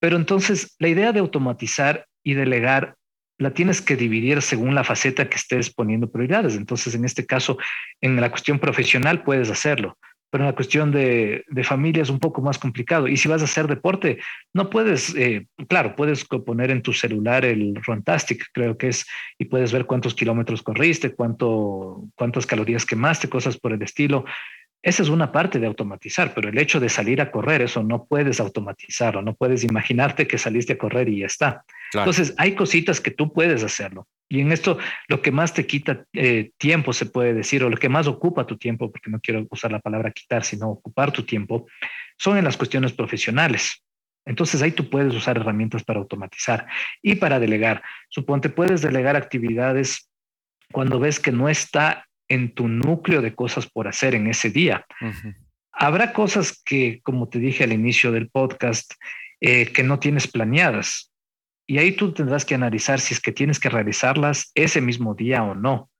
Pero 0.00 0.16
entonces 0.16 0.74
la 0.78 0.88
idea 0.88 1.12
de 1.12 1.20
automatizar 1.20 2.06
y 2.22 2.34
delegar 2.34 2.96
la 3.38 3.52
tienes 3.52 3.82
que 3.82 3.96
dividir 3.96 4.40
según 4.40 4.74
la 4.74 4.84
faceta 4.84 5.28
que 5.28 5.36
estés 5.36 5.70
poniendo 5.70 6.10
prioridades. 6.10 6.56
Entonces, 6.56 6.94
en 6.94 7.04
este 7.04 7.26
caso, 7.26 7.58
en 8.00 8.18
la 8.20 8.30
cuestión 8.30 8.58
profesional 8.58 9.22
puedes 9.22 9.50
hacerlo 9.50 9.98
pero 10.30 10.44
en 10.44 10.48
la 10.48 10.54
cuestión 10.54 10.90
de, 10.92 11.44
familia 11.64 12.02
es 12.02 12.10
un 12.10 12.18
poco 12.18 12.42
más 12.42 12.58
complicado. 12.58 13.08
Y 13.08 13.16
si 13.16 13.28
vas 13.28 13.42
a 13.42 13.44
hacer 13.44 13.66
deporte, 13.66 14.18
no 14.52 14.70
puedes, 14.70 15.14
eh, 15.14 15.46
claro, 15.68 15.94
puedes 15.96 16.24
poner 16.24 16.70
en 16.70 16.82
tu 16.82 16.92
celular 16.92 17.44
el 17.44 17.74
Runtastic, 17.76 18.46
creo 18.52 18.76
que 18.76 18.88
es, 18.88 19.06
y 19.38 19.46
puedes 19.46 19.72
ver 19.72 19.86
cuántos 19.86 20.14
kilómetros 20.14 20.62
corriste, 20.62 21.14
cuánto, 21.14 22.04
cuántas 22.14 22.46
calorías 22.46 22.84
quemaste, 22.84 23.28
cosas 23.28 23.56
por 23.56 23.72
el 23.72 23.82
estilo. 23.82 24.24
Esa 24.82 25.02
es 25.02 25.08
una 25.08 25.32
parte 25.32 25.58
de 25.58 25.66
automatizar, 25.66 26.32
pero 26.34 26.48
el 26.48 26.58
hecho 26.58 26.78
de 26.78 26.88
salir 26.88 27.20
a 27.20 27.30
correr, 27.30 27.62
eso 27.62 27.82
no 27.82 28.06
puedes 28.06 28.38
automatizarlo, 28.38 29.20
no 29.22 29.34
puedes 29.34 29.64
imaginarte 29.64 30.26
que 30.26 30.38
saliste 30.38 30.74
a 30.74 30.78
correr 30.78 31.08
y 31.08 31.20
ya 31.20 31.26
está. 31.26 31.64
Entonces, 31.92 32.34
hay 32.38 32.54
cositas 32.54 33.00
que 33.00 33.10
tú 33.10 33.32
puedes 33.32 33.64
hacerlo. 33.64 34.06
Y 34.28 34.40
en 34.40 34.52
esto, 34.52 34.78
lo 35.08 35.22
que 35.22 35.30
más 35.30 35.54
te 35.54 35.66
quita 35.66 36.04
eh, 36.12 36.50
tiempo, 36.58 36.92
se 36.92 37.06
puede 37.06 37.32
decir, 37.32 37.62
o 37.64 37.70
lo 37.70 37.76
que 37.76 37.88
más 37.88 38.06
ocupa 38.06 38.46
tu 38.46 38.56
tiempo, 38.56 38.90
porque 38.90 39.10
no 39.10 39.20
quiero 39.20 39.46
usar 39.50 39.72
la 39.72 39.80
palabra 39.80 40.10
quitar, 40.10 40.44
sino 40.44 40.68
ocupar 40.68 41.12
tu 41.12 41.24
tiempo, 41.24 41.66
son 42.18 42.36
en 42.36 42.44
las 42.44 42.56
cuestiones 42.56 42.92
profesionales. 42.92 43.82
Entonces 44.24 44.60
ahí 44.60 44.72
tú 44.72 44.90
puedes 44.90 45.14
usar 45.14 45.36
herramientas 45.36 45.84
para 45.84 46.00
automatizar 46.00 46.66
y 47.00 47.14
para 47.14 47.38
delegar. 47.38 47.82
Suponte, 48.08 48.48
puedes 48.48 48.82
delegar 48.82 49.14
actividades 49.14 50.10
cuando 50.72 50.98
ves 50.98 51.20
que 51.20 51.30
no 51.30 51.48
está 51.48 52.06
en 52.28 52.54
tu 52.54 52.68
núcleo 52.68 53.22
de 53.22 53.34
cosas 53.34 53.66
por 53.66 53.88
hacer 53.88 54.14
en 54.14 54.26
ese 54.26 54.50
día. 54.50 54.84
Habrá 55.72 56.12
cosas 56.12 56.62
que, 56.64 57.00
como 57.02 57.28
te 57.28 57.38
dije 57.38 57.64
al 57.64 57.72
inicio 57.72 58.12
del 58.12 58.28
podcast, 58.28 58.92
eh, 59.40 59.66
que 59.66 59.82
no 59.82 59.98
tienes 59.98 60.26
planeadas. 60.26 61.12
Y 61.66 61.78
ahí 61.78 61.92
tú 61.92 62.12
tendrás 62.12 62.44
que 62.44 62.54
analizar 62.54 63.00
si 63.00 63.14
es 63.14 63.20
que 63.20 63.32
tienes 63.32 63.58
que 63.58 63.68
realizarlas 63.68 64.50
ese 64.54 64.80
mismo 64.80 65.14
día 65.14 65.42
o 65.42 65.54
no. 65.54 65.90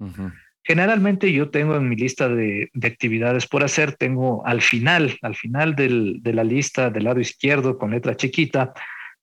Generalmente 0.62 1.32
yo 1.32 1.50
tengo 1.50 1.76
en 1.76 1.88
mi 1.88 1.96
lista 1.96 2.28
de, 2.28 2.70
actividades 2.82 3.46
por 3.46 3.62
hacer, 3.62 3.94
tengo 3.94 4.46
al 4.46 4.62
final, 4.62 5.16
al 5.22 5.34
final 5.34 5.74
de 5.76 6.32
la 6.32 6.44
lista 6.44 6.90
del 6.90 7.04
lado 7.04 7.20
izquierdo 7.20 7.78
con 7.78 7.90
letra 7.90 8.16
chiquita, 8.16 8.72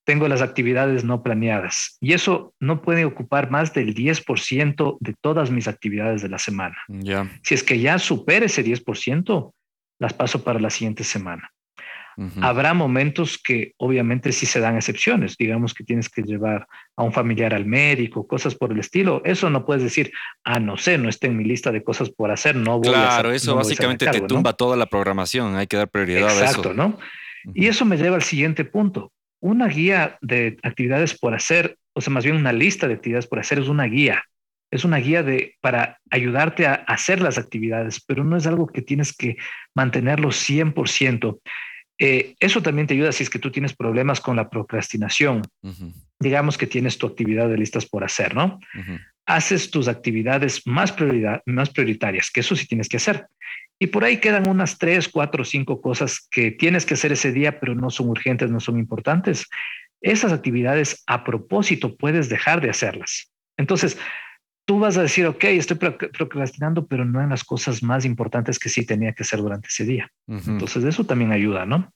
tengo 0.05 0.27
las 0.27 0.41
actividades 0.41 1.03
no 1.03 1.23
planeadas 1.23 1.97
y 2.01 2.13
eso 2.13 2.53
no 2.59 2.81
puede 2.81 3.05
ocupar 3.05 3.49
más 3.49 3.73
del 3.73 3.95
10% 3.95 4.97
de 4.99 5.15
todas 5.21 5.51
mis 5.51 5.67
actividades 5.67 6.21
de 6.21 6.29
la 6.29 6.39
semana. 6.39 6.75
Si 7.41 7.53
es 7.53 7.63
que 7.63 7.79
ya 7.79 7.99
supere 7.99 8.47
ese 8.47 8.63
10%, 8.63 9.53
las 9.99 10.13
paso 10.13 10.43
para 10.43 10.59
la 10.59 10.69
siguiente 10.69 11.03
semana. 11.03 11.49
Habrá 12.41 12.75
momentos 12.75 13.39
que 13.43 13.73
obviamente 13.77 14.31
sí 14.31 14.45
se 14.45 14.59
dan 14.59 14.75
excepciones, 14.75 15.35
digamos 15.35 15.73
que 15.73 15.83
tienes 15.83 16.09
que 16.09 16.21
llevar 16.21 16.67
a 16.95 17.03
un 17.03 17.11
familiar 17.11 17.55
al 17.55 17.65
médico, 17.65 18.27
cosas 18.27 18.53
por 18.53 18.71
el 18.71 18.79
estilo. 18.79 19.23
Eso 19.25 19.49
no 19.49 19.65
puedes 19.65 19.81
decir, 19.81 20.11
ah, 20.43 20.59
no 20.59 20.77
sé, 20.77 20.97
no 20.99 21.09
está 21.09 21.27
en 21.27 21.37
mi 21.37 21.43
lista 21.43 21.71
de 21.71 21.83
cosas 21.83 22.11
por 22.11 22.29
hacer, 22.29 22.55
no 22.55 22.79
voy 22.79 22.89
claro, 22.89 23.05
a 23.05 23.07
Claro, 23.07 23.31
eso 23.31 23.55
básicamente 23.55 24.05
te 24.07 24.21
tumba 24.21 24.53
toda 24.53 24.77
la 24.77 24.85
programación, 24.85 25.55
hay 25.55 25.65
que 25.65 25.77
dar 25.77 25.89
prioridad 25.89 26.29
a 26.29 26.31
eso. 26.31 26.41
Exacto, 26.41 26.73
¿no? 26.73 26.99
Y 27.53 27.67
eso 27.67 27.83
me 27.83 27.97
lleva 27.97 28.15
al 28.15 28.23
siguiente 28.23 28.63
punto. 28.63 29.11
Una 29.43 29.67
guía 29.67 30.17
de 30.21 30.57
actividades 30.63 31.19
por 31.19 31.33
hacer, 31.33 31.77
o 31.91 31.99
sea, 31.99 32.13
más 32.13 32.23
bien 32.23 32.37
una 32.37 32.53
lista 32.53 32.87
de 32.87 32.93
actividades 32.93 33.27
por 33.27 33.39
hacer 33.39 33.59
es 33.59 33.67
una 33.67 33.83
guía. 33.83 34.23
Es 34.71 34.85
una 34.85 34.97
guía 34.97 35.21
de, 35.21 35.57
para 35.59 35.99
ayudarte 36.09 36.65
a 36.65 36.75
hacer 36.75 37.21
las 37.21 37.37
actividades, 37.37 38.01
pero 38.07 38.23
no 38.23 38.37
es 38.37 38.47
algo 38.47 38.67
que 38.67 38.81
tienes 38.81 39.11
que 39.11 39.35
mantenerlo 39.75 40.29
100%. 40.29 41.41
Eh, 41.99 42.35
eso 42.39 42.61
también 42.61 42.87
te 42.87 42.93
ayuda 42.93 43.11
si 43.11 43.23
es 43.23 43.29
que 43.29 43.37
tú 43.37 43.51
tienes 43.51 43.75
problemas 43.75 44.21
con 44.21 44.37
la 44.37 44.49
procrastinación. 44.49 45.41
Digamos 46.19 46.57
que 46.57 46.65
tienes 46.65 46.97
tu 46.97 47.05
actividad 47.05 47.49
de 47.49 47.57
listas 47.57 47.85
por 47.85 48.05
hacer, 48.05 48.33
¿no? 48.33 48.61
Haces 49.25 49.69
tus 49.69 49.89
actividades 49.89 50.65
más, 50.65 50.93
prioridad, 50.93 51.41
más 51.45 51.69
prioritarias, 51.69 52.31
que 52.31 52.39
eso 52.39 52.55
sí 52.55 52.65
tienes 52.65 52.87
que 52.87 52.95
hacer. 52.95 53.27
Y 53.83 53.87
por 53.87 54.05
ahí 54.05 54.21
quedan 54.21 54.47
unas 54.47 54.77
tres, 54.77 55.09
cuatro, 55.09 55.43
cinco 55.43 55.81
cosas 55.81 56.25
que 56.31 56.51
tienes 56.51 56.85
que 56.85 56.93
hacer 56.93 57.11
ese 57.11 57.33
día, 57.33 57.59
pero 57.59 57.75
no 57.75 57.89
son 57.89 58.07
urgentes, 58.07 58.49
no 58.49 58.61
son 58.61 58.79
importantes. 58.79 59.45
Esas 59.99 60.31
actividades 60.31 61.03
a 61.05 61.25
propósito 61.25 61.97
puedes 61.97 62.29
dejar 62.29 62.61
de 62.61 62.69
hacerlas. 62.69 63.29
Entonces, 63.57 63.97
tú 64.65 64.79
vas 64.79 64.95
a 64.95 65.01
decir, 65.01 65.25
ok, 65.25 65.43
estoy 65.43 65.75
procrastinando, 65.75 66.87
pero 66.87 67.03
no 67.03 67.21
en 67.21 67.31
las 67.31 67.43
cosas 67.43 67.83
más 67.83 68.05
importantes 68.05 68.57
que 68.57 68.69
sí 68.69 68.85
tenía 68.85 69.11
que 69.11 69.23
hacer 69.23 69.41
durante 69.41 69.67
ese 69.67 69.83
día. 69.83 70.09
Entonces, 70.29 70.85
eso 70.85 71.03
también 71.03 71.33
ayuda, 71.33 71.65
¿no? 71.65 71.91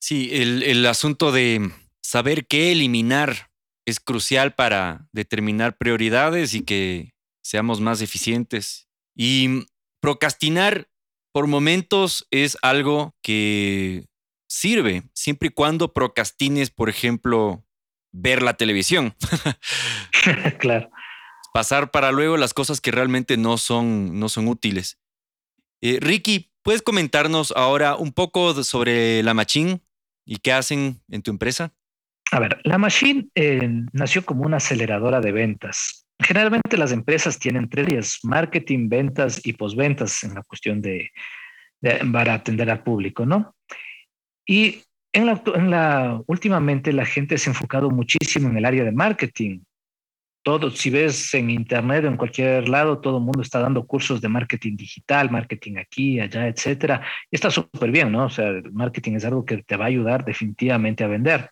Sí, 0.00 0.30
el, 0.32 0.64
el 0.64 0.84
asunto 0.84 1.30
de 1.30 1.70
saber 2.02 2.48
qué 2.48 2.72
eliminar 2.72 3.50
es 3.86 4.00
crucial 4.00 4.52
para 4.54 5.06
determinar 5.12 5.76
prioridades 5.78 6.54
y 6.54 6.62
que 6.62 7.12
seamos 7.40 7.80
más 7.80 8.02
eficientes. 8.02 8.88
Y 9.14 9.64
procrastinar 10.00 10.89
por 11.32 11.46
momentos 11.46 12.26
es 12.30 12.56
algo 12.62 13.14
que 13.22 14.06
sirve, 14.48 15.04
siempre 15.14 15.48
y 15.48 15.52
cuando 15.52 15.92
procrastines, 15.92 16.70
por 16.70 16.88
ejemplo, 16.88 17.64
ver 18.12 18.42
la 18.42 18.54
televisión. 18.54 19.14
claro 20.58 20.90
pasar 21.52 21.90
para 21.90 22.12
luego 22.12 22.36
las 22.36 22.54
cosas 22.54 22.80
que 22.80 22.90
realmente 22.90 23.36
no 23.36 23.58
son, 23.58 24.18
no 24.18 24.28
son 24.28 24.48
útiles. 24.48 24.98
Eh, 25.80 25.98
Ricky, 26.00 26.52
¿puedes 26.62 26.82
comentarnos 26.82 27.52
ahora 27.56 27.96
un 27.96 28.12
poco 28.12 28.62
sobre 28.64 29.22
la 29.22 29.34
Machine 29.34 29.80
y 30.24 30.36
qué 30.36 30.52
hacen 30.52 31.00
en 31.08 31.22
tu 31.22 31.30
empresa? 31.30 31.72
A 32.32 32.38
ver, 32.38 32.60
la 32.64 32.78
Machine 32.78 33.28
eh, 33.34 33.68
nació 33.92 34.24
como 34.24 34.44
una 34.44 34.58
aceleradora 34.58 35.20
de 35.20 35.32
ventas. 35.32 36.06
Generalmente 36.22 36.76
las 36.76 36.92
empresas 36.92 37.38
tienen 37.38 37.68
tres 37.68 37.86
áreas, 37.86 38.18
marketing, 38.22 38.88
ventas 38.88 39.40
y 39.44 39.52
posventas 39.52 40.22
en 40.24 40.34
la 40.34 40.42
cuestión 40.42 40.80
de, 40.80 41.10
para 42.12 42.34
atender 42.34 42.70
al 42.70 42.82
público, 42.82 43.24
¿no? 43.24 43.54
Y 44.46 44.82
en 45.12 45.26
la, 45.26 45.42
en 45.54 45.70
la, 45.70 46.20
últimamente 46.26 46.92
la 46.92 47.04
gente 47.04 47.38
se 47.38 47.50
ha 47.50 47.52
enfocado 47.52 47.90
muchísimo 47.90 48.48
en 48.48 48.56
el 48.56 48.64
área 48.64 48.84
de 48.84 48.92
marketing 48.92 49.60
todo, 50.42 50.70
si 50.70 50.90
ves 50.90 51.34
en 51.34 51.50
internet 51.50 52.04
o 52.04 52.08
en 52.08 52.16
cualquier 52.16 52.68
lado, 52.68 53.00
todo 53.00 53.18
el 53.18 53.24
mundo 53.24 53.42
está 53.42 53.60
dando 53.60 53.86
cursos 53.86 54.20
de 54.20 54.28
marketing 54.28 54.76
digital, 54.76 55.30
marketing 55.30 55.76
aquí, 55.76 56.18
allá, 56.18 56.48
etcétera. 56.48 57.02
Está 57.30 57.50
súper 57.50 57.90
bien, 57.90 58.10
¿no? 58.10 58.26
O 58.26 58.30
sea, 58.30 58.48
el 58.48 58.72
marketing 58.72 59.14
es 59.14 59.24
algo 59.24 59.44
que 59.44 59.62
te 59.62 59.76
va 59.76 59.84
a 59.84 59.88
ayudar 59.88 60.24
definitivamente 60.24 61.04
a 61.04 61.08
vender. 61.08 61.50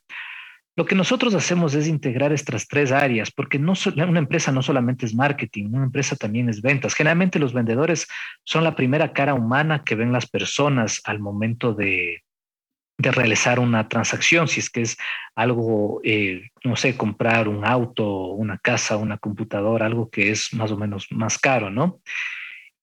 Lo 0.79 0.85
que 0.85 0.95
nosotros 0.95 1.35
hacemos 1.35 1.75
es 1.75 1.89
integrar 1.89 2.33
estas 2.33 2.69
tres 2.69 2.93
áreas, 2.93 3.33
porque 3.33 3.59
una 3.59 4.19
empresa 4.21 4.53
no 4.53 4.63
solamente 4.63 5.07
es 5.07 5.13
marketing, 5.13 5.71
una 5.73 5.87
empresa 5.87 6.15
también 6.15 6.49
es 6.49 6.63
ventas. 6.63 6.95
Generalmente 6.95 7.41
los 7.41 7.53
vendedores 7.53 8.07
son 8.45 8.63
la 8.63 8.77
primera 8.77 9.13
cara 9.13 9.35
humana 9.35 9.83
que 9.83 9.97
ven 9.97 10.13
las 10.13 10.29
personas 10.29 11.01
al 11.03 11.19
momento 11.19 11.75
de, 11.75 12.23
de 12.97 13.11
realizar 13.11 13.59
una 13.59 13.89
transacción, 13.89 14.47
si 14.47 14.61
es 14.61 14.71
que 14.71 14.83
es 14.83 14.97
algo, 15.35 16.01
eh, 16.05 16.51
no 16.63 16.77
sé, 16.77 16.97
comprar 16.97 17.49
un 17.49 17.65
auto, 17.65 18.27
una 18.27 18.57
casa, 18.57 18.99
una 18.99 19.19
computadora, 19.19 19.85
algo 19.85 20.09
que 20.09 20.31
es 20.31 20.55
más 20.55 20.71
o 20.71 20.77
menos 20.77 21.09
más 21.11 21.41
caro, 21.41 21.71
¿no? 21.71 22.01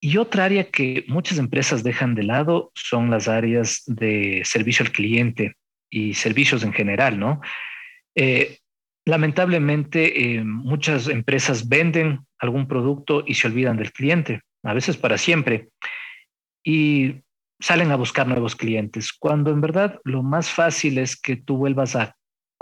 Y 0.02 0.18
otra 0.18 0.44
área 0.44 0.70
que 0.70 1.06
muchas 1.08 1.38
empresas 1.38 1.82
dejan 1.82 2.14
de 2.14 2.24
lado 2.24 2.74
son 2.76 3.10
las 3.10 3.30
áreas 3.30 3.84
de 3.88 4.42
servicio 4.44 4.86
al 4.86 4.92
cliente 4.92 5.56
y 5.90 6.14
servicios 6.16 6.62
en 6.64 6.74
general, 6.74 7.18
¿no? 7.18 7.40
Eh, 8.16 8.60
lamentablemente, 9.06 10.36
eh, 10.36 10.44
muchas 10.44 11.08
empresas 11.08 11.68
venden 11.68 12.22
algún 12.40 12.68
producto 12.68 13.24
y 13.26 13.36
se 13.36 13.48
olvidan 13.48 13.78
del 13.78 13.92
cliente, 13.92 14.42
a 14.64 14.74
veces 14.74 14.98
para 14.98 15.18
siempre. 15.18 15.70
Y 16.64 17.22
salen 17.60 17.92
a 17.92 17.96
buscar 17.96 18.28
nuevos 18.28 18.56
clientes, 18.56 19.14
cuando 19.14 19.52
en 19.52 19.62
verdad 19.62 20.00
lo 20.04 20.24
más 20.24 20.50
fácil 20.50 20.98
es 20.98 21.16
que 21.20 21.36
tú 21.36 21.58
vuelvas 21.58 21.96
a 21.96 22.16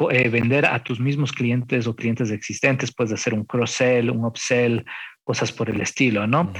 eh, 0.09 0.29
vender 0.29 0.65
a 0.65 0.83
tus 0.83 0.99
mismos 0.99 1.31
clientes 1.31 1.87
o 1.87 1.95
clientes 1.95 2.31
existentes, 2.31 2.93
puedes 2.93 3.13
hacer 3.13 3.33
un 3.33 3.45
cross-sell, 3.45 4.09
un 4.09 4.25
upsell, 4.25 4.85
cosas 5.23 5.51
por 5.51 5.69
el 5.69 5.81
estilo, 5.81 6.27
¿no? 6.27 6.51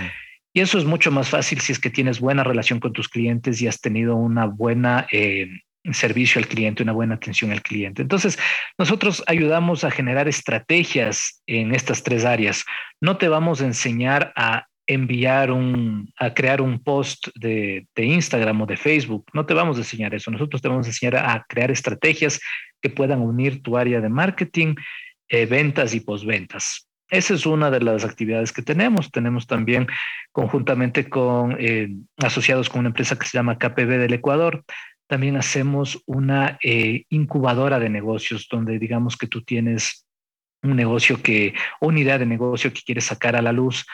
Y 0.53 0.61
eso 0.61 0.77
es 0.77 0.85
mucho 0.85 1.11
más 1.11 1.29
fácil 1.29 1.59
si 1.59 1.71
es 1.71 1.79
que 1.79 1.89
tienes 1.89 2.19
buena 2.19 2.43
relación 2.43 2.79
con 2.79 2.93
tus 2.93 3.09
clientes 3.09 3.61
y 3.61 3.67
has 3.67 3.81
tenido 3.81 4.15
una 4.15 4.45
buena 4.45 5.07
eh, 5.11 5.49
servicio 5.91 6.39
al 6.39 6.47
cliente, 6.47 6.83
una 6.83 6.93
buena 6.93 7.15
atención 7.15 7.51
al 7.51 7.61
cliente. 7.61 8.01
Entonces, 8.01 8.39
nosotros 8.77 9.23
ayudamos 9.27 9.83
a 9.83 9.91
generar 9.91 10.27
estrategias 10.27 11.41
en 11.45 11.75
estas 11.75 12.03
tres 12.03 12.23
áreas. 12.23 12.63
No 13.01 13.17
te 13.17 13.27
vamos 13.27 13.61
a 13.61 13.65
enseñar 13.65 14.31
a 14.35 14.67
enviar 14.87 15.51
un, 15.51 16.11
a 16.17 16.33
crear 16.33 16.61
un 16.61 16.83
post 16.83 17.27
de, 17.35 17.87
Instagram 17.95 18.61
o 18.61 18.65
de 18.65 18.77
Facebook. 18.77 19.25
No 19.33 19.45
te 19.45 19.53
vamos 19.53 19.77
a 19.77 19.81
enseñar 19.81 20.13
eso. 20.13 20.31
Nosotros 20.31 20.61
te 20.61 20.67
vamos 20.67 20.85
a 20.85 20.89
enseñar 20.89 21.15
a 21.17 21.45
crear 21.47 21.71
estrategias 21.71 22.39
que 22.81 22.89
puedan 22.89 23.21
unir 23.21 23.61
tu 23.61 23.77
área 23.77 24.01
de 24.01 24.09
marketing, 24.09 24.75
eh, 25.29 25.45
ventas 25.45 25.93
y 25.93 26.01
postventas. 26.01 26.87
Esa 27.09 27.35
es 27.35 27.45
una 27.45 27.69
de 27.69 27.79
las 27.79 28.03
actividades 28.03 28.51
que 28.51 28.61
tenemos. 28.61 29.11
Tenemos 29.11 29.45
también 29.47 29.87
conjuntamente 30.31 31.09
con 31.09 31.55
eh, 31.59 31.89
asociados 32.17 32.69
con 32.69 32.79
una 32.79 32.89
empresa 32.89 33.17
que 33.17 33.27
se 33.27 33.37
llama 33.37 33.57
KPB 33.57 33.99
del 33.99 34.13
Ecuador. 34.13 34.63
También 35.07 35.35
hacemos 35.35 36.01
una 36.05 36.57
eh, 36.63 37.03
incubadora 37.09 37.79
de 37.79 37.89
negocios 37.89 38.47
donde 38.49 38.79
digamos 38.79 39.17
que 39.17 39.27
tú 39.27 39.43
tienes 39.43 40.05
un 40.61 40.75
negocio 40.75 41.21
que, 41.21 41.53
una 41.81 41.99
idea 41.99 42.17
de 42.17 42.25
negocio 42.25 42.71
que 42.71 42.81
quieres 42.81 43.05
sacar 43.05 43.35
a 43.35 43.41
la 43.41 43.51
luz 43.51 43.85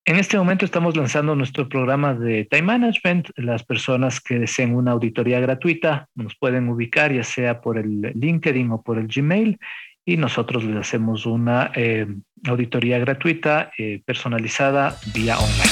En 0.07 0.17
este 0.17 0.37
momento 0.37 0.67
estamos 0.67 0.99
lanzando 0.99 1.35
nuestro 1.35 1.67
programa 1.67 2.13
de 2.13 2.45
Time 2.45 2.63
Management. 2.65 3.31
Las 3.37 3.65
personas 3.65 4.21
que 4.21 4.39
deseen 4.39 4.75
una 4.75 4.91
auditoría 4.91 5.41
gratuita 5.41 6.09
nos 6.15 6.35
pueden 6.35 6.69
ubicar 6.69 7.11
ya 7.11 7.25
sea 7.25 7.63
por 7.63 7.79
el 7.79 8.13
LinkedIn 8.15 8.71
o 8.71 8.83
por 8.83 8.99
el 8.99 9.09
Gmail 9.09 9.59
y 10.05 10.19
nosotros 10.19 10.63
les 10.63 10.77
hacemos 10.77 11.25
una 11.25 11.73
eh, 11.75 12.07
auditoría 12.47 12.99
gratuita 12.99 13.71
eh, 13.79 14.03
personalizada 14.05 14.99
vía 15.15 15.39
online. 15.39 15.71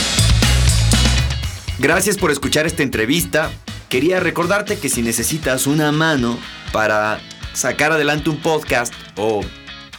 Gracias 1.79 2.17
por 2.17 2.31
escuchar 2.31 2.65
esta 2.65 2.83
entrevista. 2.83 3.51
Quería 3.91 4.19
recordarte 4.19 4.79
que 4.81 4.89
si 4.89 5.03
necesitas 5.03 5.67
una 5.67 5.93
mano 5.93 6.39
para 6.73 7.19
sacar 7.53 7.93
adelante 7.93 8.31
un 8.31 8.39
podcast 8.39 8.95
o 9.19 9.43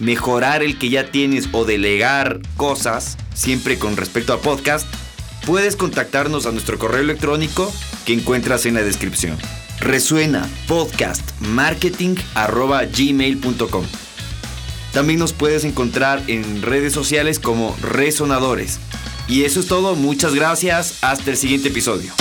mejorar 0.03 0.63
el 0.63 0.77
que 0.77 0.89
ya 0.89 1.11
tienes 1.11 1.47
o 1.53 1.65
delegar 1.65 2.41
cosas, 2.57 3.17
siempre 3.33 3.79
con 3.79 3.95
respecto 3.95 4.33
a 4.33 4.41
podcast, 4.41 4.85
puedes 5.45 5.75
contactarnos 5.75 6.45
a 6.45 6.51
nuestro 6.51 6.77
correo 6.77 7.01
electrónico 7.01 7.71
que 8.05 8.13
encuentras 8.13 8.65
en 8.65 8.75
la 8.75 8.81
descripción. 8.81 9.37
Resuena 9.79 10.47
podcast 10.67 11.23
marketing 11.39 12.15
gmail.com. 12.35 13.85
También 14.91 15.19
nos 15.19 15.33
puedes 15.33 15.63
encontrar 15.63 16.21
en 16.27 16.61
redes 16.61 16.93
sociales 16.93 17.39
como 17.39 17.75
Resonadores. 17.81 18.79
Y 19.27 19.43
eso 19.43 19.61
es 19.61 19.67
todo, 19.67 19.95
muchas 19.95 20.35
gracias, 20.35 20.99
hasta 21.01 21.31
el 21.31 21.37
siguiente 21.37 21.69
episodio. 21.69 22.13